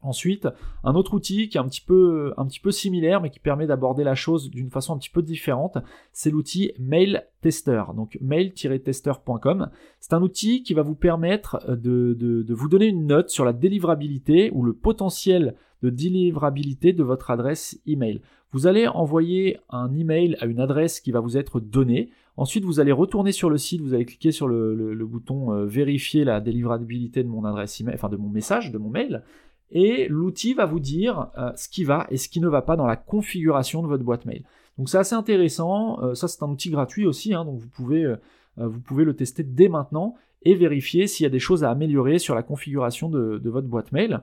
Ensuite, 0.00 0.46
un 0.84 0.94
autre 0.94 1.14
outil 1.14 1.48
qui 1.48 1.58
est 1.58 1.60
un 1.60 1.66
petit 1.66 1.80
peu, 1.80 2.32
similaire, 2.70 3.20
mais 3.20 3.30
qui 3.30 3.40
permet 3.40 3.66
d'aborder 3.66 4.04
la 4.04 4.14
chose 4.14 4.48
d'une 4.48 4.70
façon 4.70 4.94
un 4.94 4.98
petit 4.98 5.10
peu 5.10 5.22
différente, 5.22 5.78
c'est 6.12 6.30
l'outil 6.30 6.72
Mail 6.78 7.26
Tester. 7.40 7.82
Donc 7.96 8.16
mail-tester.com. 8.20 9.70
C'est 9.98 10.12
un 10.12 10.22
outil 10.22 10.62
qui 10.62 10.74
va 10.74 10.82
vous 10.82 10.94
permettre 10.94 11.68
de, 11.68 12.14
de, 12.14 12.54
vous 12.54 12.68
donner 12.68 12.86
une 12.86 13.06
note 13.06 13.30
sur 13.30 13.44
la 13.44 13.52
délivrabilité 13.52 14.52
ou 14.52 14.62
le 14.62 14.72
potentiel 14.72 15.56
de 15.82 15.90
délivrabilité 15.90 16.92
de 16.92 17.02
votre 17.02 17.30
adresse 17.30 17.80
email. 17.86 18.20
Vous 18.52 18.66
allez 18.66 18.86
envoyer 18.86 19.58
un 19.68 19.92
email 19.94 20.36
à 20.40 20.46
une 20.46 20.60
adresse 20.60 21.00
qui 21.00 21.12
va 21.12 21.20
vous 21.20 21.36
être 21.36 21.60
donnée. 21.60 22.10
Ensuite, 22.36 22.64
vous 22.64 22.80
allez 22.80 22.92
retourner 22.92 23.32
sur 23.32 23.50
le 23.50 23.58
site, 23.58 23.80
vous 23.80 23.94
allez 23.94 24.06
cliquer 24.06 24.32
sur 24.32 24.48
le, 24.48 24.94
bouton 25.04 25.52
euh, 25.52 25.66
vérifier 25.66 26.24
la 26.24 26.40
délivrabilité 26.40 27.22
de 27.22 27.28
mon 27.28 27.44
adresse 27.44 27.80
email, 27.80 27.94
enfin 27.94 28.08
de 28.08 28.16
mon 28.16 28.28
message, 28.28 28.72
de 28.72 28.78
mon 28.78 28.90
mail 28.90 29.22
et 29.70 30.08
l'outil 30.08 30.54
va 30.54 30.64
vous 30.64 30.80
dire 30.80 31.30
euh, 31.36 31.52
ce 31.56 31.68
qui 31.68 31.84
va 31.84 32.06
et 32.10 32.16
ce 32.16 32.28
qui 32.28 32.40
ne 32.40 32.48
va 32.48 32.62
pas 32.62 32.76
dans 32.76 32.86
la 32.86 32.96
configuration 32.96 33.82
de 33.82 33.86
votre 33.86 34.04
boîte 34.04 34.24
mail. 34.24 34.44
Donc 34.78 34.88
c'est 34.88 34.98
assez 34.98 35.14
intéressant, 35.14 36.02
euh, 36.02 36.14
ça 36.14 36.28
c'est 36.28 36.42
un 36.42 36.48
outil 36.48 36.70
gratuit 36.70 37.06
aussi, 37.06 37.34
hein, 37.34 37.44
donc 37.44 37.60
vous 37.60 37.68
pouvez 37.68 39.04
le 39.04 39.14
tester 39.14 39.42
dès 39.42 39.68
maintenant 39.68 40.14
et 40.42 40.54
vérifier 40.54 41.06
s'il 41.06 41.24
y 41.24 41.26
a 41.26 41.30
des 41.30 41.38
choses 41.38 41.64
à 41.64 41.70
améliorer 41.70 42.18
sur 42.18 42.34
la 42.34 42.42
configuration 42.42 43.08
de, 43.08 43.48
votre 43.48 43.66
boîte 43.66 43.92
mail. 43.92 44.20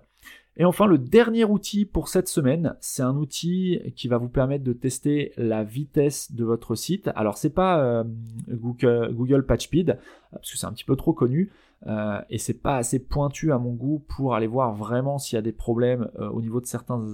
Et 0.57 0.65
enfin, 0.65 0.85
le 0.85 0.97
dernier 0.97 1.43
outil 1.43 1.85
pour 1.85 2.07
cette 2.07 2.27
semaine, 2.27 2.75
c'est 2.79 3.03
un 3.03 3.17
outil 3.17 3.79
qui 3.95 4.07
va 4.07 4.17
vous 4.17 4.29
permettre 4.29 4.63
de 4.63 4.73
tester 4.73 5.33
la 5.37 5.63
vitesse 5.63 6.31
de 6.31 6.45
votre 6.45 6.75
site. 6.75 7.09
Alors, 7.15 7.37
c'est 7.37 7.49
pas 7.49 8.05
Google, 8.47 9.13
Google 9.13 9.45
PageSpeed, 9.45 9.99
parce 10.31 10.51
que 10.51 10.57
c'est 10.57 10.65
un 10.65 10.71
petit 10.71 10.85
peu 10.85 10.95
trop 10.95 11.13
connu. 11.13 11.51
Euh, 11.87 12.19
et 12.31 12.39
c'est 12.39 12.55
pas 12.55 12.77
assez 12.77 12.99
pointu 12.99 13.51
à 13.51 13.59
mon 13.59 13.73
goût 13.73 14.03
pour 14.07 14.33
aller 14.33 14.47
voir 14.47 14.73
vraiment 14.73 15.19
s'il 15.19 15.35
y 15.35 15.39
a 15.39 15.43
des 15.43 15.51
problèmes 15.51 16.09
euh, 16.19 16.29
au 16.29 16.41
niveau 16.41 16.59
de 16.59 16.65
certains, 16.65 17.05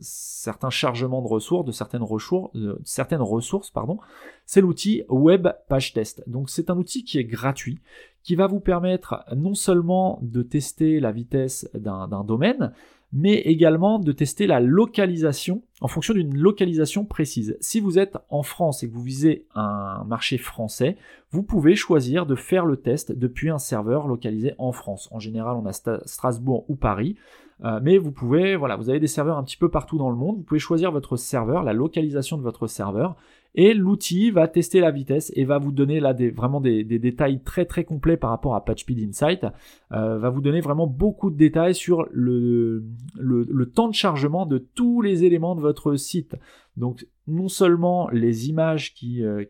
certains 0.00 0.68
chargements 0.68 1.22
de 1.22 1.28
ressources, 1.28 1.64
de 1.64 1.72
certaines 1.72 2.02
ressources, 2.02 2.50
certaines 2.84 3.22
ressources 3.22 3.70
pardon. 3.70 3.98
C'est 4.44 4.60
l'outil 4.60 5.04
Web 5.08 5.48
Page 5.68 5.94
Test. 5.94 6.22
Donc 6.28 6.50
c'est 6.50 6.68
un 6.68 6.76
outil 6.76 7.04
qui 7.04 7.18
est 7.18 7.24
gratuit, 7.24 7.80
qui 8.22 8.34
va 8.34 8.46
vous 8.46 8.60
permettre 8.60 9.24
non 9.34 9.54
seulement 9.54 10.18
de 10.22 10.42
tester 10.42 11.00
la 11.00 11.12
vitesse 11.12 11.68
d'un 11.74 12.24
domaine, 12.24 12.72
mais 13.12 13.34
également 13.34 13.98
de 13.98 14.12
tester 14.12 14.46
la 14.46 14.60
localisation 14.60 15.62
en 15.80 15.88
fonction 15.88 16.14
d'une 16.14 16.36
localisation 16.36 17.04
précise. 17.04 17.56
Si 17.60 17.80
vous 17.80 17.98
êtes 17.98 18.16
en 18.28 18.42
France 18.42 18.82
et 18.82 18.88
que 18.88 18.94
vous 18.94 19.02
visez 19.02 19.46
un 19.54 20.04
marché 20.04 20.38
français, 20.38 20.96
vous 21.30 21.42
pouvez 21.42 21.74
choisir 21.74 22.26
de 22.26 22.36
faire 22.36 22.66
le 22.66 22.76
test 22.76 23.12
depuis 23.12 23.50
un 23.50 23.58
serveur 23.58 24.06
localisé 24.06 24.54
en 24.58 24.72
France. 24.72 25.08
En 25.10 25.18
général, 25.18 25.56
on 25.56 25.66
a 25.66 25.72
Strasbourg 25.72 26.64
ou 26.68 26.76
Paris. 26.76 27.16
Euh, 27.64 27.80
mais 27.82 27.98
vous 27.98 28.12
pouvez, 28.12 28.56
voilà, 28.56 28.76
vous 28.76 28.88
avez 28.88 29.00
des 29.00 29.06
serveurs 29.06 29.36
un 29.36 29.44
petit 29.44 29.56
peu 29.56 29.70
partout 29.70 29.98
dans 29.98 30.10
le 30.10 30.16
monde. 30.16 30.36
Vous 30.36 30.42
pouvez 30.42 30.60
choisir 30.60 30.92
votre 30.92 31.16
serveur, 31.16 31.62
la 31.62 31.72
localisation 31.72 32.38
de 32.38 32.42
votre 32.42 32.66
serveur, 32.66 33.16
et 33.54 33.74
l'outil 33.74 34.30
va 34.30 34.46
tester 34.46 34.80
la 34.80 34.90
vitesse 34.90 35.32
et 35.34 35.44
va 35.44 35.58
vous 35.58 35.72
donner 35.72 35.98
là 35.98 36.14
des, 36.14 36.30
vraiment 36.30 36.60
des, 36.60 36.84
détails 36.84 37.42
très 37.42 37.64
très 37.64 37.84
complets 37.84 38.16
par 38.16 38.30
rapport 38.30 38.54
à 38.54 38.64
PatchSpeed 38.64 39.08
Insight. 39.08 39.44
Euh, 39.92 40.18
va 40.18 40.30
vous 40.30 40.40
donner 40.40 40.60
vraiment 40.60 40.86
beaucoup 40.86 41.30
de 41.30 41.36
détails 41.36 41.74
sur 41.74 42.06
le, 42.12 42.84
temps 43.74 43.88
de 43.88 43.94
chargement 43.94 44.46
de 44.46 44.58
tous 44.58 45.02
les 45.02 45.24
éléments 45.24 45.56
de 45.56 45.60
votre 45.60 45.96
site. 45.96 46.36
Donc 46.76 47.06
non 47.26 47.48
seulement 47.48 48.08
les 48.10 48.48
images 48.48 48.94
qui, 48.94 49.24
euh, 49.24 49.44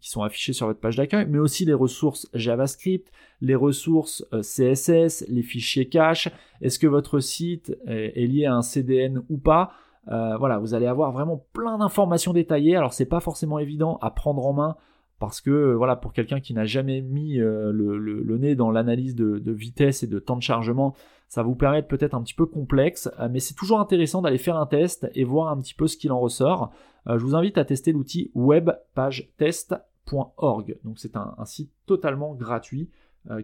sont 0.00 0.22
affichées 0.22 0.52
sur 0.52 0.68
votre 0.68 0.80
page 0.80 0.96
d'accueil, 0.96 1.26
mais 1.28 1.38
aussi 1.38 1.64
les 1.64 1.74
ressources 1.74 2.28
JavaScript, 2.34 3.10
les 3.40 3.56
ressources 3.56 4.24
euh, 4.32 4.42
CSS, 4.42 5.24
les 5.28 5.42
fichiers 5.42 5.88
cache. 5.88 6.28
Est-ce 6.60 6.78
que 6.78 6.86
votre 6.86 7.18
site 7.18 7.76
est 7.86 8.26
lié 8.26 8.44
à 8.44 8.54
un 8.54 8.62
CDN 8.62 9.22
ou 9.28 9.36
pas? 9.36 9.72
Euh, 10.08 10.36
voilà, 10.36 10.58
vous 10.58 10.74
allez 10.74 10.86
avoir 10.86 11.12
vraiment 11.12 11.46
plein 11.52 11.78
d'informations 11.78 12.32
détaillées. 12.32 12.74
Alors 12.76 12.92
c'est 12.92 13.06
pas 13.06 13.20
forcément 13.20 13.60
évident 13.60 13.98
à 14.00 14.10
prendre 14.10 14.44
en 14.46 14.52
main 14.52 14.76
parce 15.18 15.40
que 15.40 15.50
euh, 15.50 15.74
voilà, 15.74 15.96
pour 15.96 16.12
quelqu'un 16.12 16.40
qui 16.40 16.52
n'a 16.54 16.64
jamais 16.64 17.00
mis 17.00 17.38
euh, 17.38 17.70
le, 17.72 18.38
nez 18.38 18.54
dans 18.56 18.70
l'analyse 18.70 19.14
de, 19.14 19.52
vitesse 19.52 20.02
et 20.02 20.08
de 20.08 20.18
temps 20.18 20.36
de 20.36 20.42
chargement, 20.42 20.94
ça 21.28 21.42
vous 21.42 21.54
permettre 21.54 21.88
peut-être 21.88 22.14
un 22.14 22.22
petit 22.22 22.34
peu 22.34 22.46
complexe, 22.46 23.10
mais 23.30 23.40
c'est 23.40 23.54
toujours 23.54 23.80
intéressant 23.80 24.20
d'aller 24.20 24.36
faire 24.38 24.56
un 24.56 24.66
test 24.66 25.08
et 25.14 25.24
voir 25.24 25.48
un 25.48 25.58
petit 25.60 25.74
peu 25.74 25.86
ce 25.86 25.96
qu'il 25.96 26.12
en 26.12 26.20
ressort. 26.20 26.72
je 27.06 27.16
vous 27.16 27.34
invite 27.34 27.56
à 27.56 27.64
tester 27.64 27.92
l'outil 27.92 28.30
webpagetest.org. 28.34 30.78
Donc 30.84 30.98
c'est 30.98 31.16
un, 31.16 31.34
site 31.46 31.72
totalement 31.86 32.34
gratuit 32.34 32.90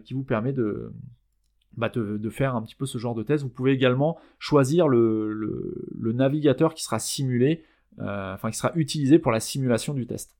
qui 0.03 0.13
vous 0.13 0.23
permet 0.23 0.53
de, 0.53 0.93
bah, 1.79 1.89
de, 1.89 2.29
faire 2.29 2.55
un 2.55 2.61
petit 2.61 2.75
peu 2.75 2.85
ce 2.85 2.97
genre 2.97 3.15
de 3.15 3.23
test. 3.23 3.43
Vous 3.43 3.49
pouvez 3.49 3.71
également 3.71 4.17
choisir 4.37 4.89
le, 4.89 5.87
navigateur 5.97 6.73
qui 6.73 6.83
sera 6.83 6.99
simulé, 6.99 7.63
euh, 7.99 8.33
enfin 8.33 8.51
qui 8.51 8.57
sera 8.57 8.73
utilisé 8.75 9.17
pour 9.17 9.31
la 9.31 9.39
simulation 9.39 9.93
du 9.93 10.05
test. 10.05 10.35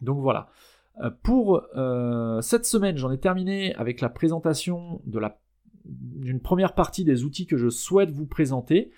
Donc 0.00 0.20
voilà. 0.20 0.48
Euh, 1.02 1.10
pour 1.22 1.66
euh, 1.76 2.40
cette 2.40 2.64
semaine, 2.64 2.96
j'en 2.96 3.12
ai 3.12 3.18
terminé 3.18 3.74
avec 3.74 4.00
la 4.00 4.08
présentation 4.08 5.02
la 5.12 5.38
d'une 5.84 6.40
première 6.40 6.74
partie 6.74 7.04
des 7.04 7.24
outils 7.24 7.46
que 7.46 7.58
je 7.58 7.68
souhaite 7.68 8.10
vous 8.10 8.26
présenter. 8.26 8.90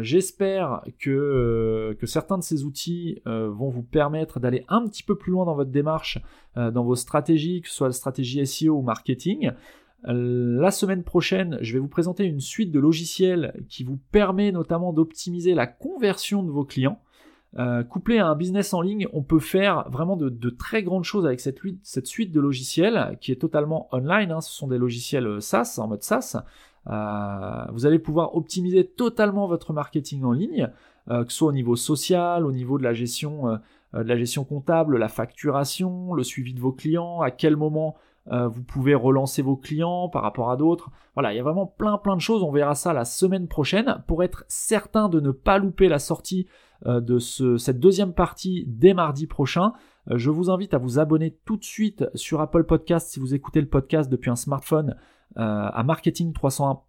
J'espère 0.00 0.82
que, 0.98 1.94
que, 2.00 2.06
certains 2.06 2.38
de 2.38 2.42
ces 2.42 2.64
outils 2.64 3.20
vont 3.26 3.68
vous 3.68 3.84
permettre 3.84 4.40
d'aller 4.40 4.64
un 4.68 4.88
petit 4.88 5.04
peu 5.04 5.16
plus 5.16 5.30
loin 5.30 5.44
dans 5.44 5.54
votre 5.54 5.70
démarche, 5.70 6.18
dans 6.56 6.82
vos 6.82 6.96
stratégies, 6.96 7.60
que 7.60 7.68
ce 7.68 7.74
soit 7.74 7.86
la 7.86 7.92
stratégie 7.92 8.44
SEO 8.44 8.78
ou 8.78 8.82
marketing. 8.82 9.52
La 10.04 10.70
semaine 10.70 11.02
prochaine, 11.02 11.58
je 11.60 11.74
vais 11.74 11.78
vous 11.78 11.88
présenter 11.88 12.24
une 12.24 12.40
suite 12.40 12.70
de 12.72 12.80
logiciels 12.80 13.64
qui 13.68 13.84
vous 13.84 13.98
permet 14.12 14.50
notamment 14.50 14.92
d'optimiser 14.92 15.54
la 15.54 15.66
conversion 15.66 16.42
de 16.42 16.50
vos 16.50 16.64
clients. 16.64 17.00
Euh, 17.58 17.82
couplé 17.82 18.18
à 18.18 18.28
un 18.28 18.36
business 18.36 18.72
en 18.74 18.80
ligne, 18.80 19.08
on 19.12 19.22
peut 19.22 19.40
faire 19.40 19.88
vraiment 19.90 20.16
de, 20.16 20.50
très 20.50 20.82
grandes 20.82 21.04
choses 21.04 21.26
avec 21.26 21.40
cette, 21.40 21.58
suite 22.06 22.32
de 22.32 22.40
logiciels 22.40 23.18
qui 23.20 23.32
est 23.32 23.40
totalement 23.40 23.88
online. 23.92 24.30
Hein. 24.30 24.40
Ce 24.40 24.52
sont 24.52 24.68
des 24.68 24.78
logiciels 24.78 25.26
euh, 25.26 25.40
SaaS, 25.40 25.78
en 25.78 25.88
mode 25.88 26.02
SaaS. 26.02 26.44
Euh, 26.86 27.64
vous 27.72 27.86
allez 27.86 27.98
pouvoir 27.98 28.36
optimiser 28.36 28.86
totalement 28.86 29.48
votre 29.48 29.72
marketing 29.72 30.22
en 30.24 30.32
ligne, 30.32 30.70
que 31.08 31.24
ce 31.28 31.38
soit 31.38 31.48
au 31.48 31.52
niveau 31.52 31.74
social, 31.76 32.46
au 32.46 32.52
niveau 32.52 32.78
de 32.78 32.84
la 32.84 32.92
gestion 32.92 33.58
de 33.92 34.02
la 34.02 34.16
gestion 34.16 34.44
comptable, 34.44 34.96
la 34.96 35.08
facturation, 35.08 36.14
le 36.14 36.22
suivi 36.22 36.54
de 36.54 36.60
vos 36.60 36.70
clients, 36.70 37.20
à 37.20 37.32
quel 37.32 37.56
moment 37.56 37.96
vous 38.26 38.62
pouvez 38.62 38.94
relancer 38.94 39.42
vos 39.42 39.56
clients 39.56 40.08
par 40.08 40.22
rapport 40.22 40.50
à 40.50 40.56
d'autres. 40.56 40.90
Voilà, 41.14 41.32
il 41.32 41.36
y 41.36 41.40
a 41.40 41.42
vraiment 41.42 41.66
plein 41.66 41.98
plein 41.98 42.16
de 42.16 42.20
choses. 42.20 42.42
On 42.42 42.52
verra 42.52 42.74
ça 42.74 42.92
la 42.92 43.04
semaine 43.04 43.48
prochaine 43.48 44.02
pour 44.06 44.22
être 44.22 44.44
certain 44.48 45.08
de 45.08 45.20
ne 45.20 45.30
pas 45.30 45.58
louper 45.58 45.88
la 45.88 45.98
sortie 45.98 46.46
de 46.86 47.18
cette 47.18 47.80
deuxième 47.80 48.12
partie 48.12 48.64
dès 48.66 48.94
mardi 48.94 49.26
prochain. 49.26 49.72
Je 50.06 50.30
vous 50.30 50.50
invite 50.50 50.74
à 50.74 50.78
vous 50.78 50.98
abonner 50.98 51.38
tout 51.44 51.56
de 51.56 51.64
suite 51.64 52.04
sur 52.14 52.40
Apple 52.40 52.64
Podcast 52.64 53.10
si 53.10 53.20
vous 53.20 53.34
écoutez 53.34 53.60
le 53.60 53.68
podcast 53.68 54.10
depuis 54.10 54.30
un 54.30 54.36
smartphone 54.36 54.96
à 55.34 55.82
Marketing 55.82 56.32
301 56.32 56.80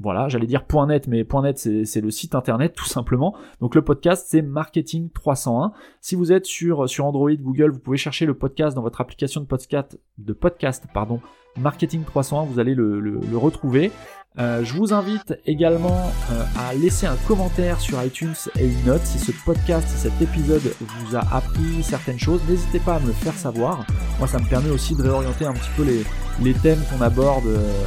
voilà, 0.00 0.28
j'allais 0.28 0.46
dire 0.46 0.64
.net, 0.86 1.08
mais 1.08 1.26
.net 1.42 1.58
c'est 1.58 2.00
le 2.00 2.10
site 2.10 2.34
internet 2.34 2.74
tout 2.74 2.84
simplement. 2.84 3.34
Donc 3.60 3.74
le 3.74 3.82
podcast 3.82 4.26
c'est 4.28 4.42
Marketing 4.42 5.10
301. 5.10 5.72
Si 6.00 6.14
vous 6.14 6.32
êtes 6.32 6.46
sur, 6.46 6.80
Android, 7.00 7.32
Google, 7.32 7.70
vous 7.70 7.80
pouvez 7.80 7.96
chercher 7.96 8.26
le 8.26 8.34
podcast 8.34 8.76
dans 8.76 8.82
votre 8.82 9.00
application 9.00 9.40
de 9.40 9.46
podcast, 9.46 9.98
de 10.18 10.32
podcast 10.32 10.84
pardon, 10.94 11.20
Marketing 11.56 12.04
301, 12.04 12.44
vous 12.44 12.60
allez 12.60 12.74
le, 12.74 13.20
retrouver. 13.34 13.90
Euh, 14.38 14.62
je 14.62 14.74
vous 14.74 14.94
invite 14.94 15.34
également 15.46 16.12
euh, 16.30 16.44
à 16.56 16.72
laisser 16.74 17.06
un 17.06 17.16
commentaire 17.26 17.80
sur 17.80 18.00
iTunes 18.04 18.34
et 18.56 18.66
une 18.68 18.84
note 18.84 19.02
si 19.02 19.18
ce 19.18 19.32
podcast, 19.44 19.88
si 19.88 19.96
cet 19.96 20.22
épisode 20.22 20.62
vous 20.80 21.16
a 21.16 21.20
appris 21.34 21.82
certaines 21.82 22.20
choses. 22.20 22.40
N'hésitez 22.48 22.78
pas 22.78 22.96
à 22.96 23.00
me 23.00 23.08
le 23.08 23.12
faire 23.12 23.32
savoir. 23.32 23.84
Moi, 24.18 24.28
ça 24.28 24.38
me 24.38 24.48
permet 24.48 24.70
aussi 24.70 24.94
de 24.94 25.02
réorienter 25.02 25.44
un 25.44 25.54
petit 25.54 25.70
peu 25.76 25.82
les, 25.82 26.04
les 26.44 26.54
thèmes 26.54 26.78
qu'on 26.88 27.02
aborde. 27.02 27.46
Euh, 27.46 27.84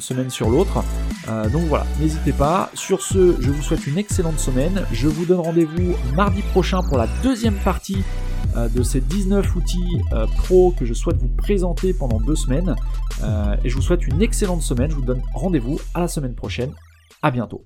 semaine 0.00 0.30
sur 0.30 0.50
l'autre. 0.50 0.84
Euh, 1.28 1.48
donc 1.48 1.64
voilà, 1.64 1.86
n'hésitez 1.98 2.32
pas. 2.32 2.70
Sur 2.74 3.02
ce, 3.02 3.36
je 3.40 3.50
vous 3.50 3.62
souhaite 3.62 3.86
une 3.86 3.98
excellente 3.98 4.38
semaine. 4.38 4.84
Je 4.92 5.08
vous 5.08 5.24
donne 5.24 5.40
rendez-vous 5.40 5.94
mardi 6.14 6.42
prochain 6.42 6.82
pour 6.82 6.98
la 6.98 7.06
deuxième 7.22 7.56
partie 7.56 8.02
euh, 8.56 8.68
de 8.68 8.82
ces 8.82 9.00
19 9.00 9.54
outils 9.56 10.00
euh, 10.12 10.26
pro 10.38 10.72
que 10.72 10.84
je 10.84 10.94
souhaite 10.94 11.18
vous 11.18 11.28
présenter 11.28 11.92
pendant 11.92 12.20
deux 12.20 12.36
semaines. 12.36 12.74
et 13.64 13.68
je 13.68 13.76
vous 13.76 13.82
souhaite 13.82 14.06
une 14.06 14.22
excellente 14.22 14.62
semaine. 14.62 14.90
Je 14.90 14.96
vous 14.96 15.04
donne 15.04 15.22
rendez-vous 15.34 15.78
à 15.94 16.00
la 16.00 16.08
semaine 16.08 16.34
prochaine. 16.34 16.72
À 17.22 17.30
bientôt. 17.30 17.64